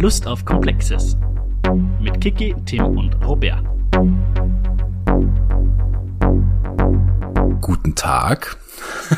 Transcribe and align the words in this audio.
Lust 0.00 0.26
auf 0.26 0.44
Komplexes 0.44 1.16
mit 2.00 2.20
Kiki, 2.20 2.54
Tim 2.66 2.84
und 2.98 3.14
Robert. 3.24 3.64
Guten 7.60 7.94
Tag. 7.94 8.56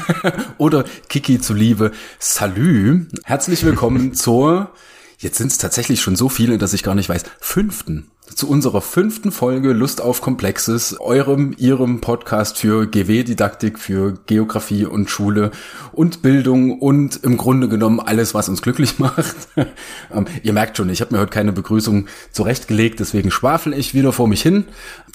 Oder 0.58 0.84
Kiki 1.08 1.40
zuliebe, 1.40 1.92
Salü. 2.18 3.06
Herzlich 3.24 3.64
willkommen 3.64 4.12
zur, 4.14 4.70
jetzt 5.18 5.38
sind 5.38 5.50
es 5.50 5.56
tatsächlich 5.56 6.02
schon 6.02 6.14
so 6.14 6.28
viele, 6.28 6.58
dass 6.58 6.74
ich 6.74 6.82
gar 6.82 6.94
nicht 6.94 7.08
weiß, 7.08 7.24
fünften 7.40 8.10
zu 8.34 8.48
unserer 8.48 8.80
fünften 8.80 9.30
Folge 9.30 9.72
Lust 9.72 10.00
auf 10.00 10.20
Komplexes, 10.20 10.98
eurem, 11.00 11.54
ihrem 11.56 12.00
Podcast 12.00 12.58
für 12.58 12.86
GW-Didaktik, 12.86 13.78
für 13.78 14.18
Geografie 14.26 14.84
und 14.84 15.08
Schule 15.10 15.52
und 15.92 16.22
Bildung 16.22 16.78
und 16.80 17.22
im 17.22 17.36
Grunde 17.36 17.68
genommen 17.68 18.00
alles, 18.00 18.34
was 18.34 18.48
uns 18.48 18.62
glücklich 18.62 18.98
macht. 18.98 19.36
ähm, 19.56 20.26
ihr 20.42 20.52
merkt 20.52 20.76
schon, 20.76 20.90
ich 20.90 21.00
habe 21.00 21.14
mir 21.14 21.20
heute 21.20 21.30
keine 21.30 21.52
Begrüßung 21.52 22.06
zurechtgelegt, 22.32 23.00
deswegen 23.00 23.30
schwafel 23.30 23.72
ich 23.72 23.94
wieder 23.94 24.12
vor 24.12 24.28
mich 24.28 24.42
hin. 24.42 24.64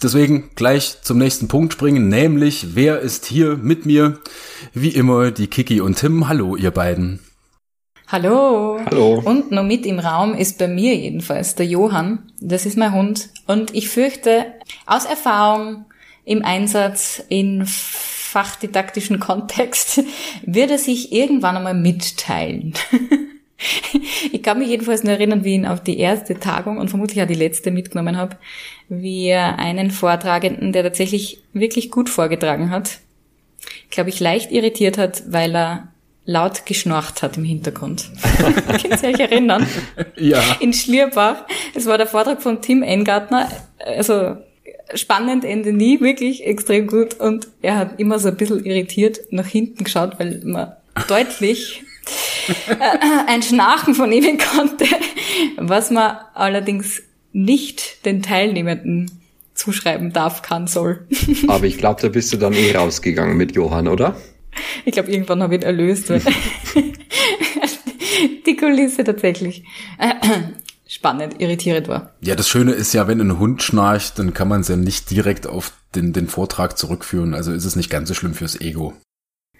Deswegen 0.01 0.49
gleich 0.55 1.01
zum 1.01 1.17
nächsten 1.17 1.48
Punkt 1.48 1.73
springen, 1.73 2.07
nämlich 2.07 2.75
wer 2.75 2.99
ist 3.01 3.25
hier 3.25 3.57
mit 3.57 3.85
mir? 3.85 4.20
Wie 4.73 4.89
immer 4.89 5.31
die 5.31 5.48
Kiki 5.48 5.81
und 5.81 5.98
Tim. 5.98 6.27
Hallo, 6.27 6.55
ihr 6.55 6.71
beiden. 6.71 7.20
Hallo. 8.11 8.77
Hallo. 8.88 9.21
Und 9.23 9.51
noch 9.51 9.63
mit 9.63 9.85
im 9.85 9.97
Raum 9.97 10.33
ist 10.33 10.57
bei 10.57 10.67
mir 10.67 10.93
jedenfalls 10.93 11.55
der 11.55 11.65
Johann. 11.65 12.29
Das 12.41 12.65
ist 12.65 12.77
mein 12.77 12.93
Hund. 12.93 13.29
Und 13.47 13.73
ich 13.73 13.87
fürchte, 13.87 14.47
aus 14.85 15.05
Erfahrung 15.05 15.85
im 16.25 16.43
Einsatz 16.43 17.23
in 17.29 17.63
fachdidaktischen 17.65 19.21
Kontext 19.21 20.03
wird 20.45 20.71
er 20.71 20.77
sich 20.77 21.13
irgendwann 21.13 21.55
einmal 21.55 21.73
mitteilen. 21.73 22.73
ich 24.34 24.43
kann 24.43 24.59
mich 24.59 24.67
jedenfalls 24.67 25.05
nur 25.05 25.13
erinnern, 25.13 25.45
wie 25.45 25.51
ich 25.51 25.59
ihn 25.59 25.65
auf 25.65 25.81
die 25.81 25.98
erste 25.98 26.37
Tagung 26.37 26.79
und 26.79 26.89
vermutlich 26.89 27.23
auch 27.23 27.27
die 27.27 27.34
letzte 27.34 27.71
mitgenommen 27.71 28.17
habe, 28.17 28.35
wie 28.89 29.27
er 29.27 29.57
einen 29.57 29.89
Vortragenden, 29.89 30.73
der 30.73 30.84
tatsächlich 30.84 31.41
wirklich 31.54 31.91
gut 31.91 32.09
vorgetragen 32.09 32.71
hat, 32.71 32.99
glaube 33.89 34.09
ich, 34.09 34.20
leicht 34.20 34.51
irritiert 34.51 34.98
hat, 34.98 35.23
weil 35.32 35.55
er 35.55 35.90
laut 36.25 36.65
geschnorcht 36.65 37.23
hat 37.23 37.37
im 37.37 37.43
Hintergrund. 37.43 38.09
Könnt 38.81 39.03
ihr 39.03 39.09
euch 39.09 39.19
erinnern? 39.19 39.67
Ja. 40.17 40.41
In 40.59 40.73
Schlierbach. 40.73 41.45
Es 41.73 41.85
war 41.85 41.97
der 41.97 42.07
Vortrag 42.07 42.41
von 42.41 42.61
Tim 42.61 42.83
Engartner. 42.83 43.49
Also 43.79 44.37
spannend, 44.93 45.45
Ende 45.45 45.73
nie, 45.73 45.99
wirklich 45.99 46.45
extrem 46.45 46.87
gut. 46.87 47.19
Und 47.19 47.47
er 47.61 47.77
hat 47.77 47.99
immer 47.99 48.19
so 48.19 48.29
ein 48.29 48.37
bisschen 48.37 48.63
irritiert 48.63 49.19
nach 49.31 49.47
hinten 49.47 49.83
geschaut, 49.83 50.19
weil 50.19 50.41
man 50.43 50.73
deutlich 51.07 51.83
äh, 52.67 52.75
ein 53.27 53.41
Schnarchen 53.41 53.95
von 53.95 54.11
ihm 54.11 54.37
konnte, 54.37 54.85
was 55.57 55.91
man 55.91 56.17
allerdings 56.33 57.01
nicht 57.33 58.05
den 58.05 58.21
Teilnehmenden 58.21 59.09
zuschreiben 59.53 60.11
darf, 60.11 60.41
kann, 60.41 60.67
soll. 60.67 61.05
Aber 61.47 61.65
ich 61.65 61.77
glaube, 61.77 62.01
da 62.01 62.09
bist 62.09 62.33
du 62.33 62.37
dann 62.37 62.53
eh 62.53 62.75
rausgegangen 62.75 63.37
mit 63.37 63.55
Johann, 63.55 63.87
oder? 63.87 64.16
Ich 64.85 64.94
glaube, 64.94 65.12
irgendwann 65.12 65.44
habe 65.44 65.56
ich 65.56 65.62
ihn 65.62 65.66
erlöst. 65.66 66.09
die 68.46 68.56
Kulisse 68.56 69.03
tatsächlich 69.03 69.63
spannend, 70.88 71.35
irritierend 71.40 71.88
war. 71.88 72.13
Ja, 72.22 72.35
das 72.35 72.50
Schöne 72.50 72.74
ist 72.74 72.94
ja, 72.94 73.07
wenn 73.07 73.22
ein 73.22 73.40
Hund 73.40 73.63
schnarcht, 73.63 74.19
dann 74.19 74.34
kann 74.34 74.47
man 74.47 74.62
es 74.62 74.68
ja 74.68 74.75
nicht 74.75 75.09
direkt 75.09 75.47
auf 75.47 75.74
den, 75.96 76.13
den 76.13 76.28
Vortrag 76.28 76.78
zurückführen. 76.78 77.34
Also 77.34 77.52
ist 77.52 77.66
es 77.66 77.75
nicht 77.75 77.90
ganz 77.90 78.09
so 78.09 78.13
schlimm 78.13 78.34
fürs 78.34 78.59
Ego. 78.59 78.94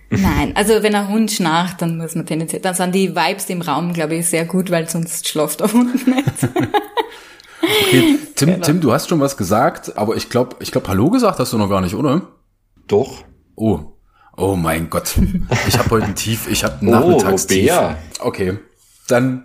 Nein, 0.09 0.53
also 0.58 0.84
wenn 0.84 0.94
ein 0.94 1.08
Hund 1.08 1.31
schnarcht, 1.31 1.81
dann 1.81 1.97
muss 1.97 2.16
man 2.16 2.25
tendenziell, 2.25 2.62
dann 2.62 2.75
sind 2.75 2.94
die 2.94 3.16
Vibes 3.16 3.45
im 3.45 3.62
Raum, 3.62 3.94
glaube 3.94 4.16
ich, 4.16 4.28
sehr 4.28 4.45
gut, 4.45 4.69
weil 4.69 4.89
sonst 4.89 5.30
schläft 5.30 5.62
der 5.62 5.72
Hund 5.72 6.06
nicht. 6.06 6.25
okay, 7.62 8.19
Tim, 8.36 8.50
genau. 8.50 8.66
Tim, 8.66 8.81
du 8.81 8.92
hast 8.92 9.08
schon 9.08 9.22
was 9.22 9.38
gesagt, 9.38 9.97
aber 9.97 10.17
ich 10.17 10.30
glaube, 10.30 10.58
ich 10.59 10.73
glaube, 10.73 10.89
Hallo 10.89 11.09
gesagt 11.09 11.39
hast 11.39 11.53
du 11.53 11.58
noch 11.58 11.69
gar 11.69 11.80
nicht, 11.80 11.95
oder? 11.95 12.24
Doch. 12.88 13.24
Oh, 13.56 13.91
Oh 14.38 14.56
mein 14.56 14.90
Gott. 14.90 15.16
Ich 15.68 15.78
habe 15.78 15.90
heute 15.92 16.08
ein 16.08 16.16
Tief, 16.16 16.47
ich 16.47 16.64
habe 16.64 16.86
Nachmittagstief. 16.86 17.72
Oh, 18.19 18.28
okay. 18.28 18.58
Dann 19.08 19.44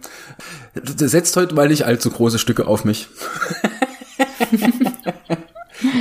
setzt 0.84 1.36
heute 1.36 1.54
mal 1.54 1.68
nicht 1.68 1.84
allzu 1.84 2.10
große 2.10 2.38
Stücke 2.38 2.66
auf 2.66 2.84
mich. 2.84 3.08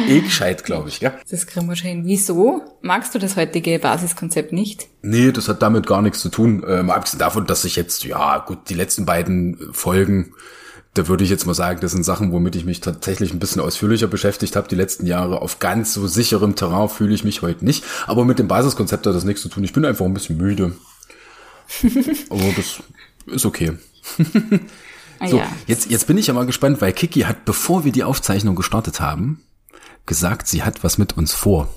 eh 0.07 0.21
gescheit, 0.21 0.63
glaube 0.63 0.89
ich, 0.89 0.99
ja. 0.99 1.13
Das 1.29 1.47
kriegen 1.47 1.67
wir 1.67 1.75
schon 1.75 2.05
Wieso 2.05 2.61
magst 2.81 3.15
du 3.15 3.19
das 3.19 3.35
heutige 3.35 3.79
Basiskonzept 3.79 4.53
nicht? 4.53 4.87
Nee, 5.01 5.31
das 5.31 5.47
hat 5.47 5.61
damit 5.61 5.87
gar 5.87 6.01
nichts 6.01 6.19
zu 6.19 6.29
tun. 6.29 6.63
Ähm, 6.67 6.89
abgesehen 6.89 7.19
davon, 7.19 7.47
dass 7.47 7.65
ich 7.65 7.75
jetzt, 7.75 8.03
ja 8.03 8.39
gut, 8.39 8.69
die 8.69 8.75
letzten 8.75 9.05
beiden 9.05 9.73
Folgen 9.73 10.33
da 10.95 11.09
würde 11.09 11.25
ich 11.25 11.29
jetzt 11.29 11.45
mal 11.45 11.53
sagen, 11.53 11.81
das 11.81 11.91
sind 11.91 12.05
Sachen, 12.05 12.31
womit 12.31 12.55
ich 12.55 12.63
mich 12.63 12.79
tatsächlich 12.79 13.33
ein 13.33 13.39
bisschen 13.39 13.61
ausführlicher 13.61 14.07
beschäftigt 14.07 14.55
habe 14.55 14.69
die 14.69 14.75
letzten 14.75 15.05
Jahre. 15.05 15.41
Auf 15.41 15.59
ganz 15.59 15.93
so 15.93 16.07
sicherem 16.07 16.55
Terrain 16.55 16.87
fühle 16.87 17.13
ich 17.13 17.25
mich 17.25 17.41
heute 17.41 17.65
nicht. 17.65 17.83
Aber 18.07 18.23
mit 18.23 18.39
dem 18.39 18.47
Basiskonzept 18.47 19.05
hat 19.05 19.13
das 19.13 19.25
nichts 19.25 19.41
zu 19.41 19.49
tun. 19.49 19.65
Ich 19.65 19.73
bin 19.73 19.83
einfach 19.83 20.05
ein 20.05 20.13
bisschen 20.13 20.37
müde. 20.37 20.73
Aber 22.29 22.53
das 22.55 22.81
ist 23.27 23.45
okay. 23.45 23.73
Ah 25.19 25.27
so, 25.27 25.41
jetzt, 25.67 25.89
jetzt 25.89 26.07
bin 26.07 26.17
ich 26.17 26.27
ja 26.27 26.33
mal 26.33 26.45
gespannt, 26.45 26.81
weil 26.81 26.93
Kiki 26.93 27.21
hat, 27.21 27.45
bevor 27.45 27.85
wir 27.85 27.91
die 27.91 28.03
Aufzeichnung 28.03 28.55
gestartet 28.55 28.99
haben, 28.99 29.43
gesagt, 30.05 30.47
sie 30.47 30.63
hat 30.63 30.83
was 30.83 30.97
mit 30.97 31.17
uns 31.17 31.33
vor. 31.33 31.73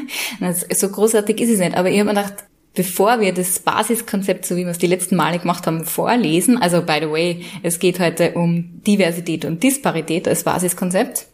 so 0.74 0.88
großartig 0.88 1.40
ist 1.40 1.50
es 1.50 1.58
nicht, 1.58 1.76
aber 1.76 1.90
ich 1.90 1.98
habe 1.98 2.12
mir 2.12 2.20
gedacht, 2.20 2.44
bevor 2.74 3.20
wir 3.20 3.32
das 3.32 3.58
Basiskonzept, 3.58 4.46
so 4.46 4.56
wie 4.56 4.64
wir 4.64 4.70
es 4.70 4.78
die 4.78 4.86
letzten 4.86 5.16
Male 5.16 5.38
gemacht 5.38 5.66
haben, 5.66 5.84
vorlesen, 5.84 6.56
also 6.58 6.82
by 6.82 6.98
the 7.00 7.10
way, 7.10 7.44
es 7.62 7.78
geht 7.78 8.00
heute 8.00 8.32
um 8.32 8.82
Diversität 8.86 9.44
und 9.44 9.62
Disparität 9.62 10.26
als 10.26 10.44
Basiskonzept, 10.44 11.26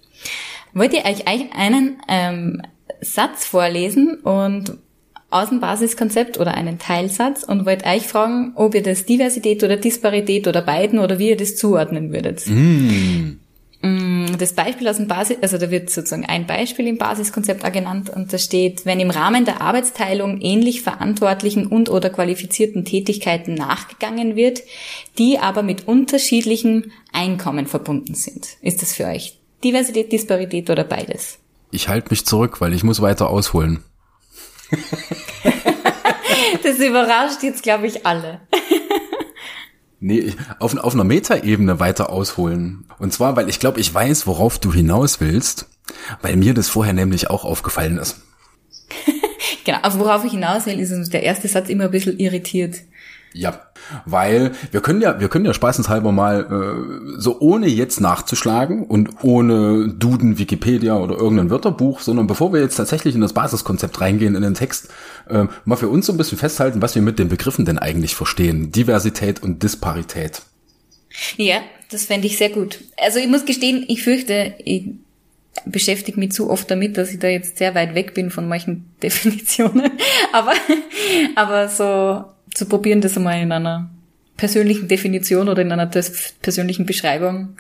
wollte 0.75 0.97
ich 0.97 1.29
euch 1.29 1.53
einen 1.57 1.99
ähm, 2.09 2.63
Satz 3.01 3.45
vorlesen 3.45 4.15
und 4.17 4.79
aus 5.31 5.51
dem 5.51 5.61
Basiskonzept 5.61 6.39
oder 6.39 6.55
einen 6.55 6.79
Teilsatz 6.79 7.43
und 7.43 7.67
wollte 7.67 7.87
euch 7.87 8.07
fragen, 8.07 8.53
ob 8.55 8.75
ihr 8.75 8.83
das 8.83 9.05
Diversität 9.05 9.63
oder 9.63 9.77
Disparität 9.77 10.49
oder 10.49 10.63
beiden 10.63 10.99
oder 10.99 11.19
wie 11.19 11.29
ihr 11.29 11.37
das 11.37 11.57
zuordnen 11.57 12.13
würdet. 12.13 12.47
Mm. 12.47 13.39
Mm, 13.81 14.37
das 14.39 14.55
Beispiel 14.55 14.89
aus 14.89 14.97
dem 14.97 15.07
Basis, 15.07 15.37
also 15.41 15.57
da 15.57 15.71
wird 15.71 15.89
sozusagen 15.91 16.27
ein 16.27 16.49
Beispiel 16.49 16.89
im 16.89 16.99
Basiskonzept 16.99 17.65
auch 17.65 17.71
genannt 17.71 18.11
und 18.11 18.33
da 18.33 18.39
steht, 18.39 18.85
wenn 18.87 18.99
im 18.99 19.11
Rahmen 19.11 19.45
der 19.45 19.61
Arbeitsteilung 19.61 20.41
ähnlich 20.41 20.83
verantwortlichen 20.83 21.67
und 21.67 21.89
oder 21.89 22.11
qualifizierten 22.11 22.85
Tätigkeiten 22.85 23.55
nachgegangen 23.55 24.35
wird, 24.35 24.63
die 25.19 25.39
aber 25.39 25.63
mit 25.63 25.87
unterschiedlichem 25.87 26.91
Einkommen 27.13 27.67
verbunden 27.67 28.15
sind. 28.15 28.49
Ist 28.63 28.83
das 28.83 28.95
für 28.95 29.07
euch 29.07 29.39
Diversität, 29.63 30.11
Disparität 30.11 30.71
oder 30.71 30.83
beides? 30.83 31.39
Ich 31.71 31.89
halte 31.89 32.11
mich 32.11 32.27
zurück, 32.27 32.61
weil 32.61 32.75
ich 32.75 32.83
muss 32.83 33.01
weiter 33.01 33.31
ausholen. 33.31 33.85
das 36.63 36.79
überrascht 36.79 37.43
jetzt, 37.43 37.63
glaube 37.63 37.87
ich, 37.87 38.05
alle. 38.05 38.41
Nee, 40.01 40.35
auf, 40.61 40.77
auf 40.77 40.95
einer 40.95 41.05
Metaebene 41.05 41.81
weiter 41.81 42.11
ausholen. 42.11 42.85
Und 42.99 43.13
zwar, 43.13 43.37
weil 43.37 43.49
ich 43.49 43.59
glaube, 43.59 43.81
ich 43.81 43.93
weiß, 43.93 44.27
worauf 44.27 44.59
du 44.59 44.73
hinaus 44.73 45.21
willst, 45.21 45.67
weil 46.23 46.37
mir 46.37 46.55
das 46.55 46.69
vorher 46.69 46.93
nämlich 46.93 47.31
auch 47.31 47.45
aufgefallen 47.45 47.99
ist. 47.99 48.21
genau, 49.65 49.79
auf 49.83 49.99
worauf 49.99 50.25
ich 50.25 50.33
hinaus 50.33 50.67
will, 50.67 50.79
ist 50.79 50.93
uns 50.93 51.11
der 51.11 51.25
erste 51.25 51.49
Satz 51.49 51.69
immer 51.69 51.85
ein 51.85 51.91
bisschen 51.91 52.19
irritiert. 52.19 52.77
Ja, 53.35 53.61
weil 54.05 54.53
wir 54.71 54.81
können 54.81 55.01
ja, 55.01 55.21
wir 55.21 55.29
können 55.29 55.45
ja 55.45 55.55
spaßenshalber 55.55 56.13
mal 56.13 56.41
äh, 56.41 57.21
so 57.21 57.41
ohne 57.41 57.69
jetzt 57.69 58.01
nachzuschlagen 58.01 58.85
und 58.85 59.23
ohne 59.23 59.89
Duden, 59.89 60.39
Wikipedia 60.39 60.97
oder 60.97 61.17
irgendein 61.17 61.51
Wörterbuch, 61.51 62.01
sondern 62.01 62.27
bevor 62.27 62.53
wir 62.53 62.61
jetzt 62.61 62.77
tatsächlich 62.77 63.15
in 63.15 63.21
das 63.21 63.33
Basiskonzept 63.33 64.01
reingehen, 64.01 64.35
in 64.35 64.43
den 64.43 64.55
Text, 64.55 64.89
äh, 65.29 65.45
mal 65.65 65.77
für 65.77 65.89
uns 65.89 66.07
so 66.07 66.13
ein 66.13 66.17
bisschen 66.19 66.39
festhalten, 66.39 66.83
was 66.83 66.95
wir 66.95 67.03
mit 67.03 67.19
den 67.19 67.29
Begriffen 67.29 67.65
denn 67.65 67.79
eigentlich 67.79 68.15
verstehen. 68.15 68.73
Diversität 68.73 69.43
und 69.43 69.63
Disparität. 69.63 70.43
Ja, 71.37 71.61
das 71.91 72.05
fände 72.05 72.27
ich 72.27 72.39
sehr 72.39 72.51
gut. 72.51 72.81
Also 72.97 73.19
ich 73.19 73.29
muss 73.29 73.45
gestehen, 73.45 73.85
ich 73.89 74.03
fürchte, 74.03 74.55
ich 74.59 74.85
beschäftige 75.65 76.19
mich 76.19 76.33
zu 76.33 76.51
oft 76.51 76.71
damit, 76.71 76.97
dass 76.97 77.11
ich 77.11 77.19
da 77.19 77.29
jetzt 77.29 77.59
sehr 77.59 77.75
weit 77.75 77.95
weg 77.95 78.15
bin 78.15 78.31
von 78.31 78.49
manchen 78.49 78.91
Definitionen. 79.03 79.91
Aber, 80.33 80.53
aber 81.35 81.69
so 81.69 82.25
zu 82.59 82.67
probieren, 82.67 83.01
das 83.01 83.17
einmal 83.17 83.41
in 83.41 83.53
einer 83.53 83.91
persönlichen 84.37 84.89
Definition 84.89 85.49
oder 85.49 85.63
in 85.63 85.73
einer 85.73 85.87
persönlichen 85.87 86.87
Beschreibung 86.87 87.57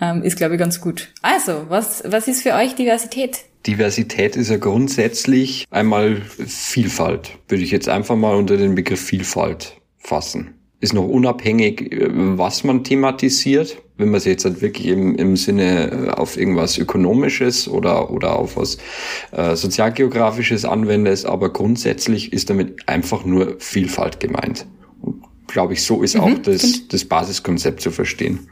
ähm, 0.00 0.22
ist, 0.22 0.36
glaube 0.36 0.54
ich, 0.54 0.60
ganz 0.60 0.80
gut. 0.80 1.12
Also, 1.20 1.66
was, 1.68 2.02
was 2.06 2.28
ist 2.28 2.42
für 2.42 2.54
euch 2.54 2.74
Diversität? 2.74 3.40
Diversität 3.66 4.34
ist 4.34 4.50
ja 4.50 4.56
grundsätzlich 4.56 5.66
einmal 5.70 6.16
Vielfalt, 6.16 7.38
würde 7.48 7.62
ich 7.62 7.70
jetzt 7.70 7.88
einfach 7.88 8.16
mal 8.16 8.34
unter 8.34 8.56
den 8.56 8.74
Begriff 8.74 9.00
Vielfalt 9.00 9.76
fassen. 9.98 10.54
Ist 10.82 10.94
noch 10.94 11.06
unabhängig, 11.06 11.96
was 12.10 12.64
man 12.64 12.82
thematisiert. 12.82 13.80
Wenn 13.98 14.08
man 14.08 14.18
es 14.18 14.24
jetzt 14.24 14.44
halt 14.44 14.60
wirklich 14.62 14.88
im, 14.88 15.14
im 15.14 15.36
Sinne 15.36 16.08
äh, 16.08 16.10
auf 16.10 16.36
irgendwas 16.36 16.76
Ökonomisches 16.76 17.68
oder, 17.68 18.10
oder 18.10 18.34
auf 18.36 18.56
was 18.56 18.78
äh, 19.30 19.54
Sozialgeografisches 19.54 20.64
anwendet, 20.64 21.24
aber 21.24 21.52
grundsätzlich 21.52 22.32
ist 22.32 22.50
damit 22.50 22.88
einfach 22.88 23.24
nur 23.24 23.60
Vielfalt 23.60 24.18
gemeint. 24.18 24.66
Und 25.00 25.22
glaube 25.46 25.74
ich, 25.74 25.84
so 25.84 26.02
ist 26.02 26.16
mhm, 26.16 26.20
auch 26.20 26.38
das, 26.42 26.88
das 26.88 27.04
Basiskonzept 27.04 27.80
zu 27.80 27.92
verstehen. 27.92 28.48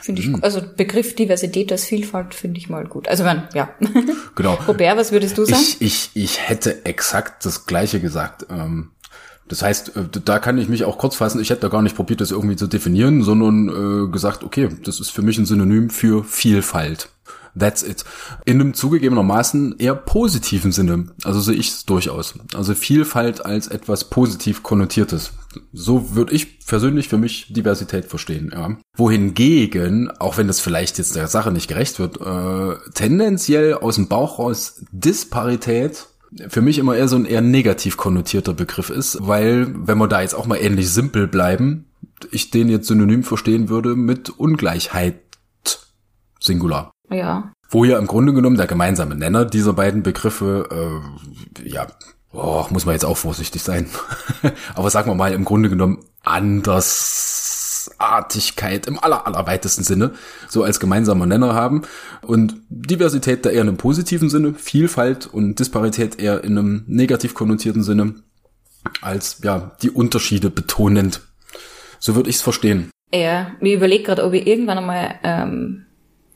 Finde 0.00 0.22
ich, 0.22 0.44
also 0.44 0.62
Begriff 0.76 1.16
Diversität 1.16 1.72
als 1.72 1.84
Vielfalt 1.84 2.34
finde 2.34 2.58
ich 2.58 2.68
mal 2.68 2.86
gut. 2.86 3.08
Also 3.08 3.24
man, 3.24 3.48
ja. 3.52 3.70
Genau. 4.36 4.54
Robert, 4.68 4.96
was 4.96 5.12
würdest 5.12 5.36
du 5.36 5.44
sagen? 5.44 5.60
Ich, 5.60 5.82
ich, 5.82 6.10
ich 6.14 6.48
hätte 6.48 6.86
exakt 6.86 7.44
das 7.44 7.66
Gleiche 7.66 8.00
gesagt. 8.00 8.46
Ähm, 8.48 8.92
das 9.48 9.62
heißt, 9.62 9.96
äh, 9.96 10.04
da 10.24 10.38
kann 10.38 10.58
ich 10.58 10.68
mich 10.68 10.84
auch 10.84 10.98
kurz 10.98 11.16
fassen. 11.16 11.40
Ich 11.40 11.50
hätte 11.50 11.62
da 11.62 11.68
gar 11.68 11.82
nicht 11.82 11.96
probiert, 11.96 12.20
das 12.20 12.30
irgendwie 12.30 12.56
zu 12.56 12.66
definieren, 12.66 13.22
sondern 13.22 13.68
äh, 13.68 14.10
gesagt, 14.10 14.44
okay, 14.44 14.68
das 14.84 15.00
ist 15.00 15.10
für 15.10 15.22
mich 15.22 15.38
ein 15.38 15.46
Synonym 15.46 15.90
für 15.90 16.24
Vielfalt. 16.24 17.10
That's 17.58 17.82
it. 17.82 18.04
In 18.44 18.60
einem 18.60 18.74
zugegebenermaßen 18.74 19.76
eher 19.78 19.94
positiven 19.94 20.72
Sinne. 20.72 21.08
Also 21.24 21.40
sehe 21.40 21.54
ich 21.54 21.68
es 21.68 21.84
durchaus. 21.84 22.34
Also 22.54 22.74
Vielfalt 22.74 23.44
als 23.44 23.66
etwas 23.68 24.04
positiv 24.04 24.62
konnotiertes. 24.62 25.32
So 25.72 26.14
würde 26.14 26.34
ich 26.34 26.64
persönlich 26.66 27.08
für 27.08 27.18
mich 27.18 27.52
Diversität 27.52 28.06
verstehen. 28.06 28.52
Ja. 28.54 28.76
Wohingegen, 28.96 30.10
auch 30.18 30.36
wenn 30.36 30.46
das 30.46 30.60
vielleicht 30.60 30.98
jetzt 30.98 31.16
der 31.16 31.26
Sache 31.26 31.50
nicht 31.50 31.68
gerecht 31.68 31.98
wird, 31.98 32.20
äh, 32.20 32.76
tendenziell 32.94 33.74
aus 33.74 33.96
dem 33.96 34.08
Bauch 34.08 34.38
raus 34.38 34.84
Disparität 34.92 36.06
für 36.48 36.60
mich 36.60 36.78
immer 36.78 36.96
eher 36.96 37.08
so 37.08 37.16
ein 37.16 37.24
eher 37.24 37.40
negativ 37.40 37.96
konnotierter 37.96 38.54
Begriff 38.54 38.90
ist, 38.90 39.18
weil, 39.26 39.72
wenn 39.74 39.98
wir 39.98 40.08
da 40.08 40.20
jetzt 40.20 40.34
auch 40.34 40.46
mal 40.46 40.56
ähnlich 40.56 40.90
simpel 40.90 41.26
bleiben, 41.26 41.86
ich 42.30 42.50
den 42.50 42.68
jetzt 42.68 42.88
synonym 42.88 43.22
verstehen 43.22 43.68
würde 43.68 43.96
mit 43.96 44.30
Ungleichheit 44.30 45.20
Singular. 46.40 46.92
Ja. 47.10 47.52
Wo 47.70 47.84
ja 47.84 47.98
im 47.98 48.06
Grunde 48.06 48.32
genommen 48.32 48.56
der 48.56 48.66
gemeinsame 48.66 49.14
Nenner 49.14 49.44
dieser 49.44 49.72
beiden 49.72 50.02
Begriffe, 50.02 51.02
äh, 51.62 51.68
ja, 51.68 51.86
oh, 52.32 52.64
muss 52.70 52.86
man 52.86 52.94
jetzt 52.94 53.04
auch 53.04 53.16
vorsichtig 53.16 53.62
sein. 53.62 53.86
Aber 54.74 54.90
sagen 54.90 55.10
wir 55.10 55.14
mal 55.14 55.32
im 55.32 55.44
Grunde 55.44 55.68
genommen 55.68 56.04
Andersartigkeit 57.98 58.86
im 58.86 58.98
aller, 59.02 59.26
allerweitesten 59.26 59.84
Sinne 59.84 60.12
so 60.48 60.62
als 60.62 60.80
gemeinsamer 60.80 61.26
Nenner 61.26 61.54
haben 61.54 61.82
und 62.22 62.56
Diversität 62.68 63.44
da 63.44 63.50
eher 63.50 63.62
in 63.62 63.68
einem 63.68 63.76
positiven 63.76 64.30
Sinne, 64.30 64.54
Vielfalt 64.54 65.26
und 65.26 65.58
Disparität 65.58 66.20
eher 66.20 66.44
in 66.44 66.58
einem 66.58 66.84
negativ 66.86 67.34
konnotierten 67.34 67.82
Sinne 67.82 68.14
als 69.00 69.40
ja 69.42 69.72
die 69.82 69.90
Unterschiede 69.90 70.50
betonend. 70.50 71.20
So 71.98 72.14
würde 72.14 72.30
ich 72.30 72.36
es 72.36 72.42
verstehen. 72.42 72.90
Ja, 73.12 73.52
ich 73.60 73.72
überlege 73.72 74.04
gerade, 74.04 74.24
ob 74.24 74.32
ich 74.34 74.46
irgendwann 74.46 74.78
einmal 74.78 75.14
ähm, 75.24 75.86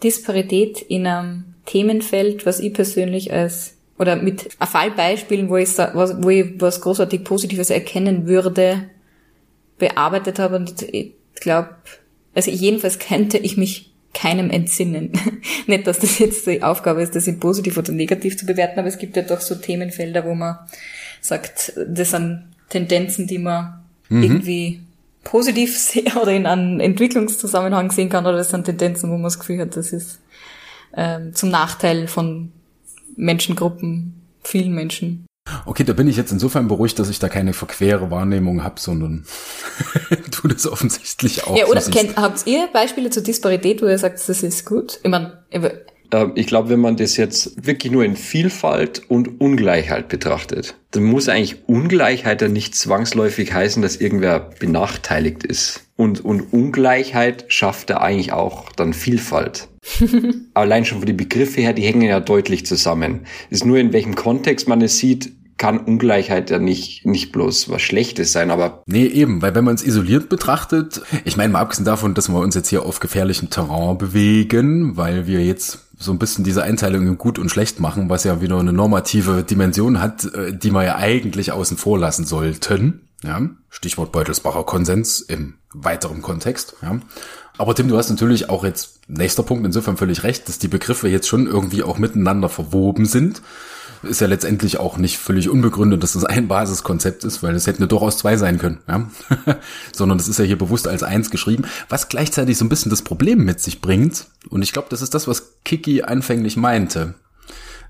Disparität 0.03 0.81
in 0.83 1.07
einem 1.07 1.55
Themenfeld, 1.67 2.45
was 2.47 2.61
ich 2.61 2.75
persönlich 2.75 3.33
als 3.33 3.77
oder 3.99 4.17
mit 4.17 4.57
Fallbeispielen, 4.59 5.49
wo 5.49 5.57
ich, 5.57 5.69
wo 5.79 6.31
ich 6.31 6.61
was 6.61 6.81
großartig 6.81 7.23
Positives 7.23 7.71
erkennen 7.71 8.27
würde, 8.27 8.91
bearbeitet 9.79 10.41
habe 10.41 10.57
und 10.57 10.83
ich 11.35 11.41
glaube, 11.41 11.71
also 12.35 12.51
jedenfalls 12.51 12.99
könnte 12.99 13.39
ich 13.39 13.57
mich 13.57 13.93
keinem 14.15 14.51
entsinnen. 14.51 15.13
Nicht, 15.67 15.87
dass 15.87 15.99
das 15.99 16.19
jetzt 16.19 16.47
die 16.47 16.63
Aufgabe 16.63 17.03
ist, 17.03 17.15
das 17.15 17.27
in 17.27 17.41
positiv 17.41 17.79
oder 17.79 17.93
negativ 17.93 18.37
zu 18.37 18.47
bewerten, 18.47 18.79
aber 18.79 18.89
es 18.89 18.99
gibt 18.99 19.17
ja 19.17 19.23
doch 19.23 19.41
so 19.41 19.55
Themenfelder, 19.55 20.25
wo 20.25 20.35
man 20.35 20.59
sagt, 21.21 21.73
das 21.87 22.11
sind 22.11 22.45
Tendenzen, 22.69 23.27
die 23.27 23.39
man 23.39 23.83
mhm. 24.09 24.23
irgendwie 24.23 24.81
positiv 25.25 25.79
sehen 25.79 26.13
oder 26.21 26.33
in 26.33 26.47
einem 26.47 26.81
Entwicklungszusammenhang 26.81 27.91
sehen 27.91 28.09
kann, 28.09 28.27
oder 28.27 28.37
das 28.37 28.51
sind 28.51 28.65
Tendenzen, 28.65 29.11
wo 29.11 29.15
man 29.15 29.25
das 29.25 29.39
Gefühl 29.39 29.61
hat, 29.61 29.77
das 29.77 29.93
ist 29.93 30.21
ähm, 30.95 31.35
zum 31.35 31.51
Nachteil 31.51 32.07
von 32.07 32.53
Menschengruppen, 33.17 34.15
vielen 34.43 34.75
Menschen. 34.75 35.27
Okay, 35.67 35.85
da 35.85 35.93
bin 35.93 36.09
ich 36.09 36.17
jetzt 36.17 36.33
insofern 36.33 36.69
beruhigt, 36.69 36.99
dass 36.99 37.09
ich 37.09 37.19
da 37.19 37.29
keine 37.29 37.53
verquere 37.53 38.11
Wahrnehmung 38.11 38.63
habe, 38.63 38.81
sondern 38.81 39.25
du 40.43 40.49
das 40.49 40.67
offensichtlich 40.67 41.47
auch. 41.47 41.57
Ja, 41.57 41.67
oder 41.67 41.81
kennt, 41.83 42.17
habt 42.17 42.47
ihr 42.47 42.69
Beispiele 42.73 43.11
zur 43.11 43.23
Disparität, 43.23 43.83
wo 43.83 43.87
ihr 43.87 43.99
sagt, 43.99 44.29
das 44.29 44.43
ist 44.43 44.67
gut? 44.67 45.01
Ich 45.03 45.11
meine, 45.11 45.43
ich 46.35 46.47
glaube, 46.47 46.69
wenn 46.69 46.81
man 46.81 46.97
das 46.97 47.17
jetzt 47.17 47.67
wirklich 47.67 47.91
nur 47.91 48.05
in 48.05 48.17
Vielfalt 48.17 49.03
und 49.09 49.41
Ungleichheit 49.41 50.09
betrachtet, 50.09 50.75
dann 50.91 51.05
muss 51.05 51.29
eigentlich 51.29 51.69
Ungleichheit 51.69 52.43
ja 52.43 52.49
nicht 52.49 52.75
zwangsläufig 52.75 53.53
heißen, 53.53 53.81
dass 53.81 53.97
irgendwer 53.97 54.51
benachteiligt 54.59 55.43
ist. 55.43 55.81
Und, 55.97 56.23
und 56.23 56.53
Ungleichheit 56.53 57.47
schafft 57.49 57.89
ja 57.89 58.01
eigentlich 58.01 58.33
auch 58.33 58.71
dann 58.73 58.93
Vielfalt. 58.93 59.69
Allein 60.55 60.85
schon 60.85 60.99
von 60.99 61.07
den 61.07 61.17
Begriffe 61.17 61.63
her, 61.63 61.73
die 61.73 61.83
hängen 61.83 62.03
ja 62.03 62.21
deutlich 62.21 62.67
zusammen. 62.67 63.21
Es 63.51 63.59
ist 63.59 63.65
nur 63.65 63.79
in 63.79 63.93
welchem 63.93 64.15
Kontext 64.15 64.69
man 64.69 64.83
es 64.83 64.99
sieht, 64.99 65.33
kann 65.63 65.79
Ungleichheit 65.79 66.51
ja 66.51 66.59
nicht, 66.59 67.07
nicht 67.07 67.31
bloß 67.31 67.69
was 67.69 67.83
Schlechtes 67.83 68.33
sein, 68.33 68.51
aber. 68.51 68.83
Nee, 68.87 69.07
eben, 69.07 69.43
weil 69.43 69.55
wenn 69.55 69.63
man 69.63 69.77
es 69.77 69.85
isoliert 69.85 70.29
betrachtet, 70.29 71.03
ich 71.25 71.37
meine 71.37 71.53
mal 71.53 71.61
abgesehen 71.61 71.85
davon, 71.85 72.15
dass 72.15 72.29
wir 72.29 72.41
uns 72.41 72.57
jetzt 72.57 72.69
hier 72.69 72.85
auf 72.85 72.99
gefährlichem 72.99 73.49
Terrain 73.49 73.97
bewegen, 73.97 74.97
weil 74.97 75.29
wir 75.29 75.45
jetzt 75.45 75.79
so 75.97 76.11
ein 76.11 76.19
bisschen 76.19 76.43
diese 76.43 76.65
Einteilung 76.65 77.07
in 77.07 77.17
gut 77.17 77.39
und 77.39 77.49
schlecht 77.49 77.79
machen, 77.79 78.11
was 78.11 78.25
ja 78.25 78.41
wieder 78.41 78.59
eine 78.59 78.73
normative 78.73 79.45
Dimension 79.45 80.03
hat, 80.03 80.25
äh, 80.35 80.53
die 80.53 80.73
wir 80.73 80.83
ja 80.83 80.97
eigentlich 80.97 81.53
außen 81.53 81.77
vor 81.77 81.97
lassen 81.97 82.25
sollten. 82.25 83.03
Ja, 83.23 83.41
Stichwort 83.71 84.11
Beutelsbacher 84.11 84.65
Konsens 84.65 85.21
im 85.21 85.55
weiteren 85.73 86.23
Kontext. 86.23 86.75
Ja. 86.83 86.99
Aber 87.57 87.77
Tim, 87.77 87.87
du 87.87 87.97
hast 87.97 88.11
natürlich 88.11 88.49
auch 88.49 88.65
jetzt 88.65 88.99
nächster 89.07 89.45
Punkt 89.45 89.65
insofern 89.65 89.97
völlig 89.97 90.25
recht, 90.25 90.49
dass 90.49 90.59
die 90.59 90.67
Begriffe 90.67 91.07
jetzt 91.07 91.29
schon 91.29 91.47
irgendwie 91.47 91.85
auch 91.85 91.99
miteinander 91.99 92.49
verwoben 92.49 93.07
sind 93.07 93.43
ist 94.03 94.21
ja 94.21 94.27
letztendlich 94.27 94.79
auch 94.79 94.97
nicht 94.97 95.19
völlig 95.19 95.49
unbegründet, 95.49 96.03
dass 96.03 96.13
das 96.13 96.25
ein 96.25 96.49
Basiskonzept 96.49 97.25
ist, 97.25 97.43
weil 97.43 97.55
es 97.55 97.67
hätten 97.67 97.83
ja 97.83 97.89
durchaus 97.89 98.19
zwei 98.19 98.37
sein 98.37 98.59
können, 98.59 98.79
ja? 98.89 99.09
sondern 99.93 100.19
das 100.19 100.29
ist 100.29 100.39
ja 100.39 100.45
hier 100.45 100.59
bewusst 100.59 100.89
als 100.89 101.03
eins 101.03 101.31
geschrieben, 101.31 101.65
was 101.89 102.09
gleichzeitig 102.09 102.59
so 102.59 102.65
ein 102.65 102.69
bisschen 102.69 102.91
das 102.91 103.03
Problem 103.03 103.45
mit 103.45 103.61
sich 103.61 103.81
bringt. 103.81 104.27
Und 104.49 104.63
ich 104.63 104.73
glaube, 104.73 104.89
das 104.91 105.03
ist 105.03 105.15
das, 105.15 105.29
was 105.29 105.55
Kiki 105.65 106.03
anfänglich 106.03 106.57
meinte. 106.57 107.15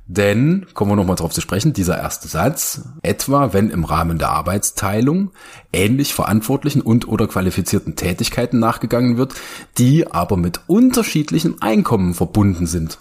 Denn, 0.07 0.67
kommen 0.75 0.91
wir 0.91 0.97
nochmal 0.97 1.17
drauf 1.17 1.33
zu 1.33 1.41
sprechen, 1.41 1.73
dieser 1.73 1.97
erste 1.97 2.29
Satz, 2.29 2.83
etwa 3.03 3.53
wenn 3.53 3.71
im 3.71 3.85
Rahmen 3.85 4.19
der 4.19 4.31
Arbeitsteilung 4.31 5.31
ähnlich 5.73 6.13
verantwortlichen 6.13 6.83
und 6.83 7.07
oder 7.07 7.29
qualifizierten 7.29 7.95
Tätigkeiten 7.95 8.59
nachgegangen 8.59 9.17
wird, 9.17 9.35
die 9.79 10.11
aber 10.11 10.37
mit 10.37 10.61
unterschiedlichen 10.67 11.63
Einkommen 11.63 12.15
verbunden 12.15 12.67
sind 12.67 12.99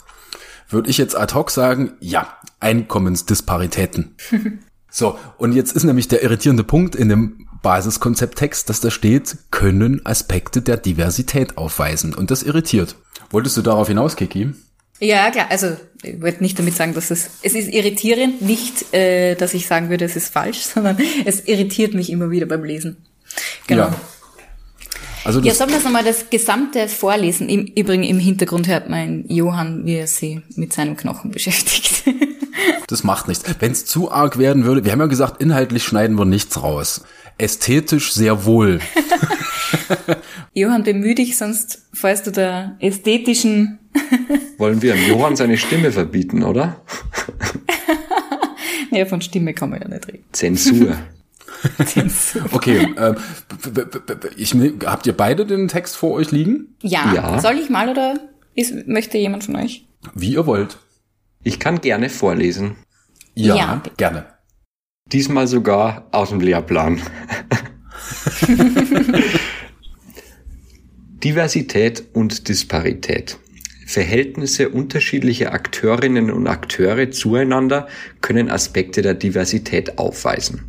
würde 0.73 0.89
ich 0.89 0.97
jetzt 0.97 1.17
ad 1.17 1.33
hoc 1.33 1.51
sagen, 1.51 1.93
ja, 1.99 2.37
Einkommensdisparitäten. 2.59 4.15
so, 4.89 5.17
und 5.37 5.53
jetzt 5.53 5.75
ist 5.75 5.83
nämlich 5.83 6.07
der 6.07 6.23
irritierende 6.23 6.63
Punkt 6.63 6.95
in 6.95 7.09
dem 7.09 7.47
Basiskonzepttext, 7.61 8.69
dass 8.69 8.81
da 8.81 8.89
steht, 8.89 9.37
können 9.51 10.05
Aspekte 10.05 10.61
der 10.61 10.77
Diversität 10.77 11.57
aufweisen. 11.57 12.13
Und 12.13 12.31
das 12.31 12.43
irritiert. 12.43 12.95
Wolltest 13.29 13.57
du 13.57 13.61
darauf 13.61 13.87
hinaus, 13.87 14.15
Kiki? 14.15 14.53
Ja, 14.99 15.31
klar. 15.31 15.47
Also 15.49 15.75
ich 16.03 16.21
wollte 16.21 16.43
nicht 16.43 16.57
damit 16.59 16.75
sagen, 16.75 16.93
dass 16.93 17.11
es 17.11 17.29
es 17.41 17.55
ist 17.55 17.69
irritierend, 17.69 18.41
nicht, 18.41 18.93
äh, 18.93 19.35
dass 19.35 19.53
ich 19.53 19.67
sagen 19.67 19.89
würde, 19.89 20.05
es 20.05 20.15
ist 20.15 20.31
falsch, 20.31 20.59
sondern 20.73 20.97
es 21.25 21.45
irritiert 21.45 21.93
mich 21.93 22.11
immer 22.11 22.29
wieder 22.29 22.45
beim 22.45 22.63
Lesen. 22.63 22.97
Genau. 23.67 23.83
Ja. 23.83 23.95
Also 25.23 25.39
ja, 25.41 25.53
sollen 25.53 25.69
wir 25.69 25.75
jetzt 25.75 25.85
nochmal 25.85 26.03
das 26.03 26.29
gesamte 26.29 26.87
vorlesen? 26.87 27.47
Im 27.47 27.65
Übrigen 27.65 28.03
im 28.03 28.17
Hintergrund 28.17 28.67
hört 28.67 28.89
man 28.89 29.25
Johann, 29.27 29.85
wie 29.85 29.95
er 29.95 30.07
sich 30.07 30.39
mit 30.55 30.73
seinem 30.73 30.97
Knochen 30.97 31.29
beschäftigt. 31.31 32.03
das 32.87 33.03
macht 33.03 33.27
nichts. 33.27 33.43
Wenn 33.59 33.71
es 33.71 33.85
zu 33.85 34.11
arg 34.11 34.39
werden 34.39 34.65
würde, 34.65 34.83
wir 34.83 34.91
haben 34.91 34.99
ja 34.99 35.05
gesagt, 35.05 35.41
inhaltlich 35.41 35.83
schneiden 35.83 36.17
wir 36.17 36.25
nichts 36.25 36.61
raus. 36.61 37.03
Ästhetisch 37.37 38.13
sehr 38.13 38.45
wohl. 38.45 38.79
Johann, 40.53 40.83
bemühe 40.83 41.15
dich, 41.15 41.37
sonst 41.37 41.83
fällst 41.93 42.27
du 42.27 42.31
der 42.31 42.77
ästhetischen... 42.79 43.79
Wollen 44.57 44.81
wir 44.81 44.95
Johann 44.95 45.35
seine 45.35 45.57
Stimme 45.57 45.91
verbieten, 45.91 46.43
oder? 46.43 46.81
ja, 48.91 49.05
von 49.05 49.21
Stimme 49.21 49.53
kann 49.53 49.69
man 49.69 49.81
ja 49.81 49.87
nicht 49.87 50.07
reden. 50.07 50.23
Zensur. 50.31 50.97
okay, 52.51 52.93
äh, 52.95 53.15
ich, 54.35 54.55
habt 54.85 55.07
ihr 55.07 55.13
beide 55.13 55.45
den 55.45 55.67
Text 55.67 55.95
vor 55.95 56.11
euch 56.13 56.31
liegen? 56.31 56.75
Ja. 56.81 57.13
ja. 57.13 57.39
Soll 57.39 57.59
ich 57.59 57.69
mal 57.69 57.89
oder 57.89 58.19
ist, 58.55 58.87
möchte 58.87 59.17
jemand 59.17 59.43
von 59.43 59.55
euch? 59.57 59.85
Wie 60.13 60.33
ihr 60.33 60.45
wollt. 60.45 60.77
Ich 61.43 61.59
kann 61.59 61.81
gerne 61.81 62.09
vorlesen. 62.09 62.75
Ja, 63.33 63.55
ja. 63.55 63.81
gerne. 63.97 64.25
Diesmal 65.07 65.47
sogar 65.47 66.07
aus 66.11 66.29
dem 66.29 66.39
Lehrplan. 66.39 67.01
Diversität 71.23 72.03
und 72.13 72.47
Disparität. 72.47 73.37
Verhältnisse 73.85 74.69
unterschiedlicher 74.69 75.53
Akteurinnen 75.53 76.31
und 76.31 76.47
Akteure 76.47 77.11
zueinander 77.11 77.87
können 78.21 78.49
Aspekte 78.49 79.01
der 79.01 79.15
Diversität 79.15 79.97
aufweisen. 79.97 80.63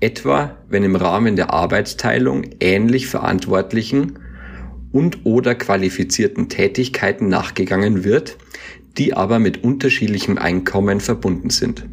Etwa, 0.00 0.58
wenn 0.68 0.84
im 0.84 0.96
Rahmen 0.96 1.36
der 1.36 1.52
Arbeitsteilung 1.52 2.44
ähnlich 2.60 3.06
verantwortlichen 3.06 4.18
und 4.92 5.24
oder 5.24 5.54
qualifizierten 5.54 6.48
Tätigkeiten 6.48 7.28
nachgegangen 7.28 8.04
wird, 8.04 8.36
die 8.98 9.14
aber 9.14 9.38
mit 9.38 9.64
unterschiedlichem 9.64 10.38
Einkommen 10.38 11.00
verbunden 11.00 11.50
sind. 11.50 11.86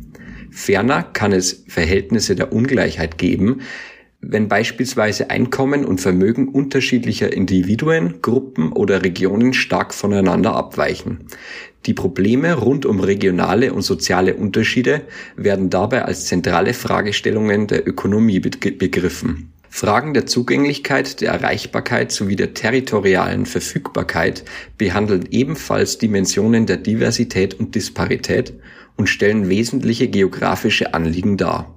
Ferner 0.52 1.04
kann 1.04 1.32
es 1.32 1.64
Verhältnisse 1.68 2.36
der 2.36 2.54
Ungleichheit 2.54 3.18
geben, 3.18 3.62
wenn 4.26 4.48
beispielsweise 4.48 5.30
Einkommen 5.30 5.86
und 5.86 6.00
Vermögen 6.00 6.48
unterschiedlicher 6.48 7.34
Individuen, 7.34 8.22
Gruppen 8.22 8.72
oder 8.72 9.04
Regionen 9.04 9.54
stark 9.54 9.94
voneinander 9.94 10.56
abweichen. 10.56 11.28
Die 11.86 11.94
Probleme 11.94 12.54
rund 12.54 12.86
um 12.86 13.02
regionale 13.02 13.74
und 13.74 13.82
soziale 13.82 14.36
Unterschiede 14.36 15.02
werden 15.36 15.70
dabei 15.70 16.06
als 16.06 16.26
zentrale 16.26 16.74
Fragestellungen 16.74 17.68
der 17.68 17.86
Ökonomie 17.88 18.40
begriffen. 18.40 19.52
Fragen 19.70 20.14
der 20.14 20.26
Zugänglichkeit, 20.26 21.20
der 21.20 21.34
Erreichbarkeit 21.34 22.12
sowie 22.12 22.36
der 22.36 22.54
territorialen 22.54 23.46
Verfügbarkeit 23.46 24.46
behandeln 24.78 25.28
ebenfalls 25.32 25.98
Dimensionen 25.98 26.68
der 26.68 26.78
Diversität 26.78 27.60
und 27.60 27.76
Disparität 27.76 28.54
und 28.96 29.08
stellen 29.08 29.50
wesentliche 29.50 30.08
geografische 30.08 30.94
Anliegen 30.94 31.38
dar. 31.38 31.74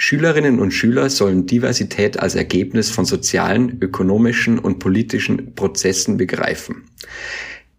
Schülerinnen 0.00 0.60
und 0.60 0.70
Schüler 0.70 1.10
sollen 1.10 1.46
Diversität 1.46 2.20
als 2.20 2.36
Ergebnis 2.36 2.88
von 2.88 3.04
sozialen, 3.04 3.78
ökonomischen 3.80 4.60
und 4.60 4.78
politischen 4.78 5.56
Prozessen 5.56 6.16
begreifen. 6.16 6.84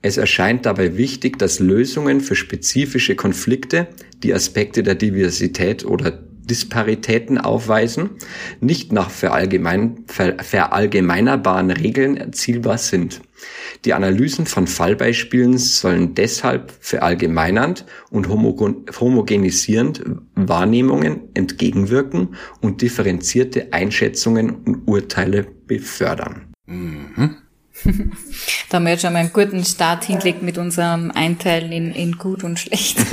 Es 0.01 0.17
erscheint 0.17 0.65
dabei 0.65 0.97
wichtig, 0.97 1.39
dass 1.39 1.59
Lösungen 1.59 2.19
für 2.19 2.35
spezifische 2.35 3.15
Konflikte 3.15 3.87
die 4.21 4.33
Aspekte 4.33 4.83
der 4.83 4.95
Diversität 4.95 5.85
oder 5.85 6.11
Disparitäten 6.11 7.37
aufweisen, 7.37 8.09
nicht 8.59 8.91
nach 8.91 9.11
verallgemein, 9.11 10.03
ver, 10.07 10.35
verallgemeinerbaren 10.43 11.71
Regeln 11.71 12.17
erzielbar 12.17 12.79
sind. 12.79 13.21
Die 13.85 13.93
Analysen 13.93 14.45
von 14.45 14.67
Fallbeispielen 14.67 15.57
sollen 15.57 16.13
deshalb 16.13 16.73
verallgemeinernd 16.81 17.85
und 18.11 18.27
homogenisierend 18.27 20.03
Wahrnehmungen 20.35 21.21
entgegenwirken 21.33 22.35
und 22.61 22.81
differenzierte 22.81 23.71
Einschätzungen 23.71 24.49
und 24.65 24.87
Urteile 24.87 25.47
befördern. 25.67 26.53
Mhm. 26.65 27.37
Da 28.69 28.75
haben 28.75 28.83
wir 28.83 28.91
jetzt 28.91 29.01
schon 29.01 29.13
mal 29.13 29.19
einen 29.19 29.33
guten 29.33 29.63
Start 29.65 30.03
hingelegt 30.03 30.43
mit 30.43 30.59
unserem 30.59 31.09
Einteilen 31.09 31.71
in, 31.71 31.91
in 31.91 32.11
gut 32.19 32.43
und 32.43 32.59
schlecht. 32.59 32.99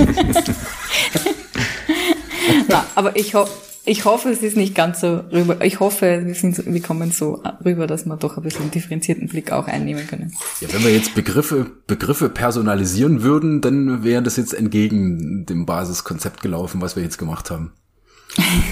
Na, 2.68 2.86
aber 2.94 3.16
ich, 3.16 3.34
ho 3.34 3.46
ich 3.86 4.04
hoffe, 4.04 4.30
es 4.30 4.42
ist 4.42 4.56
nicht 4.56 4.74
ganz 4.74 5.00
so 5.00 5.22
rüber. 5.32 5.64
Ich 5.64 5.78
hoffe, 5.78 6.22
wir, 6.26 6.34
sind, 6.34 6.66
wir 6.66 6.82
kommen 6.82 7.12
so 7.12 7.42
rüber, 7.64 7.86
dass 7.86 8.04
wir 8.04 8.16
doch 8.16 8.36
ein 8.36 8.42
bisschen 8.42 8.62
einen 8.62 8.70
differenzierten 8.72 9.28
Blick 9.28 9.52
auch 9.52 9.68
einnehmen 9.68 10.06
können. 10.08 10.34
Ja, 10.60 10.72
wenn 10.72 10.82
wir 10.82 10.92
jetzt 10.92 11.14
Begriffe, 11.14 11.70
Begriffe 11.86 12.28
personalisieren 12.28 13.22
würden, 13.22 13.60
dann 13.60 14.02
wäre 14.02 14.24
das 14.24 14.36
jetzt 14.36 14.54
entgegen 14.54 15.46
dem 15.46 15.66
Basiskonzept 15.66 16.42
gelaufen, 16.42 16.80
was 16.80 16.96
wir 16.96 17.04
jetzt 17.04 17.16
gemacht 17.16 17.50
haben. 17.50 17.72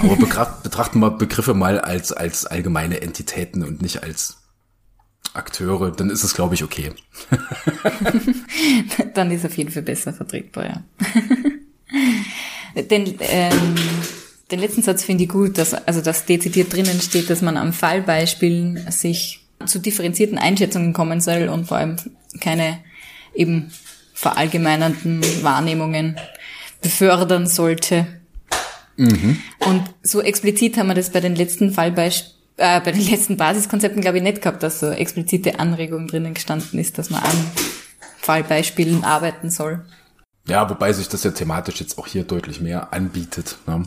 Aber 0.02 0.16
betrachten 0.62 0.98
wir 0.98 1.12
Begriffe 1.12 1.54
mal 1.54 1.80
als, 1.80 2.12
als 2.12 2.44
allgemeine 2.44 3.00
Entitäten 3.00 3.62
und 3.62 3.82
nicht 3.82 4.02
als 4.02 4.38
Akteure, 5.32 5.92
dann 5.92 6.10
ist 6.10 6.24
es, 6.24 6.34
glaube 6.34 6.54
ich, 6.54 6.64
okay. 6.64 6.90
dann 9.14 9.30
ist 9.30 9.46
auf 9.46 9.56
jeden 9.56 9.70
Fall 9.70 9.82
besser 9.82 10.12
vertretbar, 10.12 10.64
ja. 10.64 10.82
Den, 12.82 13.14
ähm, 13.20 13.74
den 14.50 14.60
letzten 14.60 14.82
Satz 14.82 15.04
finde 15.04 15.24
ich 15.24 15.30
gut, 15.30 15.58
dass, 15.58 15.74
also 15.74 16.00
dass 16.00 16.26
dezidiert 16.26 16.72
drinnen 16.72 17.00
steht, 17.00 17.30
dass 17.30 17.42
man 17.42 17.56
am 17.56 17.72
Fallbeispielen 17.72 18.90
sich 18.90 19.40
zu 19.64 19.78
differenzierten 19.78 20.38
Einschätzungen 20.38 20.92
kommen 20.92 21.20
soll 21.20 21.48
und 21.48 21.66
vor 21.66 21.78
allem 21.78 21.96
keine 22.40 22.78
eben 23.34 23.72
verallgemeinernden 24.12 25.22
Wahrnehmungen 25.42 26.16
befördern 26.82 27.46
sollte. 27.46 28.06
Mhm. 28.96 29.38
Und 29.60 29.82
so 30.02 30.20
explizit 30.20 30.76
haben 30.76 30.88
wir 30.88 30.94
das 30.94 31.10
bei 31.10 31.20
den 31.20 31.34
letzten 31.34 31.72
Fallbeispielen 31.72 32.34
äh, 32.56 32.80
bei 32.80 32.92
den 32.92 33.04
letzten 33.08 33.36
Basiskonzepten 33.36 34.00
glaube 34.00 34.18
ich 34.18 34.22
nicht 34.22 34.42
gehabt, 34.42 34.62
dass 34.62 34.80
so 34.80 34.90
explizite 34.90 35.58
Anregungen 35.58 36.06
drinnen 36.06 36.34
gestanden 36.34 36.78
ist, 36.78 36.98
dass 36.98 37.10
man 37.10 37.22
an 37.22 37.50
Fallbeispielen 38.18 39.04
arbeiten 39.04 39.50
soll. 39.50 39.84
Ja, 40.46 40.68
wobei 40.68 40.92
sich 40.92 41.08
das 41.08 41.24
ja 41.24 41.30
thematisch 41.30 41.80
jetzt 41.80 41.98
auch 41.98 42.06
hier 42.06 42.24
deutlich 42.24 42.60
mehr 42.60 42.92
anbietet. 42.92 43.56
Ne? 43.66 43.82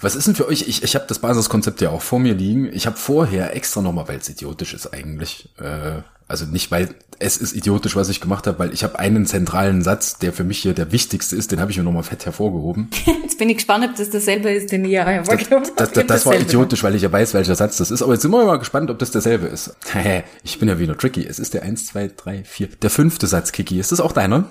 Was 0.00 0.14
ist 0.14 0.26
denn 0.26 0.34
für 0.34 0.46
euch? 0.46 0.62
Ich, 0.68 0.82
ich 0.82 0.94
habe 0.94 1.06
das 1.08 1.18
Basiskonzept 1.18 1.80
ja 1.80 1.90
auch 1.90 2.02
vor 2.02 2.20
mir 2.20 2.34
liegen. 2.34 2.70
Ich 2.72 2.86
habe 2.86 2.96
vorher 2.96 3.56
extra 3.56 3.80
nochmal, 3.80 4.06
weil 4.08 4.18
es 4.18 4.28
idiotisch 4.28 4.74
ist 4.74 4.92
eigentlich. 4.92 5.48
Äh, 5.58 6.02
also 6.28 6.44
nicht, 6.44 6.70
weil 6.70 6.94
es 7.18 7.36
ist 7.36 7.56
idiotisch, 7.56 7.96
was 7.96 8.08
ich 8.10 8.20
gemacht 8.20 8.46
habe, 8.46 8.58
weil 8.60 8.72
ich 8.72 8.84
habe 8.84 8.98
einen 8.98 9.26
zentralen 9.26 9.82
Satz, 9.82 10.18
der 10.18 10.32
für 10.32 10.44
mich 10.44 10.58
hier 10.58 10.72
der 10.72 10.92
wichtigste 10.92 11.34
ist, 11.34 11.50
den 11.50 11.58
habe 11.58 11.70
ich 11.70 11.78
mir 11.78 11.82
nochmal 11.82 12.04
fett 12.04 12.26
hervorgehoben. 12.26 12.90
Jetzt 13.22 13.38
bin 13.38 13.48
ich 13.48 13.56
gespannt, 13.56 13.84
ob 13.88 13.96
das 13.96 14.10
dasselbe 14.10 14.50
ist, 14.50 14.70
den 14.70 14.84
ich 14.84 14.92
ja 14.92 15.04
hervorgehoben 15.04 15.64
habe. 15.64 15.72
Das, 15.76 15.90
das, 15.90 16.06
das, 16.06 16.26
war 16.26 16.38
idiotisch, 16.38 16.82
weil 16.84 16.94
ich 16.94 17.02
ja 17.02 17.10
weiß, 17.10 17.34
welcher 17.34 17.56
Satz 17.56 17.78
das 17.78 17.90
ist. 17.90 18.02
Aber 18.02 18.12
jetzt 18.12 18.22
sind 18.22 18.30
wir 18.30 18.44
mal 18.44 18.58
gespannt, 18.58 18.90
ob 18.90 18.98
das 18.98 19.10
derselbe 19.10 19.46
ist. 19.46 19.74
ich 20.44 20.58
bin 20.58 20.68
ja 20.68 20.78
wieder 20.78 20.96
tricky. 20.96 21.26
Es 21.26 21.38
ist 21.38 21.54
der 21.54 21.62
eins, 21.62 21.86
zwei, 21.86 22.10
drei, 22.14 22.44
vier. 22.44 22.68
Der 22.82 22.90
fünfte 22.90 23.26
Satz, 23.26 23.50
Kiki. 23.50 23.80
Ist 23.80 23.90
das 23.90 24.00
auch 24.00 24.12
deiner? 24.12 24.44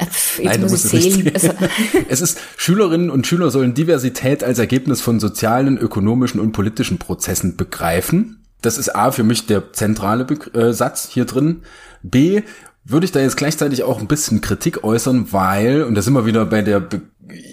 Jetzt 0.00 0.40
Nein, 0.42 0.60
muss 0.62 0.92
ich 0.92 1.02
sehen. 1.02 1.30
Also. 1.32 1.50
es 2.08 2.20
ist, 2.20 2.38
Schülerinnen 2.56 3.10
und 3.10 3.26
Schüler 3.26 3.50
sollen 3.50 3.74
Diversität 3.74 4.42
als 4.42 4.58
Ergebnis 4.58 5.00
von 5.00 5.20
sozialen, 5.20 5.78
ökonomischen 5.78 6.40
und 6.40 6.52
politischen 6.52 6.98
Prozessen 6.98 7.56
begreifen. 7.56 8.44
Das 8.60 8.78
ist 8.78 8.94
A 8.94 9.10
für 9.10 9.24
mich 9.24 9.46
der 9.46 9.72
zentrale 9.72 10.24
Be 10.24 10.34
äh, 10.54 10.72
Satz 10.72 11.08
hier 11.10 11.26
drin. 11.26 11.62
B 12.02 12.42
würde 12.84 13.06
ich 13.06 13.12
da 13.12 13.20
jetzt 13.20 13.36
gleichzeitig 13.36 13.82
auch 13.82 14.00
ein 14.00 14.08
bisschen 14.08 14.40
Kritik 14.40 14.84
äußern, 14.84 15.32
weil, 15.32 15.84
und 15.84 15.94
da 15.94 16.02
sind 16.02 16.14
wir 16.14 16.26
wieder 16.26 16.44
bei 16.46 16.62
der, 16.62 16.80
Be 16.80 17.02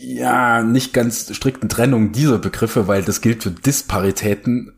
ja, 0.03 0.61
nicht 0.63 0.93
ganz 0.93 1.33
strikten 1.33 1.69
Trennung 1.69 2.11
dieser 2.11 2.39
Begriffe, 2.39 2.87
weil 2.87 3.03
das 3.03 3.21
gilt 3.21 3.43
für 3.43 3.51
Disparitäten 3.51 4.73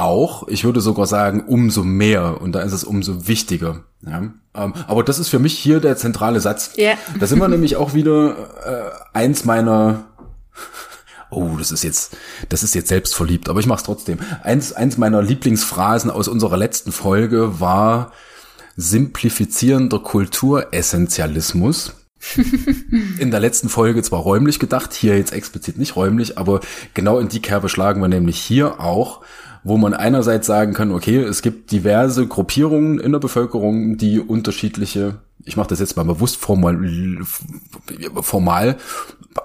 auch. 0.00 0.48
Ich 0.48 0.64
würde 0.64 0.80
sogar 0.80 1.06
sagen, 1.06 1.44
umso 1.46 1.84
mehr. 1.84 2.40
Und 2.40 2.52
da 2.52 2.60
ist 2.60 2.72
es 2.72 2.84
umso 2.84 3.28
wichtiger. 3.28 3.84
Ja. 4.06 4.22
Ähm, 4.54 4.74
aber 4.86 5.02
das 5.04 5.18
ist 5.18 5.28
für 5.28 5.38
mich 5.38 5.58
hier 5.58 5.80
der 5.80 5.96
zentrale 5.96 6.40
Satz. 6.40 6.72
Ja. 6.76 6.94
Da 7.18 7.26
sind 7.26 7.38
wir 7.38 7.48
nämlich 7.48 7.76
auch 7.76 7.94
wieder 7.94 8.36
äh, 8.64 9.16
eins 9.18 9.44
meiner 9.44 10.04
Oh, 11.30 11.56
das 11.58 11.72
ist 11.72 11.84
jetzt, 11.84 12.16
das 12.48 12.62
ist 12.62 12.74
jetzt 12.74 12.88
selbstverliebt, 12.88 13.50
aber 13.50 13.60
ich 13.60 13.66
mach's 13.66 13.82
trotzdem. 13.82 14.18
Eins, 14.42 14.72
eins 14.72 14.96
meiner 14.96 15.20
Lieblingsphrasen 15.20 16.10
aus 16.10 16.26
unserer 16.26 16.56
letzten 16.56 16.90
Folge 16.90 17.60
war 17.60 18.12
simplifizierender 18.76 19.98
Kulturessentialismus. 19.98 21.92
in 23.18 23.30
der 23.30 23.40
letzten 23.40 23.68
Folge 23.68 24.02
zwar 24.02 24.20
räumlich 24.20 24.58
gedacht, 24.58 24.92
hier 24.92 25.16
jetzt 25.16 25.32
explizit 25.32 25.78
nicht 25.78 25.94
räumlich, 25.94 26.36
aber 26.36 26.60
genau 26.92 27.20
in 27.20 27.28
die 27.28 27.40
Kerbe 27.40 27.68
schlagen 27.68 28.00
wir 28.00 28.08
nämlich 28.08 28.38
hier 28.38 28.80
auch, 28.80 29.20
wo 29.68 29.76
man 29.76 29.94
einerseits 29.94 30.46
sagen 30.46 30.72
kann, 30.72 30.92
okay, 30.92 31.18
es 31.18 31.42
gibt 31.42 31.70
diverse 31.70 32.26
Gruppierungen 32.26 32.98
in 32.98 33.12
der 33.12 33.18
Bevölkerung, 33.18 33.98
die 33.98 34.18
unterschiedliche, 34.18 35.18
ich 35.44 35.56
mache 35.56 35.68
das 35.68 35.78
jetzt 35.78 35.96
mal 35.96 36.04
bewusst 36.04 36.36
formal, 36.36 36.78
formal 38.22 38.76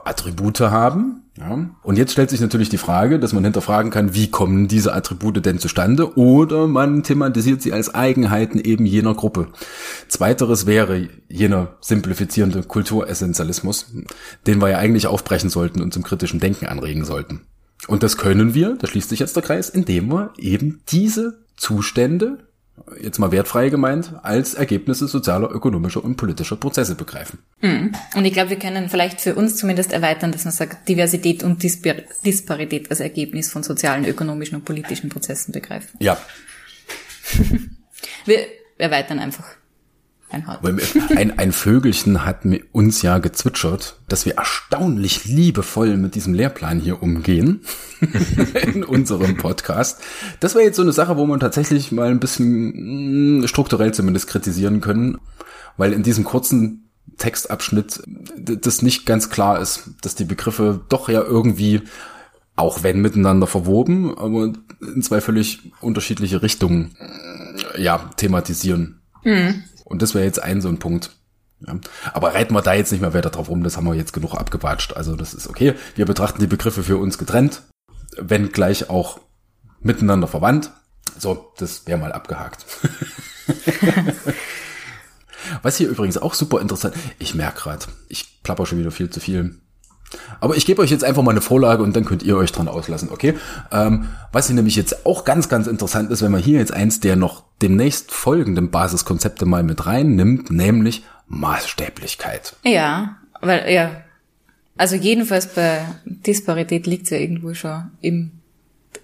Attribute 0.06 0.62
haben. 0.62 1.20
Ja. 1.38 1.70
Und 1.82 1.98
jetzt 1.98 2.12
stellt 2.12 2.30
sich 2.30 2.42
natürlich 2.42 2.70
die 2.70 2.77
Frage, 2.77 3.20
dass 3.20 3.34
man 3.34 3.44
hinterfragen 3.44 3.92
kann, 3.92 4.13
wie 4.13 4.30
kommen 4.30 4.68
diese 4.68 4.94
Attribute 4.94 5.44
denn 5.44 5.58
zustande? 5.58 6.15
Oder 6.15 6.68
man 6.68 7.03
thematisiert 7.03 7.62
sie 7.62 7.74
als 7.74 7.94
Eigenheiten 7.94 8.60
eben 8.60 8.86
jener 8.86 9.15
Gruppe. 9.15 9.48
Zweiteres 10.08 10.68
wäre 10.68 11.10
jener 11.27 11.75
simplifizierende 11.82 12.62
Kulturessentialismus, 12.63 13.94
den 14.46 14.62
wir 14.62 14.70
ja 14.70 14.77
eigentlich 14.77 15.08
aufbrechen 15.08 15.50
sollten 15.50 15.82
und 15.82 15.94
zum 15.94 16.03
kritischen 16.03 16.39
Denken 16.39 16.68
anregen 16.68 17.03
sollten. 17.03 17.42
Und 17.88 18.04
das 18.04 18.18
können 18.18 18.54
wir, 18.54 18.75
da 18.80 18.88
schließt 18.88 19.10
sich 19.10 19.20
jetzt 19.20 19.36
der 19.36 19.44
Kreis, 19.44 19.70
indem 19.70 20.12
wir 20.12 20.34
eben 20.38 20.82
diese 20.90 21.40
Zustände, 21.58 22.40
jetzt 23.00 23.20
mal 23.20 23.32
wertfrei 23.32 23.70
gemeint, 23.70 24.13
als 24.24 24.54
Ergebnisse 24.54 25.08
sozialer, 25.08 25.52
ökonomischer 25.52 26.04
und 26.04 26.16
politischer 26.16 26.56
Prozesse 26.56 26.96
begreifen. 26.96 27.40
Hm. 27.60 27.94
Und 28.16 28.25
ich 28.25 28.34
glaube, 28.34 28.52
wir 28.52 28.60
können 28.60 28.90
vielleicht 28.90 29.22
für 29.22 29.36
uns 29.36 29.58
zumindest 29.58 29.94
erweitern, 29.94 30.32
dass 30.32 30.46
man 30.46 30.54
sagt, 30.54 30.88
Diversität 30.88 31.44
und 31.44 31.62
Dispar 31.62 31.96
Disparität 32.25 32.90
als 32.90 33.00
Ergebnis 33.00 33.52
von 33.52 33.63
sozialen, 33.63 34.06
ökonomischen 34.06 34.56
und 34.56 34.66
politischen 34.66 35.10
Prozessen 35.10 35.52
begreifen. 35.52 35.98
Ja. 36.00 36.18
wir 38.25 38.40
erweitern 38.78 39.20
einfach. 39.20 39.46
Ein, 41.16 41.38
ein 41.38 41.52
Vögelchen 41.52 42.25
hat 42.25 42.40
uns 42.72 43.02
ja 43.02 43.20
gezwitschert, 43.20 44.00
dass 44.08 44.25
wir 44.25 44.36
erstaunlich 44.36 45.25
liebevoll 45.25 45.96
mit 45.98 46.16
diesem 46.16 46.34
Lehrplan 46.34 46.80
hier 46.80 47.04
umgehen 47.04 47.62
in 48.74 48.84
unserem 48.84 49.38
Podcast. 49.38 50.02
Das 50.40 50.56
wäre 50.56 50.66
jetzt 50.66 50.78
so 50.78 50.82
eine 50.82 50.94
Sache, 50.94 51.18
wo 51.18 51.25
man 51.25 51.40
tatsächlich 51.40 51.92
mal 51.92 52.10
ein 52.10 52.20
bisschen 52.20 53.42
mm, 53.42 53.48
strukturell 53.48 53.94
zumindest 53.94 54.28
kritisieren 54.28 54.82
können, 54.82 55.20
weil 55.78 55.94
in 55.94 56.04
diesem 56.04 56.24
kurzen 56.24 56.90
Textabschnitt 57.18 58.02
das 58.38 58.82
nicht 58.82 59.06
ganz 59.06 59.30
klar 59.30 59.60
ist, 59.60 59.92
dass 60.02 60.16
die 60.16 60.25
Begriffe 60.25 60.82
doch 60.90 61.10
ja 61.10 61.22
irgendwie 61.22 61.84
auch 62.56 62.84
wenn 62.84 63.02
miteinander 63.02 63.48
verwoben, 63.48 64.16
aber 64.18 64.54
in 64.80 65.02
zwei 65.02 65.22
völlig 65.22 65.72
unterschiedliche 65.82 66.42
Richtungen 66.42 66.96
ja 67.78 67.98
thematisieren. 68.18 69.02
Mhm. 69.24 69.63
Und 69.84 70.02
das 70.02 70.13
wäre 70.13 70.25
jetzt 70.25 70.42
ein 70.42 70.62
so 70.62 70.70
ein 70.70 70.80
Punkt. 70.80 71.12
Ja. 71.66 71.75
Aber 72.13 72.34
reiten 72.34 72.54
wir 72.54 72.62
da 72.62 72.74
jetzt 72.74 72.92
nicht 72.92 73.02
mehr 73.02 73.13
weiter 73.13 73.30
drauf 73.30 73.50
rum, 73.50 73.63
das 73.63 73.78
haben 73.78 73.86
wir 73.86 73.96
jetzt 73.96 74.13
genug 74.13 74.34
abgewatscht. 74.36 74.94
Also 74.94 75.16
das 75.16 75.34
ist 75.34 75.48
okay. 75.48 75.75
Wir 75.96 76.06
betrachten 76.06 76.40
die 76.40 76.48
Begriffe 76.48 76.84
für 76.84 76.98
uns 76.98 77.18
getrennt, 77.18 77.63
wenn 78.18 78.52
gleich 78.52 78.90
auch 78.90 79.20
miteinander 79.80 80.28
verwandt. 80.28 80.72
So, 81.18 81.54
das 81.58 81.86
wäre 81.88 82.00
mal 82.00 82.12
abgehakt. 82.12 82.66
Was 85.62 85.78
hier 85.78 85.90
übrigens 85.90 86.18
auch 86.18 86.34
super 86.34 86.62
interessant, 86.62 86.96
ich 87.20 87.36
merke 87.36 87.62
gerade, 87.62 87.86
ich 88.08 88.42
plapper 88.44 88.66
schon 88.66 88.80
wieder 88.80 88.92
viel 88.92 89.10
zu 89.10 89.20
viel. 89.20 89.60
Aber 90.39 90.55
ich 90.55 90.65
gebe 90.65 90.82
euch 90.82 90.91
jetzt 90.91 91.03
einfach 91.03 91.24
mal 91.24 91.32
eine 91.32 91.41
Vorlage 91.41 91.84
und 91.84 91.96
dann 91.96 92.05
könnt 92.05 92.24
ihr 92.24 92.38
euch 92.38 92.51
dran 92.51 92.67
auslassen, 92.67 93.10
okay? 93.12 93.36
Ähm, 93.72 94.10
was 94.32 94.48
hier 94.48 94.55
nämlich 94.55 94.75
jetzt 94.75 95.05
auch 95.05 95.25
ganz, 95.25 95.50
ganz 95.50 95.67
interessant 95.67 96.12
ist, 96.12 96.22
wenn 96.22 96.32
man 96.32 96.41
hier 96.41 96.60
jetzt 96.60 96.74
eins 96.74 97.00
der 97.00 97.15
noch 97.15 97.43
demnächst 97.62 98.12
folgenden 98.12 98.70
Basiskonzepte 98.72 99.46
mal 99.46 99.63
mit 99.63 99.86
reinnimmt, 99.86 100.51
nämlich 100.51 101.03
Maßstäblichkeit. 101.27 102.55
Ja, 102.63 103.17
weil, 103.41 103.72
ja. 103.72 103.91
Also 104.75 104.96
jedenfalls 104.96 105.48
bei 105.48 105.82
Disparität 106.05 106.88
liegt 106.88 107.10
ja 107.10 107.17
irgendwo 107.17 107.53
schon 107.53 107.91
im, 108.01 108.32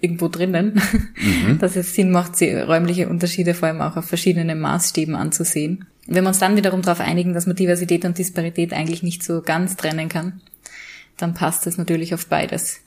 irgendwo 0.00 0.28
drinnen, 0.28 0.80
mhm. 1.16 1.58
dass 1.60 1.76
es 1.76 1.94
Sinn 1.94 2.10
macht, 2.10 2.36
sie 2.36 2.52
räumliche 2.52 3.08
Unterschiede 3.08 3.54
vor 3.54 3.68
allem 3.68 3.80
auch 3.80 3.96
auf 3.96 4.06
verschiedenen 4.06 4.60
Maßstäben 4.60 5.14
anzusehen. 5.14 5.86
Wenn 6.06 6.24
wir 6.24 6.28
uns 6.28 6.40
dann 6.40 6.56
wiederum 6.56 6.82
darauf 6.82 7.00
einigen, 7.00 7.34
dass 7.34 7.46
man 7.46 7.54
Diversität 7.54 8.04
und 8.04 8.18
Disparität 8.18 8.72
eigentlich 8.72 9.02
nicht 9.02 9.22
so 9.22 9.42
ganz 9.42 9.76
trennen 9.76 10.08
kann, 10.08 10.40
dann 11.22 11.34
passt 11.34 11.66
es 11.66 11.78
natürlich 11.78 12.14
auf 12.14 12.26
beides. 12.26 12.80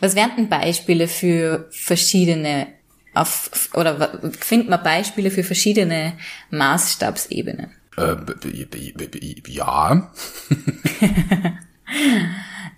Was 0.00 0.14
wären 0.14 0.32
denn 0.36 0.48
Beispiele 0.48 1.08
für 1.08 1.68
verschiedene 1.70 2.66
auf, 3.14 3.70
oder 3.74 4.20
findet 4.38 4.68
man 4.68 4.82
Beispiele 4.82 5.30
für 5.30 5.44
verschiedene 5.44 6.14
Maßstabsebenen? 6.50 7.70
Äh, 7.96 8.16
ja. 9.46 10.10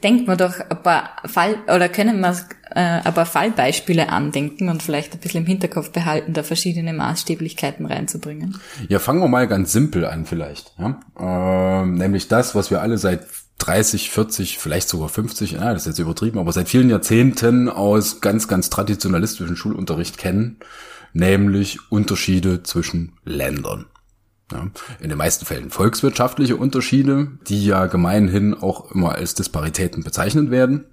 Denkt 0.02 0.26
man 0.26 0.37
doch 0.37 0.59
ein 0.59 0.82
paar 0.82 1.11
Fall 1.26 1.59
oder 1.73 1.88
können 1.88 2.18
wir 2.21 2.37
äh, 2.71 3.02
ein 3.04 3.14
paar 3.14 3.26
Fallbeispiele 3.26 4.09
andenken 4.09 4.68
und 4.68 4.82
vielleicht 4.82 5.12
ein 5.12 5.21
bisschen 5.21 5.42
im 5.42 5.47
Hinterkopf 5.47 5.90
behalten, 5.90 6.32
da 6.32 6.42
verschiedene 6.42 6.92
Maßstäblichkeiten 6.92 7.87
reinzubringen. 7.87 8.59
Ja, 8.88 8.99
fangen 8.99 9.21
wir 9.21 9.28
mal 9.28 9.47
ganz 9.47 9.71
simpel 9.71 10.04
an 10.04 10.26
vielleicht. 10.26 10.75
Ja? 10.78 10.99
Ähm, 11.21 11.94
nämlich 11.94 12.26
das, 12.26 12.56
was 12.56 12.73
wir 12.73 12.80
alle 12.80 12.99
seit 12.99 13.21
30, 13.62 14.11
40, 14.11 14.59
vielleicht 14.59 14.88
sogar 14.88 15.09
50, 15.09 15.52
ja, 15.52 15.73
das 15.73 15.83
ist 15.83 15.87
jetzt 15.87 15.99
übertrieben, 16.00 16.40
aber 16.40 16.52
seit 16.52 16.69
vielen 16.69 16.90
Jahrzehnten 16.90 17.69
aus 17.69 18.21
ganz, 18.21 18.49
ganz 18.49 18.71
traditionalistischen 18.71 19.57
Schulunterricht 19.57 20.19
kennen, 20.19 20.59
nämlich 21.12 21.78
Unterschiede 21.88 22.64
zwischen 22.64 23.12
Ländern. 23.25 23.87
Ja, 24.50 24.66
in 25.00 25.09
den 25.09 25.16
meisten 25.16 25.47
Fällen 25.47 25.71
volkswirtschaftliche 25.71 26.57
Unterschiede, 26.57 27.38
die 27.47 27.64
ja 27.64 27.87
gemeinhin 27.87 28.52
auch 28.52 28.90
immer 28.90 29.14
als 29.14 29.35
Disparitäten 29.35 30.02
bezeichnet 30.02 30.50
werden. 30.50 30.87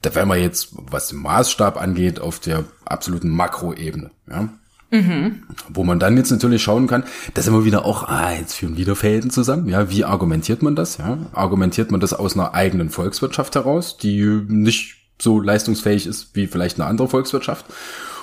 Da 0.00 0.14
wären 0.14 0.28
wir 0.28 0.36
jetzt, 0.36 0.70
was 0.72 1.08
den 1.08 1.18
Maßstab 1.18 1.80
angeht, 1.80 2.18
auf 2.18 2.40
der 2.40 2.64
absoluten 2.86 3.28
Makroebene. 3.28 4.10
Ja. 4.28 4.48
Mhm. 4.90 5.42
Wo 5.68 5.84
man 5.84 5.98
dann 5.98 6.16
jetzt 6.16 6.30
natürlich 6.30 6.62
schauen 6.62 6.86
kann, 6.86 7.04
dass 7.34 7.46
immer 7.46 7.64
wieder 7.64 7.84
auch, 7.84 8.08
ah, 8.08 8.32
jetzt 8.32 8.54
führen 8.54 8.76
wieder 8.76 8.96
Fäden 8.96 9.30
zusammen. 9.30 9.68
Ja, 9.68 9.90
wie 9.90 10.04
argumentiert 10.04 10.62
man 10.62 10.76
das? 10.76 10.96
Ja, 10.96 11.18
argumentiert 11.32 11.90
man 11.90 12.00
das 12.00 12.14
aus 12.14 12.34
einer 12.34 12.54
eigenen 12.54 12.90
Volkswirtschaft 12.90 13.54
heraus, 13.54 13.98
die 13.98 14.24
nicht 14.48 14.96
so 15.20 15.40
leistungsfähig 15.40 16.06
ist 16.06 16.34
wie 16.34 16.46
vielleicht 16.46 16.80
eine 16.80 16.88
andere 16.88 17.08
Volkswirtschaft? 17.08 17.66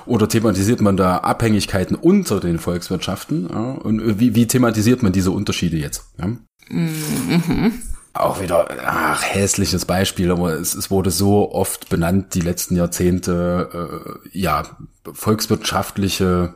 Oder 0.05 0.29
thematisiert 0.29 0.81
man 0.81 0.97
da 0.97 1.17
Abhängigkeiten 1.17 1.95
unter 1.95 2.39
den 2.39 2.59
Volkswirtschaften? 2.59 3.49
Ja? 3.51 3.71
Und 3.71 4.19
wie, 4.19 4.35
wie 4.35 4.47
thematisiert 4.47 5.03
man 5.03 5.11
diese 5.11 5.31
Unterschiede 5.31 5.77
jetzt? 5.77 6.05
Ja? 6.19 6.27
Mhm. 6.69 7.73
Auch 8.15 8.41
wieder, 8.41 8.65
ach, 8.85 9.21
hässliches 9.23 9.83
Beispiel, 9.83 10.31
aber 10.31 10.53
es, 10.53 10.73
es 10.73 10.89
wurde 10.89 11.11
so 11.11 11.51
oft 11.51 11.89
benannt, 11.89 12.33
die 12.33 12.39
letzten 12.39 12.77
Jahrzehnte, 12.77 14.23
äh, 14.23 14.29
ja, 14.31 14.63
volkswirtschaftliche 15.11 16.53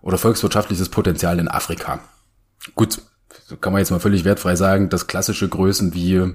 oder 0.00 0.16
volkswirtschaftliches 0.16 0.88
Potenzial 0.88 1.38
in 1.38 1.48
Afrika. 1.48 2.00
Gut, 2.74 3.02
kann 3.60 3.74
man 3.74 3.80
jetzt 3.80 3.90
mal 3.90 4.00
völlig 4.00 4.24
wertfrei 4.24 4.56
sagen, 4.56 4.88
dass 4.88 5.06
klassische 5.06 5.46
Größen 5.46 5.92
wie 5.92 6.14
äh, 6.14 6.32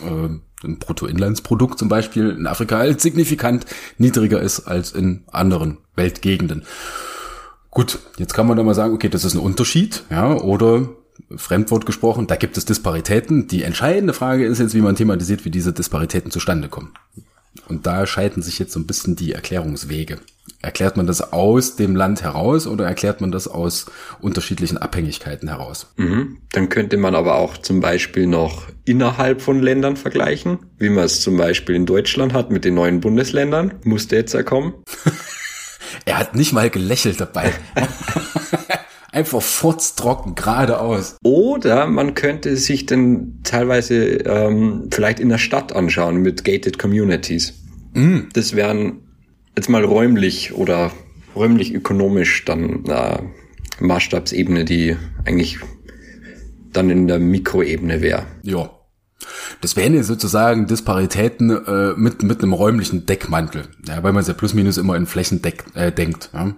ein 0.00 0.78
Bruttoinlandsprodukt 0.78 1.76
zum 1.76 1.88
Beispiel 1.88 2.30
in 2.30 2.46
Afrika 2.46 2.78
halt 2.78 3.00
signifikant 3.00 3.66
niedriger 3.98 4.40
ist 4.40 4.60
als 4.60 4.92
in 4.92 5.24
anderen 5.32 5.78
Weltgegenden. 5.96 6.64
Gut, 7.70 7.98
jetzt 8.16 8.34
kann 8.34 8.46
man 8.46 8.56
da 8.56 8.62
mal 8.62 8.76
sagen, 8.76 8.94
okay, 8.94 9.08
das 9.08 9.24
ist 9.24 9.34
ein 9.34 9.40
Unterschied, 9.40 10.04
ja, 10.08 10.34
oder 10.34 10.88
Fremdwort 11.36 11.86
gesprochen, 11.86 12.26
da 12.26 12.36
gibt 12.36 12.56
es 12.56 12.64
Disparitäten. 12.64 13.48
Die 13.48 13.62
entscheidende 13.62 14.14
Frage 14.14 14.46
ist 14.46 14.58
jetzt, 14.58 14.74
wie 14.74 14.80
man 14.80 14.96
thematisiert, 14.96 15.44
wie 15.44 15.50
diese 15.50 15.72
Disparitäten 15.72 16.30
zustande 16.30 16.68
kommen. 16.68 16.92
Und 17.68 17.86
da 17.86 18.06
scheiden 18.06 18.42
sich 18.42 18.58
jetzt 18.58 18.72
so 18.72 18.80
ein 18.80 18.86
bisschen 18.86 19.16
die 19.16 19.32
Erklärungswege. 19.32 20.18
Erklärt 20.60 20.96
man 20.96 21.06
das 21.06 21.32
aus 21.32 21.76
dem 21.76 21.94
Land 21.96 22.22
heraus 22.22 22.66
oder 22.66 22.86
erklärt 22.86 23.20
man 23.20 23.30
das 23.30 23.48
aus 23.48 23.86
unterschiedlichen 24.20 24.78
Abhängigkeiten 24.78 25.48
heraus? 25.48 25.92
Mhm. 25.96 26.38
Dann 26.52 26.68
könnte 26.68 26.96
man 26.96 27.14
aber 27.14 27.36
auch 27.36 27.58
zum 27.58 27.80
Beispiel 27.80 28.26
noch 28.26 28.68
innerhalb 28.84 29.42
von 29.42 29.60
Ländern 29.60 29.96
vergleichen, 29.96 30.60
wie 30.78 30.88
man 30.88 31.04
es 31.04 31.20
zum 31.20 31.36
Beispiel 31.36 31.74
in 31.74 31.86
Deutschland 31.86 32.32
hat 32.32 32.50
mit 32.50 32.64
den 32.64 32.74
neuen 32.74 33.00
Bundesländern. 33.00 33.74
Musste 33.84 34.16
jetzt 34.16 34.34
ja 34.34 34.42
kommen. 34.42 34.74
er 36.04 36.18
hat 36.18 36.34
nicht 36.34 36.52
mal 36.52 36.70
gelächelt 36.70 37.20
dabei. 37.20 37.52
Einfach 39.12 39.42
furztrocken 39.42 40.34
geradeaus. 40.34 41.16
Oder 41.22 41.86
man 41.86 42.14
könnte 42.14 42.56
sich 42.56 42.86
dann 42.86 43.40
teilweise 43.44 43.96
ähm, 44.24 44.88
vielleicht 44.90 45.20
in 45.20 45.28
der 45.28 45.38
Stadt 45.38 45.74
anschauen 45.74 46.22
mit 46.22 46.44
gated 46.44 46.78
communities. 46.78 47.52
Mm. 47.92 48.20
Das 48.32 48.56
wären 48.56 49.00
jetzt 49.54 49.68
mal 49.68 49.84
räumlich 49.84 50.54
oder 50.54 50.90
räumlich 51.36 51.74
ökonomisch 51.74 52.44
dann 52.46 52.86
äh, 52.86 53.18
Maßstabsebene, 53.80 54.64
die 54.64 54.96
eigentlich 55.26 55.58
dann 56.72 56.88
in 56.88 57.06
der 57.06 57.18
Mikroebene 57.18 58.00
wäre. 58.00 58.24
Ja. 58.42 58.70
Das 59.60 59.76
wären 59.76 59.94
ja 59.94 60.02
sozusagen 60.02 60.66
Disparitäten 60.66 61.50
äh, 61.50 61.92
mit, 61.96 62.22
mit 62.22 62.42
einem 62.42 62.54
räumlichen 62.54 63.06
Deckmantel, 63.06 63.68
ja, 63.86 64.02
weil 64.02 64.12
man 64.12 64.22
es 64.22 64.28
ja 64.28 64.34
plus 64.34 64.54
minus 64.54 64.78
immer 64.78 64.96
in 64.96 65.06
Flächen 65.06 65.42
deck, 65.42 65.64
äh, 65.74 65.92
denkt. 65.92 66.30
Ja. 66.32 66.54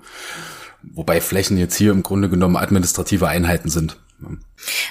Wobei 0.92 1.20
Flächen 1.20 1.56
jetzt 1.56 1.76
hier 1.76 1.92
im 1.92 2.02
Grunde 2.02 2.28
genommen 2.28 2.56
administrative 2.56 3.28
Einheiten 3.28 3.70
sind. 3.70 3.96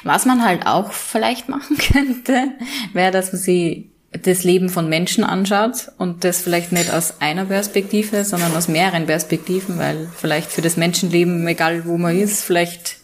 Was 0.03 0.25
man 0.25 0.43
halt 0.43 0.65
auch 0.65 0.91
vielleicht 0.91 1.49
machen 1.49 1.77
könnte, 1.93 2.51
wäre, 2.93 3.11
dass 3.11 3.31
man 3.31 3.41
sie 3.41 3.89
das 4.21 4.43
Leben 4.43 4.69
von 4.69 4.89
Menschen 4.89 5.23
anschaut 5.23 5.91
und 5.97 6.23
das 6.23 6.41
vielleicht 6.41 6.71
nicht 6.71 6.93
aus 6.93 7.19
einer 7.19 7.45
Perspektive, 7.45 8.25
sondern 8.25 8.55
aus 8.55 8.67
mehreren 8.67 9.07
Perspektiven, 9.07 9.79
weil 9.79 10.07
vielleicht 10.15 10.51
für 10.51 10.61
das 10.61 10.77
Menschenleben, 10.77 11.47
egal 11.47 11.85
wo 11.85 11.97
man 11.97 12.17
ist, 12.19 12.43
vielleicht 12.43 12.97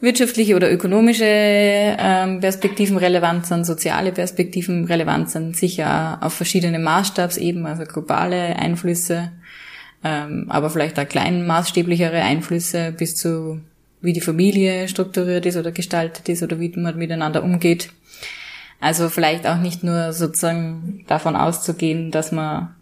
wirtschaftliche 0.00 0.56
oder 0.56 0.70
ökonomische 0.70 1.24
ähm, 1.26 2.40
Perspektiven 2.40 2.96
relevant 2.96 3.46
sind, 3.46 3.64
soziale 3.64 4.12
Perspektiven 4.12 4.84
relevant 4.84 5.30
sind, 5.30 5.56
sicher 5.56 6.18
auf 6.20 6.34
verschiedene 6.34 6.78
Maßstabsebenen, 6.78 7.66
also 7.66 7.84
globale 7.84 8.56
Einflüsse 8.56 9.32
ähm, 10.04 10.46
aber 10.48 10.70
vielleicht 10.70 10.98
auch 10.98 11.08
klein 11.08 11.46
maßstäblichere 11.46 12.22
Einflüsse 12.22 12.92
bis 12.92 13.16
zu 13.16 13.60
wie 14.02 14.12
die 14.12 14.20
Familie 14.20 14.88
strukturiert 14.88 15.46
ist 15.46 15.56
oder 15.56 15.70
gestaltet 15.70 16.28
ist 16.28 16.42
oder 16.42 16.58
wie 16.58 16.68
man 16.76 16.98
miteinander 16.98 17.42
umgeht. 17.42 17.90
Also 18.80 19.08
vielleicht 19.08 19.46
auch 19.46 19.58
nicht 19.58 19.84
nur 19.84 20.12
sozusagen 20.12 21.04
davon 21.06 21.36
auszugehen, 21.36 22.10
dass 22.10 22.32
man 22.32 22.74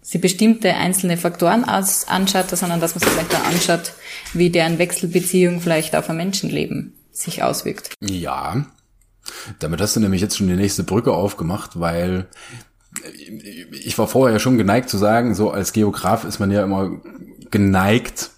sie 0.00 0.18
bestimmte 0.18 0.74
einzelne 0.74 1.16
Faktoren 1.16 1.64
aus, 1.64 2.06
anschaut, 2.06 2.50
sondern 2.50 2.80
dass 2.80 2.94
man 2.94 3.00
sich 3.00 3.10
vielleicht 3.10 3.34
auch 3.34 3.44
anschaut, 3.44 3.92
wie 4.34 4.50
deren 4.50 4.78
Wechselbeziehung 4.78 5.60
vielleicht 5.60 5.96
auf 5.96 6.08
ein 6.08 6.16
Menschenleben 6.16 6.92
sich 7.10 7.42
auswirkt. 7.42 7.90
Ja, 8.00 8.66
damit 9.58 9.80
hast 9.80 9.96
du 9.96 10.00
nämlich 10.00 10.20
jetzt 10.20 10.36
schon 10.36 10.46
die 10.46 10.54
nächste 10.54 10.84
Brücke 10.84 11.12
aufgemacht, 11.12 11.80
weil 11.80 12.26
ich 13.72 13.98
war 13.98 14.08
vorher 14.08 14.34
ja 14.34 14.40
schon 14.40 14.58
geneigt 14.58 14.88
zu 14.88 14.98
sagen, 14.98 15.34
so 15.34 15.50
als 15.50 15.72
Geograf 15.72 16.24
ist 16.24 16.38
man 16.38 16.50
ja 16.50 16.62
immer 16.64 17.00
geneigt, 17.50 18.30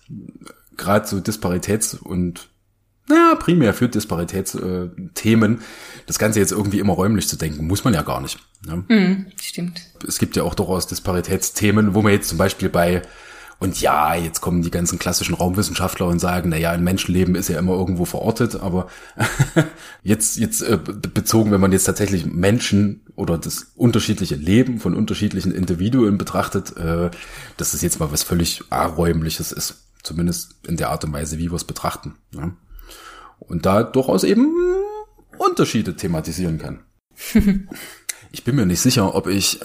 gerade 0.77 1.07
so 1.07 1.19
Disparitäts- 1.19 1.99
und 1.99 2.49
ja, 3.11 3.35
primär 3.37 3.73
für 3.73 3.89
Disparitätsthemen, 3.89 5.61
das 6.07 6.19
Ganze 6.19 6.41
jetzt 6.41 6.53
irgendwie 6.53 6.79
immer 6.79 6.93
räumlich 6.93 7.27
zu 7.27 7.37
denken, 7.37 7.67
muss 7.67 7.85
man 7.85 7.95
ja 7.95 8.03
gar 8.03 8.21
nicht. 8.21 8.39
Ne? 8.67 8.85
Mm, 8.89 9.27
stimmt. 9.41 9.81
Es 10.07 10.19
gibt 10.19 10.37
ja 10.37 10.43
auch 10.43 10.55
durchaus 10.55 10.87
Disparitätsthemen, 10.87 11.95
wo 11.95 12.03
man 12.03 12.13
jetzt 12.13 12.29
zum 12.29 12.37
Beispiel 12.37 12.69
bei 12.69 13.03
und 13.61 13.81
ja, 13.81 14.15
jetzt 14.15 14.41
kommen 14.41 14.63
die 14.63 14.71
ganzen 14.71 15.01
klassischen 15.01 15.35
Raumwissenschaftler 15.35 16.07
und 16.07 16.21
sagen, 16.21 16.51
na 16.51 16.57
ja, 16.57 16.71
ein 16.71 16.85
Menschenleben 16.85 17.35
ist 17.35 17.49
ja 17.49 17.59
immer 17.59 17.73
irgendwo 17.73 18.05
verortet, 18.05 18.55
aber 18.55 18.89
jetzt, 20.05 20.37
jetzt 20.37 20.63
äh, 20.63 20.79
bezogen, 20.79 21.51
wenn 21.51 21.61
man 21.61 21.73
jetzt 21.73 21.85
tatsächlich 21.85 22.25
Menschen 22.25 23.03
oder 23.17 23.37
das 23.37 23.73
unterschiedliche 23.75 24.37
Leben 24.37 24.79
von 24.79 24.95
unterschiedlichen 24.95 25.51
Individuen 25.51 26.19
betrachtet, 26.19 26.77
äh, 26.77 27.11
dass 27.57 27.75
es 27.75 27.83
jetzt 27.83 27.99
mal 27.99 28.13
was 28.13 28.23
völlig 28.23 28.63
aräumliches 28.71 29.51
ist. 29.51 29.89
Zumindest 30.05 30.55
in 30.67 30.77
der 30.77 30.91
Art 30.91 31.05
und 31.05 31.13
Weise, 31.13 31.39
wie 31.39 31.51
wir 31.51 31.57
es 31.57 31.65
betrachten. 31.65 32.15
Ja. 32.33 32.53
Und 33.41 33.67
da 33.67 33.83
durchaus 33.83 34.23
eben 34.23 34.55
Unterschiede 35.37 35.97
thematisieren 35.97 36.59
kann. 36.59 36.85
ich 38.31 38.45
bin 38.45 38.55
mir 38.55 38.67
nicht 38.67 38.81
sicher, 38.81 39.17
ob 39.17 39.27
ich 39.27 39.61
äh, 39.63 39.65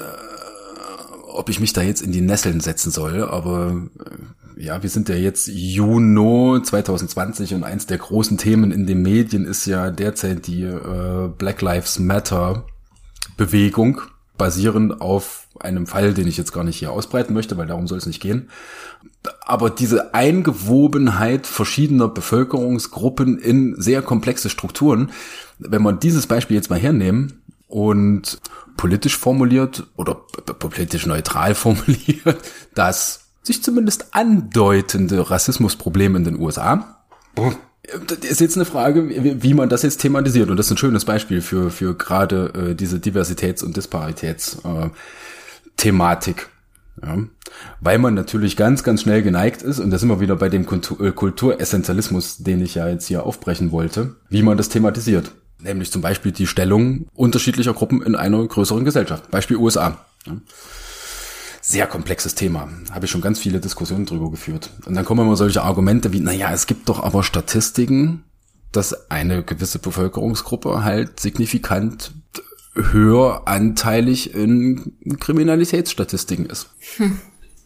ob 1.34 1.50
ich 1.50 1.60
mich 1.60 1.74
da 1.74 1.82
jetzt 1.82 2.02
in 2.02 2.12
die 2.12 2.22
Nesseln 2.22 2.60
setzen 2.60 2.92
soll, 2.92 3.24
aber 3.24 3.88
äh, 4.58 4.64
ja, 4.64 4.84
wir 4.84 4.90
sind 4.90 5.10
ja 5.10 5.16
jetzt 5.16 5.48
Juni 5.48 6.62
2020 6.62 7.56
und 7.56 7.64
eins 7.64 7.88
der 7.88 7.98
großen 7.98 8.38
Themen 8.38 8.72
in 8.72 8.86
den 8.86 9.02
Medien 9.02 9.46
ist 9.46 9.66
ja 9.66 9.92
derzeit 9.92 10.48
die 10.48 10.64
äh, 10.64 11.30
Black 11.38 11.62
Lives 11.62 12.00
Matter 12.00 12.66
Bewegung, 13.36 14.02
basierend 14.38 15.02
auf 15.02 15.48
einem 15.60 15.88
Fall, 15.88 16.14
den 16.14 16.28
ich 16.28 16.38
jetzt 16.38 16.52
gar 16.52 16.64
nicht 16.64 16.78
hier 16.78 16.92
ausbreiten 16.92 17.34
möchte, 17.34 17.58
weil 17.58 17.68
darum 17.68 17.88
soll 17.88 17.98
es 17.98 18.06
nicht 18.06 18.22
gehen. 18.22 18.50
Aber 19.46 19.70
diese 19.70 20.14
Eingewobenheit 20.14 21.48
verschiedener 21.48 22.08
Bevölkerungsgruppen 22.08 23.38
in 23.40 23.80
sehr 23.80 24.02
komplexe 24.02 24.50
Strukturen, 24.50 25.12
wenn 25.60 25.82
man 25.82 26.00
dieses 26.00 26.28
Beispiel 26.28 26.58
jetzt 26.58 26.70
mal 26.70 26.80
hernehmen 26.80 27.42
und 27.68 28.40
politisch 28.84 29.18
formuliert 29.18 29.88
oder 29.96 30.14
politisch 30.14 31.06
neutral 31.06 31.56
formuliert, 31.64 32.36
dass 32.76 33.30
sich 33.42 33.64
zumindest 33.64 34.14
andeutende 34.14 35.30
Rassismusprobleme 35.30 36.18
in 36.18 36.26
den 36.26 36.38
USA. 36.38 36.98
Das 38.08 38.18
ist 38.30 38.42
jetzt 38.42 38.58
eine 38.58 38.66
Frage, 38.66 39.42
wie 39.42 39.54
man 39.54 39.70
das 39.70 39.84
jetzt 39.84 40.02
thematisiert. 40.02 40.50
Und 40.50 40.58
das 40.58 40.66
ist 40.66 40.74
ein 40.74 40.78
schönes 40.78 41.06
Beispiel 41.06 41.40
für, 41.40 41.70
für 41.70 41.96
gerade 41.96 42.72
äh, 42.72 42.76
diese 42.76 42.98
Diversitäts- 42.98 43.64
und 43.64 43.78
Disparitätsthematik. 43.78 46.50
Äh, 47.02 47.08
ja. 47.08 47.20
Weil 47.80 48.00
man 48.00 48.16
natürlich 48.16 48.58
ganz, 48.58 48.84
ganz 48.84 49.04
schnell 49.04 49.24
geneigt 49.24 49.62
ist, 49.62 49.80
und 49.80 49.92
da 49.92 49.98
sind 49.98 50.10
wir 50.10 50.20
wieder 50.20 50.36
bei 50.36 50.50
dem 50.50 50.64
äh, 50.64 51.12
Kulturessentialismus, 51.12 52.40
den 52.40 52.62
ich 52.62 52.76
ja 52.76 52.90
jetzt 52.90 53.08
hier 53.08 53.26
aufbrechen 53.26 53.72
wollte, 53.72 54.18
wie 54.28 54.44
man 54.44 54.58
das 54.58 54.68
thematisiert. 54.68 55.32
Nämlich 55.64 55.92
zum 55.92 56.02
Beispiel 56.02 56.34
die 56.34 56.46
Stellung 56.46 57.08
unterschiedlicher 57.14 57.74
Gruppen 57.74 58.02
in 58.02 58.16
einer 58.16 58.46
größeren 58.46 58.84
Gesellschaft. 58.84 59.32
Beispiel 59.32 59.58
USA. 59.58 60.06
Sehr 61.62 61.88
komplexes 61.88 62.36
Thema. 62.36 62.70
Habe 62.92 63.06
ich 63.06 63.12
schon 63.12 63.22
ganz 63.22 63.40
viele 63.40 63.62
Diskussionen 63.62 64.06
drüber 64.06 64.30
geführt. 64.30 64.72
Und 64.86 64.96
dann 64.96 65.06
kommen 65.06 65.26
immer 65.26 65.38
solche 65.38 65.64
Argumente 65.64 66.12
wie, 66.12 66.20
naja, 66.20 66.52
es 66.52 66.68
gibt 66.68 66.90
doch 66.90 67.02
aber 67.02 67.24
Statistiken, 67.24 68.26
dass 68.74 69.10
eine 69.10 69.44
gewisse 69.44 69.80
Bevölkerungsgruppe 69.80 70.84
halt 70.84 71.22
signifikant 71.22 72.12
höher 72.76 73.44
anteilig 73.48 74.34
in 74.34 74.94
Kriminalitätsstatistiken 75.20 76.48
ist. 76.48 76.70
Hm. 76.98 77.20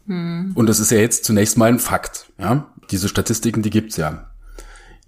Hm. 0.06 0.52
Und 0.54 0.68
das 0.68 0.80
ist 0.80 0.92
ja 0.92 1.00
jetzt 1.00 1.26
zunächst 1.26 1.58
mal 1.58 1.70
ein 1.70 1.80
Fakt. 1.80 2.32
Ja, 2.38 2.68
diese 2.92 3.08
Statistiken, 3.08 3.64
die 3.64 3.70
gibt's 3.72 3.98
ja. 3.98 4.30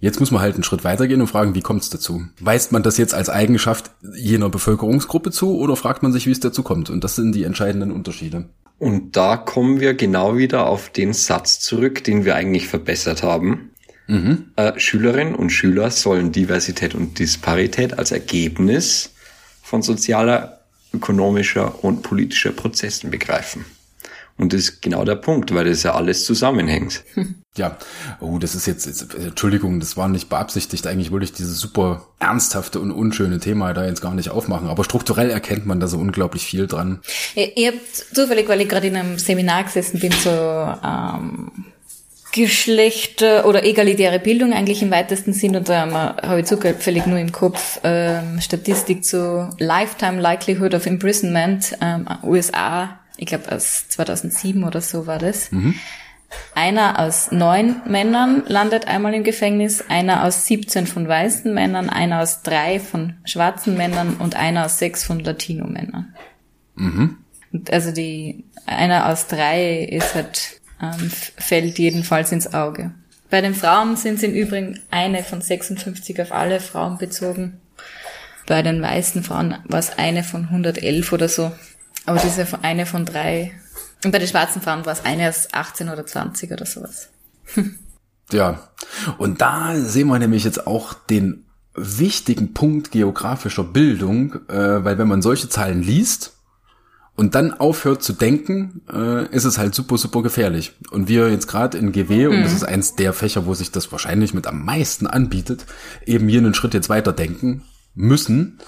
Jetzt 0.00 0.18
muss 0.18 0.30
man 0.30 0.40
halt 0.40 0.54
einen 0.54 0.64
Schritt 0.64 0.82
weitergehen 0.82 1.20
und 1.20 1.26
fragen, 1.26 1.54
wie 1.54 1.60
kommt 1.60 1.82
es 1.82 1.90
dazu? 1.90 2.22
Weist 2.40 2.72
man 2.72 2.82
das 2.82 2.96
jetzt 2.96 3.12
als 3.12 3.28
Eigenschaft 3.28 3.90
jener 4.14 4.48
Bevölkerungsgruppe 4.48 5.30
zu 5.30 5.58
oder 5.58 5.76
fragt 5.76 6.02
man 6.02 6.12
sich, 6.12 6.26
wie 6.26 6.30
es 6.30 6.40
dazu 6.40 6.62
kommt? 6.62 6.88
Und 6.88 7.04
das 7.04 7.16
sind 7.16 7.34
die 7.34 7.44
entscheidenden 7.44 7.92
Unterschiede. 7.92 8.46
Und 8.78 9.16
da 9.16 9.36
kommen 9.36 9.78
wir 9.78 9.92
genau 9.92 10.38
wieder 10.38 10.66
auf 10.66 10.88
den 10.88 11.12
Satz 11.12 11.60
zurück, 11.60 12.02
den 12.02 12.24
wir 12.24 12.34
eigentlich 12.34 12.66
verbessert 12.66 13.22
haben. 13.22 13.70
Mhm. 14.06 14.46
Äh, 14.56 14.78
Schülerinnen 14.80 15.34
und 15.34 15.50
Schüler 15.50 15.90
sollen 15.90 16.32
Diversität 16.32 16.94
und 16.94 17.18
Disparität 17.18 17.98
als 17.98 18.10
Ergebnis 18.10 19.12
von 19.62 19.82
sozialer, 19.82 20.62
ökonomischer 20.94 21.84
und 21.84 22.02
politischer 22.02 22.52
Prozessen 22.52 23.10
begreifen. 23.10 23.66
Und 24.38 24.54
das 24.54 24.60
ist 24.62 24.82
genau 24.82 25.04
der 25.04 25.16
Punkt, 25.16 25.54
weil 25.54 25.66
das 25.66 25.82
ja 25.82 25.94
alles 25.94 26.24
zusammenhängt. 26.24 27.04
Ja, 27.56 27.76
oh, 28.20 28.38
das 28.38 28.54
ist 28.54 28.66
jetzt, 28.66 28.86
jetzt, 28.86 29.12
Entschuldigung, 29.14 29.80
das 29.80 29.96
war 29.96 30.08
nicht 30.08 30.28
beabsichtigt. 30.28 30.86
Eigentlich 30.86 31.10
wollte 31.10 31.24
ich 31.24 31.32
dieses 31.32 31.58
super 31.58 32.06
ernsthafte 32.20 32.78
und 32.78 32.92
unschöne 32.92 33.40
Thema 33.40 33.72
da 33.72 33.84
jetzt 33.84 34.00
gar 34.00 34.14
nicht 34.14 34.30
aufmachen. 34.30 34.68
Aber 34.68 34.84
strukturell 34.84 35.30
erkennt 35.30 35.66
man 35.66 35.80
da 35.80 35.88
so 35.88 35.98
unglaublich 35.98 36.44
viel 36.44 36.68
dran. 36.68 37.00
Ich, 37.34 37.56
ich 37.56 37.66
habe 37.66 37.80
zufällig, 38.14 38.48
weil 38.48 38.60
ich 38.60 38.68
gerade 38.68 38.86
in 38.86 38.96
einem 38.96 39.18
Seminar 39.18 39.64
gesessen 39.64 39.98
bin, 39.98 40.12
so 40.12 40.30
ähm, 40.30 41.50
Geschlechter 42.32 43.44
oder 43.44 43.64
egalitäre 43.64 44.20
Bildung 44.20 44.52
eigentlich 44.52 44.82
im 44.82 44.92
weitesten 44.92 45.32
Sinn 45.32 45.56
und 45.56 45.68
da 45.68 45.90
habe 46.22 46.38
ich 46.38 46.46
zufällig 46.46 47.06
nur 47.06 47.18
im 47.18 47.32
Kopf 47.32 47.80
ähm, 47.82 48.40
Statistik 48.40 49.04
zu 49.04 49.50
Lifetime 49.58 50.20
Likelihood 50.20 50.74
of 50.74 50.86
Imprisonment 50.86 51.76
ähm, 51.80 52.06
USA 52.22 53.00
ich 53.20 53.26
glaube 53.26 53.52
aus 53.52 53.86
2007 53.88 54.64
oder 54.64 54.80
so 54.80 55.06
war 55.06 55.18
das. 55.18 55.52
Mhm. 55.52 55.74
Einer 56.54 56.98
aus 56.98 57.32
neun 57.32 57.82
Männern 57.86 58.44
landet 58.46 58.86
einmal 58.86 59.14
im 59.14 59.24
Gefängnis, 59.24 59.84
einer 59.88 60.24
aus 60.24 60.46
17 60.46 60.86
von 60.86 61.08
weißen 61.08 61.52
Männern, 61.52 61.90
einer 61.90 62.20
aus 62.20 62.42
drei 62.42 62.78
von 62.80 63.14
schwarzen 63.24 63.76
Männern 63.76 64.16
und 64.18 64.36
einer 64.36 64.66
aus 64.66 64.78
sechs 64.78 65.04
von 65.04 65.20
Latino-Männern. 65.20 66.14
Mhm. 66.74 67.18
Also 67.70 67.92
die, 67.92 68.44
einer 68.66 69.08
aus 69.08 69.26
drei 69.26 69.82
ist 69.84 70.14
halt, 70.14 70.60
ähm, 70.80 71.10
fällt 71.10 71.78
jedenfalls 71.78 72.32
ins 72.32 72.52
Auge. 72.54 72.92
Bei 73.28 73.40
den 73.40 73.54
Frauen 73.54 73.96
sind 73.96 74.16
es 74.16 74.22
im 74.22 74.34
Übrigen 74.34 74.80
eine 74.90 75.22
von 75.22 75.40
56 75.40 76.20
auf 76.20 76.32
alle 76.32 76.60
Frauen 76.60 76.98
bezogen. 76.98 77.60
Bei 78.46 78.62
den 78.62 78.82
weißen 78.82 79.22
Frauen 79.22 79.56
war 79.64 79.78
es 79.78 79.96
eine 79.96 80.24
von 80.24 80.46
111 80.46 81.12
oder 81.12 81.28
so. 81.28 81.52
Aber 82.06 82.18
ja 82.18 82.46
eine 82.62 82.86
von 82.86 83.04
drei. 83.04 83.52
Und 84.04 84.12
bei 84.12 84.18
den 84.18 84.28
schwarzen 84.28 84.62
Frauen 84.62 84.86
war 84.86 84.92
es 84.92 85.04
eine 85.04 85.28
aus 85.28 85.48
18 85.52 85.88
oder 85.88 86.06
20 86.06 86.52
oder 86.52 86.66
sowas. 86.66 87.10
ja. 88.32 88.70
Und 89.18 89.40
da 89.40 89.76
sehen 89.76 90.08
wir 90.08 90.18
nämlich 90.18 90.44
jetzt 90.44 90.66
auch 90.66 90.94
den 90.94 91.44
wichtigen 91.74 92.52
Punkt 92.54 92.90
geografischer 92.90 93.64
Bildung, 93.64 94.34
äh, 94.48 94.84
weil 94.84 94.98
wenn 94.98 95.08
man 95.08 95.22
solche 95.22 95.48
Zahlen 95.48 95.82
liest 95.82 96.34
und 97.14 97.34
dann 97.34 97.52
aufhört 97.52 98.02
zu 98.02 98.12
denken, 98.12 98.82
äh, 98.90 99.26
ist 99.34 99.44
es 99.44 99.58
halt 99.58 99.74
super, 99.74 99.98
super 99.98 100.22
gefährlich. 100.22 100.72
Und 100.90 101.08
wir 101.08 101.30
jetzt 101.30 101.46
gerade 101.46 101.78
in 101.78 101.92
GW, 101.92 102.28
mhm. 102.28 102.34
und 102.34 102.42
das 102.42 102.52
ist 102.52 102.64
eins 102.64 102.96
der 102.96 103.12
Fächer, 103.12 103.46
wo 103.46 103.54
sich 103.54 103.70
das 103.70 103.92
wahrscheinlich 103.92 104.34
mit 104.34 104.46
am 104.46 104.64
meisten 104.64 105.06
anbietet, 105.06 105.66
eben 106.06 106.28
hier 106.28 106.40
einen 106.40 106.54
Schritt 106.54 106.74
jetzt 106.74 106.88
weiter 106.88 107.12
denken 107.12 107.62
müssen 107.94 108.58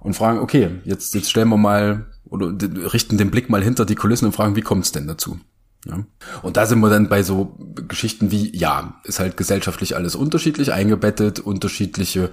und 0.00 0.14
fragen, 0.14 0.38
okay, 0.38 0.70
jetzt, 0.84 1.14
jetzt 1.14 1.30
stellen 1.30 1.48
wir 1.48 1.56
mal 1.56 2.06
oder 2.30 2.52
richten 2.92 3.18
den 3.18 3.30
Blick 3.30 3.50
mal 3.50 3.62
hinter 3.62 3.84
die 3.84 3.94
Kulissen 3.94 4.26
und 4.26 4.32
fragen, 4.32 4.56
wie 4.56 4.62
kommt 4.62 4.84
es 4.84 4.92
denn 4.92 5.06
dazu? 5.06 5.38
Ja. 5.86 6.04
Und 6.42 6.56
da 6.56 6.66
sind 6.66 6.80
wir 6.80 6.90
dann 6.90 7.08
bei 7.08 7.22
so 7.22 7.56
Geschichten 7.88 8.30
wie, 8.30 8.54
ja, 8.56 9.00
ist 9.04 9.18
halt 9.18 9.36
gesellschaftlich 9.36 9.96
alles 9.96 10.14
unterschiedlich 10.14 10.72
eingebettet, 10.72 11.40
unterschiedliche 11.40 12.30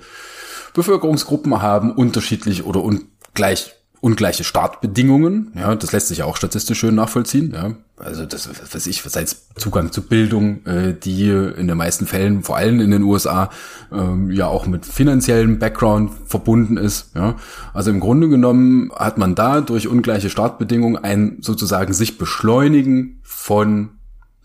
Bevölkerungsgruppen 0.73 1.61
haben 1.61 1.91
unterschiedlich 1.91 2.65
oder 2.65 2.83
ungleich 2.83 3.73
ungleiche 3.99 4.43
Startbedingungen. 4.43 5.51
Ja, 5.55 5.75
das 5.75 5.91
lässt 5.91 6.09
sich 6.09 6.19
ja 6.19 6.25
auch 6.25 6.37
statistisch 6.37 6.79
schön 6.79 6.95
nachvollziehen. 6.95 7.51
Ja, 7.53 7.75
also 7.97 8.25
das, 8.25 8.47
was 8.49 8.73
weiß 8.73 8.87
ich, 8.87 9.01
sei 9.01 9.23
es 9.23 9.47
Zugang 9.55 9.91
zu 9.91 10.03
Bildung, 10.03 10.65
äh, 10.65 10.93
die 10.93 11.29
in 11.29 11.67
den 11.67 11.77
meisten 11.77 12.05
Fällen, 12.05 12.43
vor 12.43 12.57
allem 12.57 12.79
in 12.79 12.91
den 12.91 13.03
USA, 13.03 13.49
ähm, 13.91 14.29
ja 14.31 14.47
auch 14.47 14.67
mit 14.67 14.85
finanziellem 14.85 15.57
Background 15.57 16.11
verbunden 16.25 16.77
ist. 16.77 17.15
Ja, 17.15 17.35
also 17.73 17.89
im 17.89 17.99
Grunde 17.99 18.29
genommen 18.29 18.91
hat 18.95 19.17
man 19.17 19.33
da 19.33 19.61
durch 19.61 19.87
ungleiche 19.87 20.29
Startbedingungen 20.29 20.97
ein 21.03 21.37
sozusagen 21.41 21.93
sich 21.93 22.17
beschleunigen 22.17 23.19
von 23.23 23.89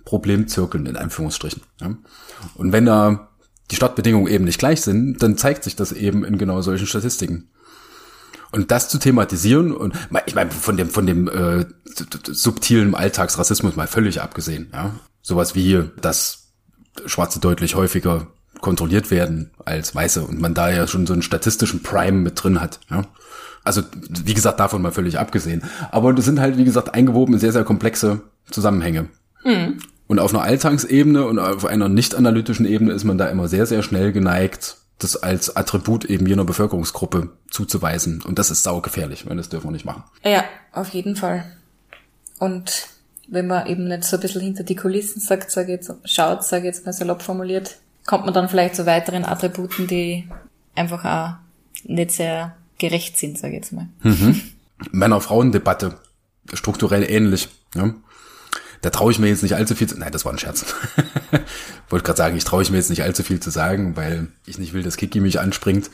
Problemzirkeln 0.05 0.87
in 0.87 0.97
Anführungsstrichen. 0.97 1.63
Ja. 1.81 1.95
Und 2.55 2.73
wenn 2.73 2.87
da 2.87 3.29
die 3.71 3.77
Startbedingungen 3.77 4.33
eben 4.33 4.45
nicht 4.45 4.59
gleich 4.59 4.83
sind, 4.83 5.23
dann 5.23 5.37
zeigt 5.37 5.65
sich 5.65 5.77
das 5.77 5.93
eben 5.93 6.25
in 6.25 6.39
genau 6.39 6.61
solchen 6.63 6.87
Statistiken. 6.87 7.49
Und 8.53 8.71
das 8.71 8.89
zu 8.89 8.99
thematisieren 8.99 9.73
und 9.73 9.95
ich 10.27 10.35
meine 10.35 10.51
von 10.51 10.77
dem 10.77 10.91
von 10.91 11.07
dem 11.07 11.27
äh, 11.27 11.65
subtilen 12.31 12.95
Alltagsrassismus 12.95 13.77
mal 13.77 13.87
völlig 13.87 14.21
abgesehen, 14.21 14.69
ja. 14.73 14.95
Sowas 15.23 15.55
wie, 15.55 15.85
dass 16.01 16.51
Schwarze 17.07 17.41
deutlich 17.41 17.75
häufiger 17.77 18.27
kontrolliert 18.61 19.11
werden 19.11 19.53
als 19.65 19.95
Weiße 19.95 20.23
und 20.23 20.41
man 20.41 20.53
da 20.53 20.71
ja 20.71 20.87
schon 20.87 21.07
so 21.07 21.13
einen 21.13 21.23
statistischen 21.23 21.83
Prime 21.83 22.19
mit 22.19 22.43
drin 22.43 22.61
hat, 22.61 22.81
ja. 22.91 23.07
Also, 23.65 23.83
wie 24.25 24.35
gesagt, 24.35 24.59
davon 24.59 24.83
mal 24.83 24.91
völlig 24.91 25.19
abgesehen. 25.19 25.63
Aber 25.93 26.13
das 26.13 26.25
sind 26.25 26.41
halt, 26.41 26.59
wie 26.59 26.65
gesagt, 26.65 26.95
eingewoben 26.95 27.39
sehr, 27.39 27.53
sehr 27.53 27.65
komplexe 27.65 28.23
Zusammenhänge. 28.51 29.09
Mhm. 29.45 29.79
Und 30.09 30.19
auf 30.19 30.35
einer 30.35 30.43
Alltagsebene 30.43 31.25
und 31.25 31.39
auf 31.39 31.65
einer 31.65 31.89
nicht 31.89 32.15
analytischen 32.15 32.67
Ebene 32.67 32.93
ist 32.93 33.05
man 33.05 33.19
da 33.19 33.29
immer 33.29 33.49
sehr, 33.49 33.67
sehr 33.67 33.83
schnell 33.83 34.13
geneigt, 34.13 34.79
das 35.03 35.17
als 35.17 35.57
Attribut 35.57 36.05
eben 36.05 36.27
jener 36.27 36.45
Bevölkerungsgruppe 36.45 37.31
zuzuweisen. 37.51 38.23
Und 38.23 38.39
das 38.39 38.51
ist 38.51 38.63
saugefährlich, 38.63 39.29
weil 39.29 39.37
das 39.37 39.49
dürfen 39.49 39.69
wir 39.69 39.73
nicht 39.73 39.85
machen. 39.85 40.05
Ja, 40.25 40.45
auf 40.73 40.91
jeden 40.91 41.17
Fall. 41.17 41.45
Und 42.39 42.89
wenn 43.29 43.47
man 43.47 43.67
eben 43.67 43.89
nicht 43.89 44.05
so 44.05 44.17
ein 44.17 44.21
bisschen 44.21 44.41
hinter 44.43 44.65
die 44.65 44.77
Kulissen 44.77 45.21
sagt, 45.21 45.51
sag 45.51 45.69
jetzt, 45.69 45.93
schaut, 46.05 46.45
sage 46.45 46.67
jetzt 46.67 46.85
mal 46.85 46.93
salopp 46.93 47.23
formuliert, 47.23 47.77
kommt 48.05 48.25
man 48.25 48.35
dann 48.35 48.49
vielleicht 48.49 48.77
zu 48.77 48.87
weiteren 48.87 49.25
Attributen, 49.25 49.87
die 49.87 50.29
einfach 50.75 51.05
auch 51.05 51.35
nicht 51.85 52.11
sehr 52.13 52.57
gerecht 52.79 53.17
sind, 53.17 53.39
sage 53.39 53.55
ich 53.55 53.63
jetzt 53.63 53.73
mal. 53.73 53.89
Mhm. 54.03 54.41
Männer-Frauen-Debatte, 54.91 55.95
strukturell 56.53 57.09
ähnlich. 57.09 57.49
Ja? 57.75 57.95
Da 58.83 58.91
traue 58.91 59.13
ich 59.13 59.19
mir 59.19 59.29
jetzt 59.29 59.43
nicht 59.43 59.55
allzu 59.55 59.75
viel 59.75 59.89
zu. 59.89 59.99
Nein, 59.99 60.13
das 60.13 60.25
war 60.25 60.33
ein 60.33 60.39
Scherz. 60.39 60.67
Wollte 61.89 62.05
gerade 62.05 62.17
sagen, 62.17 62.37
ich 62.37 62.45
traue 62.45 62.63
ich 62.63 62.71
mir 62.71 62.77
jetzt 62.77 62.91
nicht 62.91 63.03
allzu 63.03 63.23
viel 63.23 63.41
zu 63.41 63.51
sagen, 63.51 63.97
weil 63.97 64.29
ich 64.45 64.59
nicht 64.59 64.75
will, 64.75 64.83
dass 64.83 64.97
Kiki 64.97 65.21
mich 65.21 65.41
anspringt. 65.41 65.89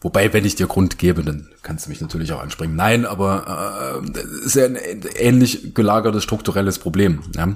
Wobei, 0.00 0.32
wenn 0.32 0.44
ich 0.44 0.56
dir 0.56 0.66
Grund 0.66 0.98
gebe, 0.98 1.22
dann 1.22 1.48
kannst 1.62 1.86
du 1.86 1.90
mich 1.90 2.00
natürlich 2.00 2.32
auch 2.32 2.42
anspringen. 2.42 2.74
Nein, 2.74 3.06
aber 3.06 4.02
äh, 4.04 4.46
ist 4.46 4.56
ja 4.56 4.64
ein 4.64 4.76
ähnlich 5.14 5.74
gelagertes 5.74 6.24
strukturelles 6.24 6.78
Problem. 6.78 7.22
Ja? 7.36 7.54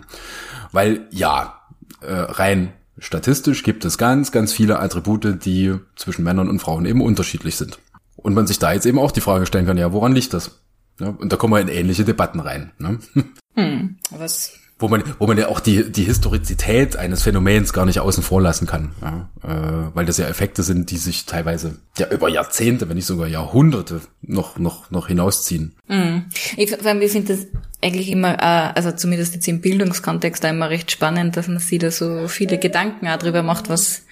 Weil 0.73 1.07
ja, 1.11 1.59
äh, 2.03 2.12
rein 2.12 2.73
statistisch 2.99 3.62
gibt 3.62 3.85
es 3.85 3.99
ganz, 3.99 4.31
ganz 4.31 4.53
viele 4.53 4.79
Attribute, 4.79 5.45
die 5.45 5.75
zwischen 5.97 6.23
Männern 6.23 6.49
und 6.49 6.61
Frauen 6.61 6.87
eben 6.87 7.01
unterschiedlich 7.01 7.57
sind. 7.57 7.79
Und 8.17 8.35
man 8.35 8.47
sich 8.47 8.59
da 8.59 8.73
jetzt 8.73 8.87
eben 8.87 8.99
auch 8.99 9.11
die 9.11 9.21
Frage 9.21 9.47
stellen 9.47 9.67
kann, 9.67 9.79
ja, 9.79 9.93
woran 9.93 10.12
liegt 10.12 10.33
das? 10.35 10.61
Ja, 11.01 11.09
und 11.09 11.33
da 11.33 11.37
kommen 11.37 11.55
wir 11.55 11.61
in 11.61 11.69
ähnliche 11.69 12.05
Debatten 12.05 12.41
rein. 12.41 12.73
Ne? 12.79 12.99
Hm, 13.59 13.97
was 14.11 14.53
wo 14.79 14.89
man, 14.89 15.03
wo 15.19 15.27
man 15.27 15.39
ja 15.39 15.49
auch 15.49 15.61
die, 15.61 15.91
die 15.91 16.05
Historizität 16.05 16.97
eines 16.97 17.23
Phänomens 17.23 17.73
gar 17.73 17.87
nicht 17.87 18.01
außen 18.01 18.23
vor 18.23 18.43
lassen 18.43 18.67
kann, 18.67 18.93
ja, 19.01 19.31
äh, 19.43 19.95
weil 19.95 20.05
das 20.05 20.19
ja 20.19 20.27
Effekte 20.27 20.62
sind, 20.62 20.91
die 20.91 20.99
sich 20.99 21.25
teilweise 21.25 21.79
ja 21.97 22.09
über 22.11 22.29
Jahrzehnte, 22.29 22.89
wenn 22.89 22.97
nicht 22.97 23.07
sogar 23.07 23.27
Jahrhunderte 23.27 24.03
noch 24.21 24.59
noch 24.59 24.91
noch 24.91 25.09
hinausziehen. 25.09 25.75
Mhm. 25.89 26.27
Ich, 26.59 26.73
ich 26.73 27.12
finde 27.12 27.35
das 27.35 27.47
eigentlich 27.83 28.11
immer, 28.11 28.35
äh, 28.35 28.73
also 28.75 28.93
zumindest 28.93 29.35
jetzt 29.35 29.49
im 29.49 29.62
Bildungskontext 29.62 30.45
da 30.45 30.51
immer 30.51 30.69
recht 30.69 30.91
spannend, 30.91 31.39
dass 31.39 31.49
man 31.49 31.59
sich 31.59 31.79
da 31.79 31.91
so 31.91 32.29
viele 32.29 32.59
Gedanken 32.59 33.09
auch 33.09 33.19
drüber 33.19 33.43
macht, 33.43 33.71
was 33.71 34.03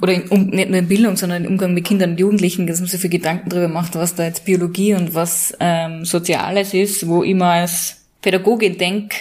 oder 0.00 0.12
in, 0.12 0.28
um, 0.28 0.46
nicht 0.46 0.70
nur 0.70 0.78
in 0.78 0.86
Bildung, 0.86 1.16
sondern 1.16 1.44
im 1.44 1.50
Umgang 1.52 1.74
mit 1.74 1.84
Kindern 1.84 2.10
und 2.10 2.20
Jugendlichen, 2.20 2.68
dass 2.68 2.78
man 2.78 2.88
so 2.88 2.98
viele 2.98 3.10
Gedanken 3.10 3.50
drüber 3.50 3.66
macht, 3.66 3.96
was 3.96 4.14
da 4.14 4.24
jetzt 4.24 4.44
Biologie 4.44 4.94
und 4.94 5.14
was 5.14 5.56
ähm, 5.58 6.04
Soziales 6.04 6.72
ist, 6.72 7.08
wo 7.08 7.24
immer 7.24 7.46
als 7.46 7.96
Pädagogin 8.22 8.78
denke, 8.78 9.16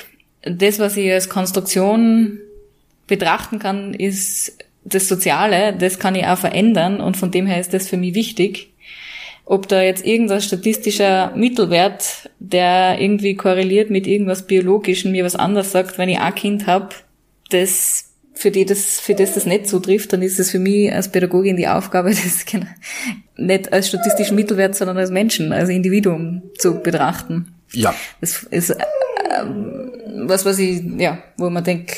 das, 0.49 0.79
was 0.79 0.97
ich 0.97 1.12
als 1.12 1.29
Konstruktion 1.29 2.39
betrachten 3.07 3.60
kann, 3.60 3.93
ist 3.93 4.57
das 4.83 5.07
Soziale, 5.07 5.73
das 5.77 5.99
kann 5.99 6.15
ich 6.15 6.25
auch 6.25 6.38
verändern 6.38 7.01
und 7.01 7.17
von 7.17 7.31
dem 7.31 7.45
her 7.45 7.60
ist 7.60 7.73
das 7.73 7.88
für 7.88 7.97
mich 7.97 8.15
wichtig. 8.15 8.73
Ob 9.45 9.67
da 9.67 9.81
jetzt 9.81 10.05
irgendein 10.05 10.41
statistischer 10.41 11.31
Mittelwert, 11.36 12.29
der 12.39 12.99
irgendwie 12.99 13.36
korreliert 13.36 13.89
mit 13.89 14.05
irgendwas 14.05 14.45
Biologischem, 14.45 15.12
mir 15.12 15.23
was 15.23 15.36
anderes 15.36 15.71
sagt, 15.71 15.97
wenn 15.97 16.10
ich 16.10 16.19
ein 16.19 16.36
Kind 16.36 16.67
habe, 16.67 16.89
das 17.49 18.07
für 18.33 18.51
die 18.51 18.65
das, 18.65 18.99
für 18.99 19.15
das 19.15 19.33
das 19.33 19.45
nicht 19.45 19.67
zutrifft, 19.67 20.13
dann 20.13 20.21
ist 20.21 20.39
es 20.39 20.51
für 20.51 20.60
mich 20.60 20.91
als 20.93 21.12
Pädagogin 21.12 21.57
die 21.57 21.67
Aufgabe, 21.67 22.10
das 22.12 22.45
nicht 23.38 23.73
als 23.73 23.88
statistischen 23.88 24.36
Mittelwert, 24.36 24.75
sondern 24.75 24.97
als 24.97 25.12
Menschen, 25.12 25.51
als 25.51 25.69
Individuum 25.69 26.43
zu 26.57 26.81
betrachten. 26.81 27.53
Ja. 27.73 27.93
Das 28.21 28.43
ist 28.43 28.69
äh, 28.71 28.75
was, 30.25 30.45
was 30.45 30.60
ich, 30.60 30.84
ja, 30.97 31.19
wo 31.38 31.49
man 31.49 31.63
denkt, 31.63 31.95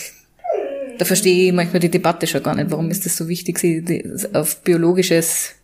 da 0.97 1.05
verstehe 1.05 1.47
ich 1.47 1.53
manchmal 1.53 1.79
die 1.79 1.89
Debatte 1.89 2.27
schon 2.27 2.43
gar 2.43 2.55
nicht. 2.55 2.71
Warum 2.71 2.91
ist 2.91 3.05
das 3.05 3.15
so 3.15 3.27
wichtig, 3.27 3.57
sie 3.59 4.03
auf 4.33 4.61
Biologisches 4.63 5.55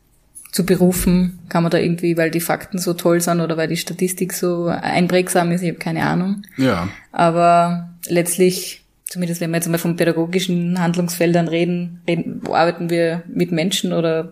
zu 0.52 0.66
berufen? 0.66 1.40
Kann 1.50 1.64
man 1.64 1.72
da 1.72 1.78
irgendwie, 1.78 2.16
weil 2.16 2.32
die 2.32 2.40
Fakten 2.40 2.80
so 2.80 2.94
toll 2.94 3.20
sind 3.20 3.42
oder 3.42 3.58
weil 3.58 3.68
die 3.68 3.78
Statistik 3.78 4.32
so 4.32 4.68
einprägsam 4.68 5.52
ist? 5.52 5.62
Ich 5.62 5.70
habe 5.70 5.80
keine 5.80 6.04
Ahnung. 6.04 6.44
Ja. 6.58 6.88
Aber 7.12 7.90
letztlich, 8.08 8.86
zumindest 9.04 9.42
wenn 9.42 9.52
wir 9.52 9.58
jetzt 9.58 9.68
mal 9.68 9.78
von 9.78 9.98
pädagogischen 9.98 10.80
Handlungsfeldern 10.80 11.50
reden, 11.50 12.02
reden 12.08 12.42
arbeiten 12.50 12.90
wir 12.90 13.24
mit 13.28 13.52
Menschen 13.52 13.92
oder 13.92 14.32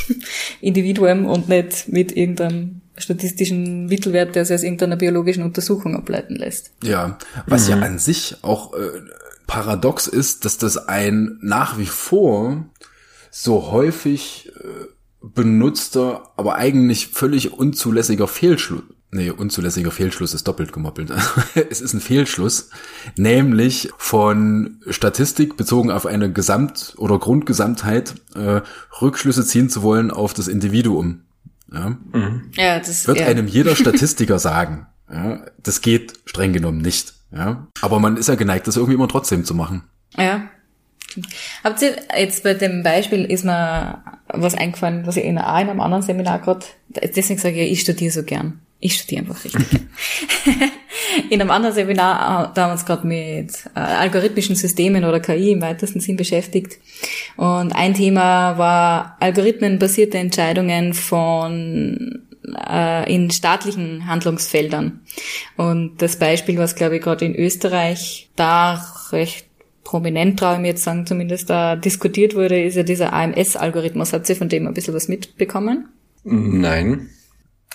Individuen 0.60 1.26
und 1.26 1.48
nicht 1.48 1.88
mit 1.88 2.16
irgendeinem 2.16 2.82
statistischen 3.06 3.86
Mittelwert, 3.86 4.34
der 4.34 4.44
sich 4.44 4.54
aus 4.54 4.62
irgendeiner 4.62 4.96
biologischen 4.96 5.42
Untersuchung 5.44 5.96
ableiten 5.96 6.36
lässt. 6.36 6.72
Ja, 6.82 7.18
was 7.46 7.66
mhm. 7.66 7.70
ja 7.70 7.80
an 7.86 7.98
sich 7.98 8.36
auch 8.42 8.74
äh, 8.74 9.00
paradox 9.46 10.06
ist, 10.06 10.44
dass 10.44 10.58
das 10.58 10.76
ein 10.76 11.38
nach 11.40 11.78
wie 11.78 11.86
vor 11.86 12.66
so 13.30 13.70
häufig 13.70 14.52
äh, 14.60 14.86
benutzter, 15.22 16.30
aber 16.36 16.56
eigentlich 16.56 17.08
völlig 17.08 17.52
unzulässiger 17.52 18.28
Fehlschluss. 18.28 18.82
Nee, 19.12 19.30
unzulässiger 19.30 19.92
Fehlschluss 19.92 20.34
ist 20.34 20.48
doppelt 20.48 20.72
gemoppelt. 20.72 21.12
es 21.70 21.80
ist 21.80 21.94
ein 21.94 22.00
Fehlschluss, 22.00 22.70
nämlich 23.16 23.90
von 23.98 24.80
Statistik 24.88 25.56
bezogen 25.56 25.90
auf 25.90 26.06
eine 26.06 26.32
Gesamt- 26.32 26.94
oder 26.98 27.18
Grundgesamtheit 27.18 28.14
äh, 28.34 28.62
Rückschlüsse 29.00 29.46
ziehen 29.46 29.70
zu 29.70 29.82
wollen 29.82 30.10
auf 30.10 30.34
das 30.34 30.48
Individuum. 30.48 31.22
Ja, 31.72 31.96
mhm. 32.12 32.50
ja 32.56 32.78
das 32.78 33.06
wird 33.06 33.20
ja. 33.20 33.26
einem 33.26 33.46
jeder 33.46 33.76
Statistiker 33.76 34.38
sagen. 34.38 34.86
Ja, 35.10 35.44
das 35.62 35.80
geht 35.80 36.14
streng 36.24 36.52
genommen 36.52 36.78
nicht. 36.78 37.14
Ja, 37.32 37.66
aber 37.80 38.00
man 38.00 38.16
ist 38.16 38.28
ja 38.28 38.34
geneigt, 38.34 38.66
das 38.66 38.76
irgendwie 38.76 38.94
immer 38.94 39.08
trotzdem 39.08 39.44
zu 39.44 39.54
machen. 39.54 39.82
Ja. 40.16 40.48
Habt 41.64 41.82
ihr 41.82 41.96
jetzt 42.18 42.42
bei 42.42 42.54
dem 42.54 42.82
Beispiel 42.82 43.24
ist 43.24 43.44
mir 43.44 44.02
was 44.28 44.54
eingefallen, 44.54 45.06
was 45.06 45.16
ich 45.16 45.24
in, 45.24 45.38
einem 45.38 45.80
anderen 45.80 46.02
Seminar 46.02 46.40
gerade, 46.40 46.66
deswegen 46.88 47.38
sage 47.38 47.62
ich, 47.62 47.72
ich 47.72 47.80
studiere 47.80 48.12
so 48.12 48.22
gern. 48.22 48.60
Ich 48.86 48.94
studiere 48.94 49.22
einfach 49.22 49.44
richtig 49.44 49.66
in 51.30 51.40
einem 51.40 51.50
anderen 51.50 51.74
Seminar, 51.74 52.50
äh, 52.50 52.54
da 52.54 52.62
haben 52.62 52.68
wir 52.68 52.72
uns 52.72 52.86
gerade 52.86 53.04
mit 53.04 53.52
äh, 53.74 53.80
algorithmischen 53.80 54.54
Systemen 54.54 55.04
oder 55.04 55.18
KI 55.18 55.50
im 55.50 55.60
weitesten 55.60 55.98
Sinn 55.98 56.16
beschäftigt. 56.16 56.78
Und 57.36 57.72
ein 57.72 57.94
Thema 57.94 58.58
war 58.58 59.16
algorithmenbasierte 59.18 60.18
Entscheidungen 60.18 60.94
von 60.94 62.28
äh, 62.68 63.12
in 63.12 63.32
staatlichen 63.32 64.06
Handlungsfeldern. 64.06 65.00
Und 65.56 66.00
das 66.00 66.16
Beispiel, 66.16 66.58
was 66.58 66.76
glaube 66.76 66.96
ich 66.96 67.02
gerade 67.02 67.24
in 67.24 67.34
Österreich 67.34 68.30
da 68.36 68.86
recht 69.10 69.46
prominent, 69.82 70.38
traue 70.38 70.54
ich 70.54 70.60
mir 70.60 70.68
jetzt 70.68 70.84
sagen, 70.84 71.06
zumindest 71.06 71.50
da 71.50 71.74
diskutiert 71.74 72.36
wurde, 72.36 72.62
ist 72.62 72.76
ja 72.76 72.84
dieser 72.84 73.12
AMS-Algorithmus. 73.12 74.12
Hat 74.12 74.26
sie 74.26 74.36
von 74.36 74.48
dem 74.48 74.68
ein 74.68 74.74
bisschen 74.74 74.94
was 74.94 75.08
mitbekommen? 75.08 75.88
Nein. 76.22 77.08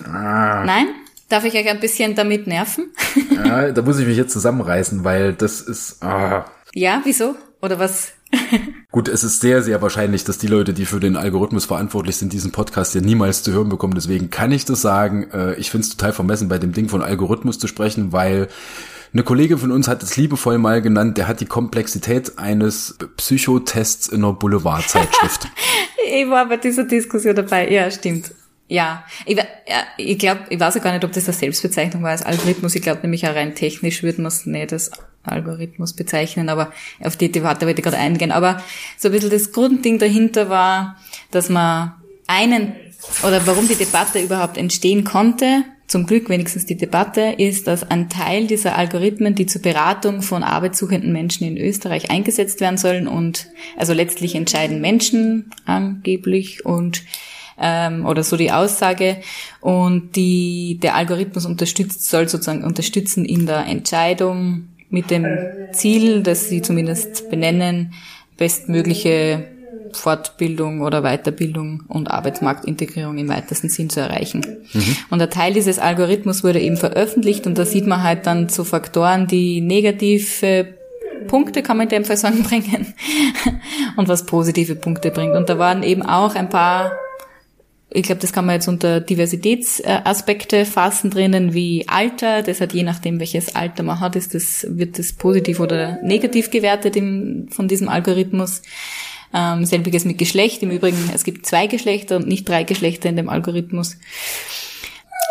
Ah. 0.03 0.63
Nein? 0.65 0.87
Darf 1.31 1.45
ich 1.45 1.53
euch 1.53 1.69
ein 1.69 1.79
bisschen 1.79 2.13
damit 2.13 2.45
nerven? 2.45 2.91
ja, 3.33 3.71
da 3.71 3.81
muss 3.81 3.99
ich 3.99 4.05
mich 4.05 4.17
jetzt 4.17 4.33
zusammenreißen, 4.33 5.05
weil 5.05 5.31
das 5.31 5.61
ist. 5.61 6.03
Ah. 6.03 6.45
Ja, 6.73 7.01
wieso? 7.05 7.35
Oder 7.61 7.79
was? 7.79 8.11
Gut, 8.91 9.07
es 9.07 9.23
ist 9.23 9.39
sehr, 9.39 9.61
sehr 9.61 9.81
wahrscheinlich, 9.81 10.25
dass 10.25 10.39
die 10.39 10.47
Leute, 10.47 10.73
die 10.73 10.85
für 10.85 10.99
den 10.99 11.15
Algorithmus 11.15 11.63
verantwortlich 11.63 12.17
sind, 12.17 12.33
diesen 12.33 12.51
Podcast 12.51 12.95
ja 12.95 13.01
niemals 13.01 13.43
zu 13.43 13.53
hören 13.53 13.69
bekommen. 13.69 13.93
Deswegen 13.95 14.29
kann 14.29 14.51
ich 14.51 14.65
das 14.65 14.81
sagen. 14.81 15.29
Äh, 15.31 15.55
ich 15.55 15.71
finde 15.71 15.85
es 15.85 15.95
total 15.95 16.11
vermessen, 16.11 16.49
bei 16.49 16.57
dem 16.57 16.73
Ding 16.73 16.89
von 16.89 17.01
Algorithmus 17.01 17.59
zu 17.59 17.67
sprechen, 17.67 18.11
weil 18.11 18.49
eine 19.13 19.23
Kollegin 19.23 19.57
von 19.57 19.71
uns 19.71 19.87
hat 19.87 20.03
es 20.03 20.17
liebevoll 20.17 20.57
mal 20.57 20.81
genannt, 20.81 21.17
der 21.17 21.29
hat 21.29 21.39
die 21.39 21.45
Komplexität 21.45 22.37
eines 22.39 22.97
Psychotests 23.15 24.07
in 24.09 24.23
einer 24.23 24.33
Boulevardzeitschrift. 24.33 25.47
ich 26.11 26.29
war 26.29 26.47
bei 26.49 26.57
dieser 26.57 26.83
Diskussion 26.83 27.35
dabei. 27.35 27.69
Ja, 27.69 27.89
stimmt. 27.89 28.33
Ja, 28.71 29.03
ich, 29.25 29.35
ja, 29.35 29.43
ich 29.97 30.17
glaube, 30.17 30.43
ich 30.47 30.57
weiß 30.57 30.75
ja 30.75 30.81
gar 30.81 30.93
nicht, 30.93 31.03
ob 31.03 31.11
das 31.11 31.25
eine 31.25 31.33
Selbstbezeichnung 31.33 32.03
war 32.03 32.11
als 32.11 32.21
Algorithmus. 32.21 32.73
Ich 32.73 32.81
glaube 32.81 33.01
nämlich 33.01 33.27
auch 33.27 33.35
rein 33.35 33.53
technisch 33.53 34.01
würde 34.01 34.21
man 34.21 34.29
es 34.29 34.45
nicht 34.45 34.71
als 34.71 34.91
Algorithmus 35.23 35.91
bezeichnen, 35.91 36.47
aber 36.47 36.71
auf 37.01 37.17
die 37.17 37.29
Debatte 37.29 37.65
wollte 37.65 37.81
ich 37.81 37.83
gerade 37.83 37.97
eingehen. 37.97 38.31
Aber 38.31 38.63
so 38.97 39.09
ein 39.09 39.11
bisschen 39.11 39.29
das 39.29 39.51
Grundding 39.51 39.99
dahinter 39.99 40.47
war, 40.47 40.95
dass 41.31 41.49
man 41.49 41.95
einen, 42.27 42.71
oder 43.27 43.45
warum 43.45 43.67
die 43.67 43.75
Debatte 43.75 44.21
überhaupt 44.21 44.57
entstehen 44.57 45.03
konnte, 45.03 45.65
zum 45.87 46.05
Glück 46.05 46.29
wenigstens 46.29 46.65
die 46.65 46.77
Debatte, 46.77 47.35
ist, 47.37 47.67
dass 47.67 47.83
ein 47.83 48.07
Teil 48.07 48.47
dieser 48.47 48.77
Algorithmen, 48.77 49.35
die 49.35 49.47
zur 49.47 49.61
Beratung 49.61 50.21
von 50.21 50.43
arbeitssuchenden 50.43 51.11
Menschen 51.11 51.45
in 51.45 51.57
Österreich 51.57 52.09
eingesetzt 52.09 52.61
werden 52.61 52.77
sollen 52.77 53.09
und 53.09 53.47
also 53.75 53.91
letztlich 53.91 54.33
entscheiden 54.33 54.79
Menschen 54.79 55.51
angeblich 55.65 56.65
und 56.65 57.03
ähm, 57.61 58.05
oder 58.05 58.23
so 58.23 58.37
die 58.37 58.51
Aussage. 58.51 59.17
Und 59.59 60.15
die, 60.15 60.79
der 60.81 60.95
Algorithmus 60.95 61.45
unterstützt, 61.45 62.09
soll 62.09 62.27
sozusagen 62.27 62.63
unterstützen 62.63 63.25
in 63.25 63.45
der 63.45 63.65
Entscheidung 63.65 64.67
mit 64.89 65.09
dem 65.09 65.25
Ziel, 65.71 66.21
dass 66.23 66.49
sie 66.49 66.61
zumindest 66.61 67.29
benennen, 67.29 67.93
bestmögliche 68.37 69.47
Fortbildung 69.93 70.81
oder 70.81 71.01
Weiterbildung 71.01 71.83
und 71.87 72.11
Arbeitsmarktintegrierung 72.11 73.17
im 73.17 73.29
weitesten 73.29 73.69
Sinn 73.69 73.89
zu 73.89 73.99
erreichen. 73.99 74.41
Mhm. 74.73 74.95
Und 75.09 75.19
der 75.19 75.29
Teil 75.29 75.53
dieses 75.53 75.79
Algorithmus 75.79 76.43
wurde 76.43 76.59
eben 76.59 76.77
veröffentlicht 76.77 77.45
und 77.47 77.57
da 77.57 77.65
sieht 77.65 77.87
man 77.87 78.03
halt 78.03 78.25
dann 78.25 78.49
zu 78.49 78.63
Faktoren, 78.63 79.27
die 79.27 79.61
negative 79.61 80.67
Punkte, 81.27 81.61
kann 81.61 81.77
man 81.77 81.85
in 81.85 81.89
dem 81.89 82.05
Fall 82.05 82.17
sagen, 82.17 82.43
bringen 82.47 82.93
und 83.95 84.07
was 84.07 84.25
positive 84.25 84.75
Punkte 84.75 85.11
bringt. 85.11 85.35
Und 85.35 85.49
da 85.49 85.57
waren 85.57 85.83
eben 85.83 86.01
auch 86.01 86.35
ein 86.35 86.49
paar 86.49 86.91
ich 87.93 88.03
glaube, 88.03 88.21
das 88.21 88.31
kann 88.31 88.45
man 88.45 88.55
jetzt 88.55 88.69
unter 88.69 89.01
Diversitätsaspekte 89.01 90.65
fassen 90.65 91.09
drinnen, 91.09 91.53
wie 91.53 91.87
Alter. 91.87 92.41
Das 92.41 92.61
hat 92.61 92.73
je 92.73 92.83
nachdem, 92.83 93.19
welches 93.19 93.53
Alter 93.53 93.83
man 93.83 93.99
hat, 93.99 94.15
ist 94.15 94.33
das, 94.33 94.65
wird 94.69 94.97
das 94.97 95.11
positiv 95.13 95.59
oder 95.59 95.99
negativ 96.01 96.51
gewertet 96.51 96.95
im, 96.95 97.47
von 97.51 97.67
diesem 97.67 97.89
Algorithmus. 97.89 98.61
Ähm, 99.33 99.65
selbiges 99.65 100.05
mit 100.05 100.17
Geschlecht. 100.17 100.63
Im 100.63 100.71
Übrigen, 100.71 101.09
es 101.13 101.23
gibt 101.23 101.45
zwei 101.45 101.67
Geschlechter 101.67 102.17
und 102.17 102.27
nicht 102.27 102.47
drei 102.47 102.63
Geschlechter 102.63 103.09
in 103.09 103.17
dem 103.17 103.29
Algorithmus. 103.29 103.97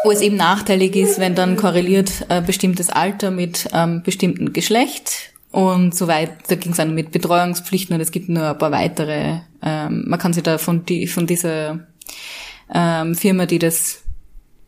Wo 0.04 0.10
es 0.10 0.20
eben 0.20 0.36
nachteilig 0.36 0.96
ist, 0.96 1.18
wenn 1.18 1.34
dann 1.34 1.56
korreliert 1.56 2.26
äh, 2.28 2.42
bestimmtes 2.42 2.88
Alter 2.90 3.30
mit 3.30 3.68
ähm, 3.72 4.02
bestimmten 4.02 4.52
Geschlecht 4.52 5.32
und 5.50 5.94
so 5.94 6.06
weiter 6.08 6.56
ging 6.56 6.72
es 6.72 6.78
dann 6.78 6.94
mit 6.94 7.10
Betreuungspflichten 7.10 7.94
und 7.94 8.00
es 8.00 8.12
gibt 8.12 8.28
nur 8.28 8.50
ein 8.50 8.58
paar 8.58 8.70
weitere. 8.70 9.40
Ähm, 9.62 10.04
man 10.06 10.18
kann 10.18 10.32
sich 10.32 10.42
da 10.42 10.58
von, 10.58 10.86
die, 10.86 11.06
von 11.06 11.26
dieser 11.26 11.80
ähm, 12.74 13.14
Firma, 13.14 13.46
die 13.46 13.58
das 13.58 14.02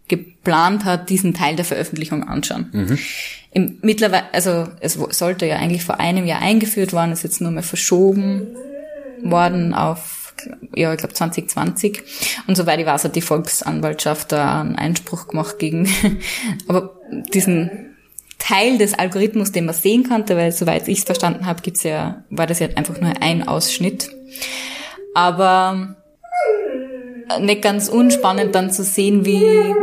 geplant 0.09 0.85
hat, 0.85 1.09
diesen 1.11 1.35
Teil 1.35 1.57
der 1.57 1.65
Veröffentlichung 1.65 2.29
anschauen. 2.29 2.69
Mhm. 2.73 2.99
Im, 3.53 3.79
mittlerweile, 3.83 4.25
also 4.33 4.69
es 4.81 4.95
sollte 4.95 5.47
ja 5.47 5.57
eigentlich 5.57 5.85
vor 5.85 6.01
einem 6.01 6.27
Jahr 6.27 6.41
eingeführt 6.41 6.93
worden, 6.93 7.12
ist 7.12 7.23
jetzt 7.23 7.41
nur 7.41 7.51
mehr 7.51 7.62
verschoben 7.62 8.47
worden 9.23 9.75
auf, 9.75 10.35
ja, 10.75 10.93
ich 10.93 10.99
glaube 10.99 11.15
2020. 11.15 12.03
Und 12.47 12.57
soweit 12.57 12.81
ich 12.81 12.87
weiß, 12.87 13.05
hat 13.05 13.17
die 13.17 13.21
Volksanwaltschaft 13.21 14.33
da 14.33 14.61
einen 14.61 14.77
Einspruch 14.77 15.29
gemacht 15.29 15.59
gegen, 15.59 15.88
aber 16.69 16.99
diesen 17.33 17.71
Teil 18.38 18.77
des 18.77 18.95
Algorithmus, 18.95 19.53
den 19.53 19.67
man 19.67 19.75
sehen 19.75 20.09
konnte, 20.09 20.37
weil 20.37 20.51
soweit 20.51 20.88
ich 20.88 20.99
es 20.99 21.05
verstanden 21.05 21.47
habe, 21.47 21.62
gibt's 21.62 21.85
ja, 21.85 22.25
war 22.29 22.47
das 22.47 22.59
ja 22.59 22.69
einfach 22.75 23.01
nur 23.01 23.12
ein 23.21 23.47
Ausschnitt. 23.47 24.11
Aber 25.15 25.97
nicht 27.40 27.62
ganz 27.62 27.88
unspannend 27.88 28.54
dann 28.54 28.70
zu 28.70 28.85
sehen, 28.85 29.24
wie 29.24 29.74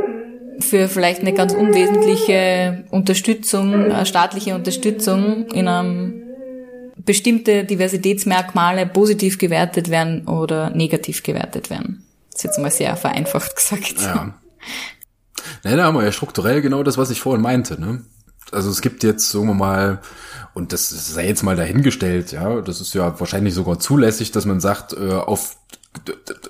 für 0.60 0.88
vielleicht 0.88 1.22
eine 1.22 1.34
ganz 1.34 1.54
unwesentliche 1.54 2.84
Unterstützung, 2.92 3.92
äh, 3.92 4.06
staatliche 4.06 4.56
Unterstützung 4.56 5.48
in 5.48 5.68
einem 5.68 6.24
bestimmte 6.98 7.64
Diversitätsmerkmale 7.64 8.86
positiv 8.86 9.38
gewertet 9.38 9.90
werden 9.90 10.28
oder 10.28 10.70
negativ 10.70 11.24
gewertet 11.24 11.70
werden. 11.70 12.06
Das 12.32 12.42
ist 12.42 12.44
jetzt 12.44 12.60
mal 12.60 12.72
sehr 12.72 12.96
vereinfacht 12.98 13.56
gesagt. 13.56 13.96
Ja. 14.02 14.34
Naja, 15.64 15.78
da 15.78 15.84
haben 15.86 15.96
wir 15.96 16.04
ja 16.04 16.12
strukturell 16.12 16.62
genau 16.62 16.84
das, 16.84 16.98
was 16.98 17.10
ich 17.10 17.22
vorhin 17.22 17.42
meinte. 17.42 17.80
Ne? 17.80 18.04
Also 18.52 18.70
es 18.70 18.82
gibt 18.82 19.04
jetzt, 19.04 19.30
sagen 19.30 19.48
wir 19.48 19.54
mal, 19.54 20.02
und 20.54 20.74
das 20.74 20.90
sei 20.90 21.28
jetzt 21.28 21.44
mal 21.44 21.56
dahingestellt, 21.56 22.32
ja, 22.32 22.62
das 22.62 22.82
ist 22.82 22.94
ja 22.94 23.20
wahrscheinlich 23.20 23.54
sogar 23.54 23.80
zulässig, 23.80 24.32
dass 24.32 24.46
man 24.46 24.60
sagt, 24.60 24.94
äh, 24.94 25.14
auf 25.14 25.58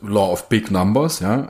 Law 0.01 0.31
of 0.31 0.49
Big 0.49 0.71
Numbers, 0.71 1.19
ja, 1.19 1.47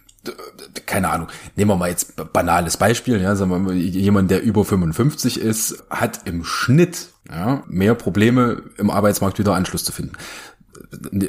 keine 0.86 1.10
Ahnung, 1.10 1.28
nehmen 1.56 1.72
wir 1.72 1.76
mal 1.76 1.90
jetzt 1.90 2.16
banales 2.34 2.78
Beispiel, 2.78 3.22
ja, 3.22 3.36
sagen 3.36 3.52
wir 3.52 3.60
mal, 3.60 3.74
jemand, 3.74 4.32
der 4.32 4.42
über 4.42 4.66
55 4.66 5.40
ist, 5.40 5.84
hat 5.90 6.22
im 6.26 6.44
Schnitt 6.44 7.10
ja, 7.30 7.64
mehr 7.68 7.96
Probleme 7.96 8.64
im 8.78 8.90
Arbeitsmarkt 8.90 9.40
wieder 9.40 9.56
Anschluss 9.56 9.84
zu 9.84 9.92
finden 9.92 10.14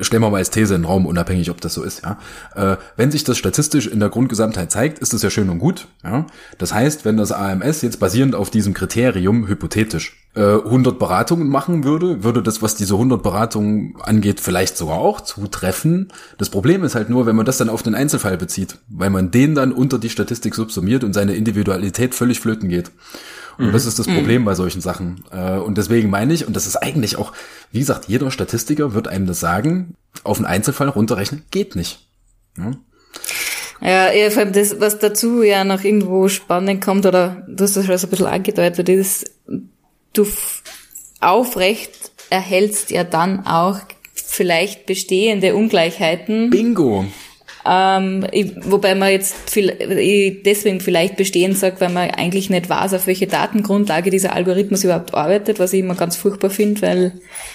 stellen 0.00 0.22
wir 0.22 0.30
mal 0.30 0.38
als 0.38 0.50
These 0.50 0.74
in 0.74 0.82
den 0.82 0.86
Raum, 0.86 1.06
unabhängig, 1.06 1.50
ob 1.50 1.60
das 1.60 1.74
so 1.74 1.82
ist, 1.82 2.02
ja. 2.02 2.18
Äh, 2.54 2.76
wenn 2.96 3.10
sich 3.10 3.24
das 3.24 3.36
statistisch 3.36 3.86
in 3.86 4.00
der 4.00 4.08
Grundgesamtheit 4.08 4.70
zeigt, 4.70 4.98
ist 5.00 5.12
das 5.12 5.22
ja 5.22 5.30
schön 5.30 5.50
und 5.50 5.58
gut, 5.58 5.88
ja. 6.02 6.26
Das 6.58 6.72
heißt, 6.72 7.04
wenn 7.04 7.16
das 7.16 7.32
AMS 7.32 7.82
jetzt 7.82 8.00
basierend 8.00 8.34
auf 8.34 8.50
diesem 8.50 8.74
Kriterium, 8.74 9.46
hypothetisch, 9.48 10.19
äh, 10.34 10.40
100 10.40 10.98
Beratungen 10.98 11.48
machen 11.48 11.84
würde, 11.84 12.22
würde 12.22 12.42
das, 12.42 12.62
was 12.62 12.74
diese 12.74 12.94
100 12.94 13.22
Beratungen 13.22 13.94
angeht, 14.00 14.40
vielleicht 14.40 14.76
sogar 14.76 14.98
auch 14.98 15.20
zutreffen. 15.20 16.12
Das 16.38 16.50
Problem 16.50 16.84
ist 16.84 16.94
halt 16.94 17.10
nur, 17.10 17.26
wenn 17.26 17.36
man 17.36 17.46
das 17.46 17.58
dann 17.58 17.68
auf 17.68 17.82
den 17.82 17.94
Einzelfall 17.94 18.36
bezieht, 18.36 18.78
weil 18.88 19.10
man 19.10 19.30
den 19.30 19.54
dann 19.54 19.72
unter 19.72 19.98
die 19.98 20.10
Statistik 20.10 20.54
subsumiert 20.54 21.04
und 21.04 21.12
seine 21.12 21.34
Individualität 21.34 22.14
völlig 22.14 22.40
flöten 22.40 22.68
geht. 22.68 22.90
Und 23.58 23.74
das 23.74 23.84
ist 23.84 23.98
das 23.98 24.06
Problem 24.06 24.46
bei 24.46 24.54
solchen 24.54 24.80
Sachen. 24.80 25.22
Äh, 25.30 25.58
und 25.58 25.76
deswegen 25.76 26.08
meine 26.08 26.32
ich, 26.32 26.46
und 26.46 26.56
das 26.56 26.66
ist 26.66 26.76
eigentlich 26.76 27.16
auch, 27.16 27.32
wie 27.72 27.80
gesagt, 27.80 28.06
jeder 28.08 28.30
Statistiker 28.30 28.94
wird 28.94 29.06
einem 29.06 29.26
das 29.26 29.38
sagen, 29.38 29.96
auf 30.24 30.38
einen 30.38 30.46
Einzelfall 30.46 30.88
runterrechnen 30.88 31.44
geht 31.50 31.76
nicht. 31.76 32.08
Ja? 32.56 32.72
Ja, 33.82 34.12
ja, 34.12 34.30
vor 34.30 34.42
allem 34.42 34.52
das, 34.52 34.80
was 34.80 34.98
dazu 34.98 35.42
ja 35.42 35.64
noch 35.64 35.84
irgendwo 35.84 36.28
spannend 36.28 36.82
kommt, 36.82 37.04
oder 37.04 37.46
du 37.48 37.64
hast 37.64 37.76
das 37.76 37.86
schon 37.86 37.98
so 37.98 38.06
ein 38.06 38.10
bisschen 38.10 38.26
angedeutet, 38.26 38.88
ist, 38.88 39.30
du 40.12 40.26
aufrecht 41.20 42.12
erhältst 42.30 42.90
ja 42.90 43.04
dann 43.04 43.46
auch 43.46 43.80
vielleicht 44.14 44.86
bestehende 44.86 45.54
Ungleichheiten. 45.54 46.50
Bingo. 46.50 47.04
Ähm, 47.66 48.26
ich, 48.32 48.52
wobei 48.62 48.94
man 48.94 49.10
jetzt 49.10 49.50
viel, 49.50 49.68
ich 49.68 50.42
deswegen 50.42 50.80
vielleicht 50.80 51.16
bestehen 51.16 51.54
sagt, 51.54 51.80
weil 51.80 51.90
man 51.90 52.10
eigentlich 52.10 52.48
nicht 52.48 52.70
weiß, 52.70 52.94
auf 52.94 53.06
welche 53.06 53.26
Datengrundlage 53.26 54.10
dieser 54.10 54.34
Algorithmus 54.34 54.84
überhaupt 54.84 55.14
arbeitet, 55.14 55.58
was 55.58 55.72
ich 55.72 55.80
immer 55.80 55.94
ganz 55.94 56.16
furchtbar 56.16 56.50
finde, 56.50 56.82
weil 56.82 57.12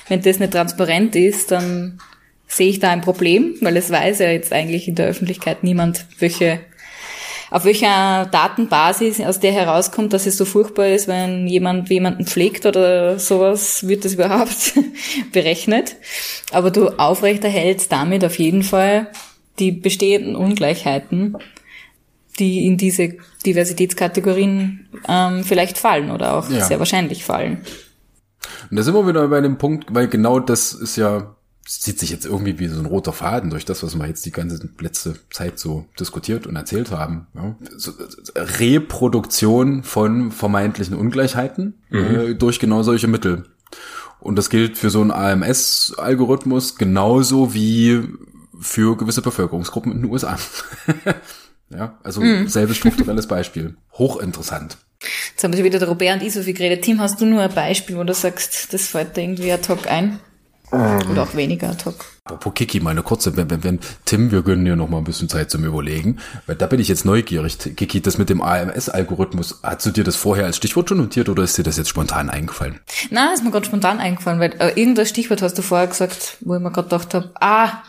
wenn 0.08 0.22
das 0.22 0.40
nicht 0.40 0.54
transparent 0.54 1.16
ist, 1.16 1.52
dann 1.52 2.00
sehe 2.48 2.70
ich 2.70 2.80
da 2.80 2.92
ein 2.92 3.02
Problem, 3.02 3.56
weil 3.62 3.78
es 3.78 3.90
weiß 3.90 4.20
ja 4.20 4.30
jetzt 4.30 4.54
eigentlich 4.54 4.88
in 4.88 4.96
der 4.96 5.08
Öffentlichkeit 5.08 5.64
niemand, 5.64 6.06
welche 6.20 6.60
auf 7.56 7.64
welcher 7.64 8.26
Datenbasis 8.26 9.22
aus 9.22 9.40
der 9.40 9.54
herauskommt, 9.54 10.12
dass 10.12 10.26
es 10.26 10.36
so 10.36 10.44
furchtbar 10.44 10.88
ist, 10.90 11.08
wenn 11.08 11.48
jemand 11.48 11.90
jemanden 11.90 12.26
pflegt 12.26 12.66
oder 12.66 13.18
sowas, 13.18 13.88
wird 13.88 14.04
das 14.04 14.16
überhaupt 14.16 14.74
berechnet. 15.32 15.96
Aber 16.52 16.70
du 16.70 16.90
aufrechterhältst 16.90 17.90
damit 17.90 18.26
auf 18.26 18.38
jeden 18.40 18.62
Fall 18.62 19.08
die 19.58 19.72
bestehenden 19.72 20.36
Ungleichheiten, 20.36 21.38
die 22.40 22.66
in 22.68 22.76
diese 22.76 23.14
Diversitätskategorien 23.46 24.90
ähm, 25.08 25.46
vielleicht 25.46 25.78
fallen 25.78 26.12
oder 26.12 26.36
auch 26.36 26.50
Ja. 26.50 26.66
sehr 26.66 26.80
wahrscheinlich 26.80 27.24
fallen. 27.24 27.62
Und 28.70 28.76
da 28.76 28.84
sind 28.84 28.94
wir 28.96 29.08
wieder 29.08 29.26
bei 29.30 29.40
dem 29.40 29.58
Punkt, 29.58 29.96
weil 29.96 30.10
genau 30.10 30.42
das 30.42 30.74
ist 30.74 30.98
ja, 30.98 31.38
zieht 31.66 32.00
sich 32.00 32.12
jetzt 32.12 32.26
irgendwie 32.26 32.60
wie 32.60 32.68
so 32.68 32.80
ein 32.80 32.86
roter 32.86 33.12
Faden 33.12 33.50
durch 33.50 33.66
das, 33.66 33.82
was 33.82 33.96
wir 33.96 34.08
jetzt 34.08 34.26
die 34.26 34.32
ganze 34.32 34.70
letzte 34.80 35.16
Zeit 35.32 35.58
so 35.58 35.86
diskutiert 36.00 36.46
und 36.46 36.56
erzählt 36.56 36.92
haben. 36.92 37.28
Ja. 37.34 37.56
So, 37.76 37.92
Reproduktion 38.36 39.84
von 39.84 40.32
vermeintlichen 40.32 40.96
Ungleichheiten 40.96 41.74
äh, 41.92 42.36
durch 42.36 42.60
genau 42.60 42.84
solche 42.84 43.08
Mittel. 43.08 43.46
Und 44.20 44.38
das 44.38 44.50
gilt 44.50 44.78
für 44.78 44.90
so 44.90 45.02
einen 45.02 45.12
AMS-Algorithmus 45.12 46.78
genauso 46.78 47.54
wie 47.54 48.04
für 48.60 48.96
gewisse 48.96 49.22
Bevölkerungsgruppen 49.22 49.92
in 49.92 50.02
den 50.02 50.12
USA. 50.12 50.38
ja, 51.70 51.98
also 52.04 52.22
selbes 52.46 52.78
strukturelles 52.78 53.28
Beispiel. 53.28 53.76
Hochinteressant. 53.94 54.78
Jetzt 55.32 55.44
haben 55.44 55.56
wir 55.56 55.64
wieder 55.64 55.80
der 55.80 55.90
Robert 55.90 56.22
und 56.22 56.24
ich 56.26 56.34
so 56.34 56.42
viel 56.42 56.54
geredet. 56.54 56.84
Tim, 56.84 57.00
hast 57.00 57.20
du 57.20 57.26
nur 57.26 57.42
ein 57.42 57.54
Beispiel, 57.54 57.98
wo 57.98 58.04
du 58.04 58.14
sagst, 58.14 58.74
das 58.74 58.88
fällt 58.88 59.18
dir 59.18 59.24
irgendwie 59.24 59.52
ad 59.52 59.68
hoc 59.68 59.88
ein? 59.88 60.20
Oder 60.72 61.24
auch 61.24 61.36
weniger 61.36 61.70
ad 61.70 61.86
hoc? 61.86 62.06
Apropos 62.26 62.54
Kiki, 62.56 62.80
mal 62.80 62.92
eine 62.92 63.04
kurze, 63.04 63.38
wenn, 63.38 63.50
wenn, 63.50 63.64
wenn, 63.64 63.80
Tim, 64.06 64.32
wir 64.32 64.42
gönnen 64.42 64.66
dir 64.66 64.76
noch 64.76 64.90
mal 64.90 64.98
ein 64.98 65.04
bisschen 65.04 65.30
Zeit 65.30 65.52
zum 65.52 65.64
Überlegen, 65.64 66.18
weil 66.48 66.56
da 66.56 66.66
bin 66.66 66.80
ich 66.80 66.88
jetzt 66.88 67.06
neugierig. 67.06 67.58
Kiki, 67.76 68.02
das 68.02 68.18
mit 68.18 68.30
dem 68.30 68.42
AMS-Algorithmus, 68.42 69.60
hast 69.62 69.86
du 69.86 69.92
dir 69.92 70.04
das 70.04 70.16
vorher 70.16 70.46
als 70.46 70.58
Stichwort 70.58 70.90
schon 70.90 70.98
notiert 70.98 71.30
oder 71.30 71.44
ist 71.44 71.58
dir 71.58 71.64
das 71.64 71.78
jetzt 71.78 71.90
spontan 71.90 72.30
eingefallen? 72.30 72.80
Na, 73.12 73.34
ist 73.34 73.44
mir 73.44 73.52
gerade 73.52 73.66
spontan 73.66 74.00
eingefallen, 74.00 74.40
weil 74.40 74.54
äh, 74.60 74.70
irgendein 74.70 75.06
Stichwort 75.06 75.42
hast 75.44 75.58
du 75.58 75.62
vorher 75.62 75.88
gesagt, 75.88 76.38
wo 76.42 76.56
ich 76.56 76.62
mir 76.62 76.72
gerade 76.72 76.90
gedacht 76.90 77.14
habe, 77.14 77.32
ah, 77.40 77.84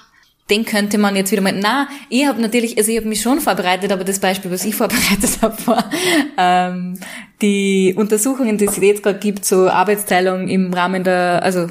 den 0.50 0.64
könnte 0.64 0.98
man 0.98 1.16
jetzt 1.16 1.32
wieder 1.32 1.42
mal. 1.42 1.52
Na, 1.52 1.88
ich 2.08 2.26
habe 2.26 2.40
natürlich, 2.40 2.78
also 2.78 2.90
ich 2.90 2.98
habe 2.98 3.08
mich 3.08 3.20
schon 3.20 3.40
vorbereitet, 3.40 3.90
aber 3.90 4.04
das 4.04 4.20
Beispiel, 4.20 4.50
was 4.50 4.64
ich 4.64 4.74
vorbereitet 4.76 5.38
habe, 5.42 5.66
war 5.66 5.90
ähm, 6.36 6.98
die 7.42 7.94
Untersuchungen, 7.96 8.58
die 8.58 8.66
es 8.66 8.76
jetzt 8.76 9.02
gerade 9.02 9.18
gibt, 9.18 9.44
so 9.44 9.68
Arbeitsteilung 9.68 10.48
im 10.48 10.72
Rahmen 10.72 11.04
der, 11.04 11.42
also 11.42 11.68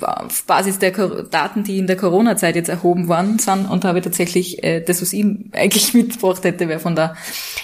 auf 0.00 0.44
Basis 0.44 0.78
der 0.78 0.90
Daten, 0.90 1.62
die 1.62 1.78
in 1.78 1.86
der 1.86 1.96
Corona-Zeit 1.96 2.56
jetzt 2.56 2.68
erhoben 2.68 3.08
worden 3.08 3.38
sind. 3.38 3.66
Und 3.70 3.84
da 3.84 3.88
habe 3.88 3.98
ich 3.98 4.04
tatsächlich 4.04 4.62
äh, 4.64 4.80
das, 4.80 5.00
was 5.02 5.12
ich 5.12 5.24
eigentlich 5.52 5.94
mitgebracht 5.94 6.44
hätte, 6.44 6.68
wäre 6.68 6.80
von 6.80 6.96
der 6.96 7.16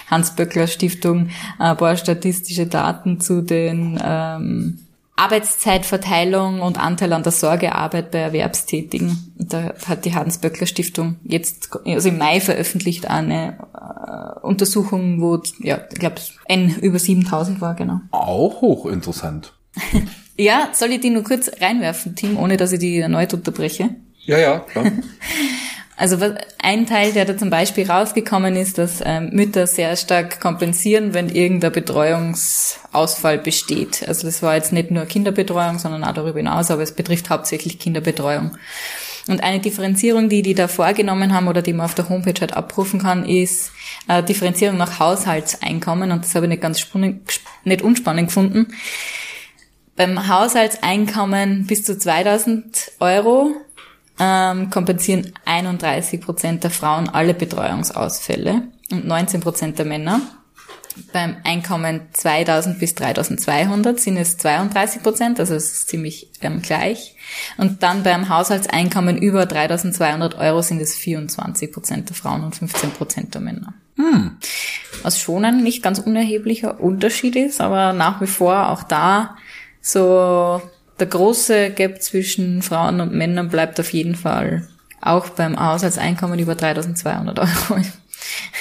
Hans-Böckler-Stiftung 0.09 1.29
ein 1.59 1.77
paar 1.77 1.97
statistische 1.97 2.67
Daten 2.67 3.19
zu 3.19 3.41
den 3.41 3.99
ähm, 4.03 4.79
Arbeitszeitverteilung 5.17 6.61
und 6.61 6.77
Anteil 6.77 7.13
an 7.13 7.23
der 7.23 7.31
Sorgearbeit 7.31 8.11
bei 8.11 8.19
Erwerbstätigen. 8.19 9.33
Da 9.37 9.73
hat 9.85 10.05
die 10.05 10.13
Hans-Böckler-Stiftung 10.13 11.17
jetzt, 11.23 11.69
also 11.85 12.09
im 12.09 12.17
Mai 12.17 12.41
veröffentlicht 12.41 13.09
eine 13.09 13.57
äh, 13.73 14.39
Untersuchung, 14.39 15.21
wo, 15.21 15.41
ja, 15.59 15.79
ich 15.91 15.99
glaube, 15.99 16.17
N 16.47 16.75
über 16.81 16.99
7000 16.99 17.61
war, 17.61 17.75
genau. 17.75 18.01
Auch 18.11 18.61
hochinteressant. 18.61 19.53
Ja, 20.37 20.69
soll 20.73 20.91
ich 20.91 20.99
die 21.01 21.09
nur 21.09 21.23
kurz 21.23 21.49
reinwerfen, 21.61 22.15
Tim, 22.15 22.37
ohne 22.37 22.57
dass 22.57 22.71
ich 22.71 22.79
die 22.79 22.99
erneut 22.99 23.33
unterbreche? 23.33 23.89
Ja, 24.25 24.37
ja, 24.37 24.59
klar. 24.59 24.85
Also 25.97 26.19
was- 26.19 26.33
ein 26.61 26.85
Teil, 26.87 27.13
der 27.13 27.23
da 27.23 27.37
zum 27.37 27.49
Beispiel 27.49 27.89
rausgekommen 27.89 28.57
ist, 28.57 28.77
dass 28.77 29.01
ähm, 29.05 29.29
Mütter 29.31 29.65
sehr 29.65 29.95
stark 29.95 30.41
kompensieren, 30.41 31.13
wenn 31.13 31.29
irgendein 31.29 31.71
Betreuungsausfall 31.71 33.37
besteht. 33.37 34.05
Also 34.05 34.27
das 34.27 34.41
war 34.43 34.55
jetzt 34.55 34.73
nicht 34.73 34.91
nur 34.91 35.05
Kinderbetreuung, 35.05 35.79
sondern 35.79 36.03
auch 36.03 36.13
darüber 36.13 36.37
hinaus, 36.39 36.69
aber 36.69 36.81
es 36.83 36.91
betrifft 36.91 37.29
hauptsächlich 37.29 37.79
Kinderbetreuung. 37.79 38.57
Und 39.27 39.41
eine 39.41 39.59
Differenzierung, 39.61 40.27
die 40.27 40.41
die 40.41 40.53
da 40.53 40.67
vorgenommen 40.67 41.33
haben 41.33 41.47
oder 41.47 41.61
die 41.61 41.71
man 41.71 41.85
auf 41.85 41.95
der 41.95 42.09
Homepage 42.09 42.41
halt 42.41 42.57
abrufen 42.57 43.01
kann, 43.01 43.25
ist 43.25 43.71
äh, 44.09 44.21
Differenzierung 44.21 44.75
nach 44.77 44.99
Haushaltseinkommen. 44.99 46.11
Und 46.11 46.25
das 46.25 46.35
habe 46.35 46.45
ich 46.45 46.49
nicht 46.49 46.61
ganz 46.61 46.79
spannend, 46.81 47.21
nicht 47.63 47.81
unspannend 47.81 48.27
gefunden. 48.27 48.67
Beim 49.95 50.27
Haushaltseinkommen 50.27 51.67
bis 51.67 51.85
zu 51.85 51.97
2000 51.97 52.91
Euro 52.99 53.55
ähm, 54.19 54.69
kompensieren 54.69 55.31
31 55.45 56.19
Prozent 56.19 56.63
der 56.63 56.71
Frauen 56.71 57.07
alle 57.07 57.33
Betreuungsausfälle 57.33 58.63
und 58.91 59.07
19 59.07 59.39
Prozent 59.41 59.79
der 59.79 59.85
Männer. 59.85 60.19
beim 61.11 61.37
Einkommen 61.43 62.01
2000 62.13 62.79
bis 62.79 62.95
3200 62.95 63.99
sind 63.99 64.17
es 64.17 64.37
32 64.37 65.03
Prozent, 65.03 65.39
also 65.39 65.55
es 65.55 65.71
ist 65.71 65.89
ziemlich 65.89 66.29
ähm, 66.41 66.61
gleich. 66.61 67.15
Und 67.57 67.83
dann 67.83 68.03
beim 68.03 68.29
Haushaltseinkommen 68.29 69.17
über 69.17 69.45
3200 69.45 70.37
Euro 70.37 70.61
sind 70.61 70.81
es 70.81 70.95
24 70.95 71.71
Prozent 71.71 72.09
der 72.09 72.15
Frauen 72.15 72.43
und 72.43 72.55
15 72.55 72.91
Prozent 72.91 73.33
der 73.33 73.41
Männer. 73.41 73.73
Hm. 73.97 74.37
Was 75.03 75.19
schon 75.19 75.45
ein 75.45 75.63
nicht 75.63 75.83
ganz 75.83 75.99
unerheblicher 75.99 76.79
Unterschied 76.79 77.35
ist, 77.35 77.61
aber 77.61 77.93
nach 77.93 78.21
wie 78.21 78.27
vor 78.27 78.69
auch 78.69 78.83
da 78.83 79.37
so 79.85 80.63
der 80.99 81.07
große 81.07 81.69
Gap 81.69 82.01
zwischen 82.01 82.63
Frauen 82.63 83.01
und 83.01 83.13
Männern 83.13 83.49
bleibt 83.49 83.79
auf 83.79 83.93
jeden 83.93 84.15
Fall 84.15 84.67
auch 84.99 85.29
beim 85.29 85.59
Haushaltseinkommen 85.59 86.39
über 86.39 86.55
3200 86.55 87.37
Euro 87.37 87.81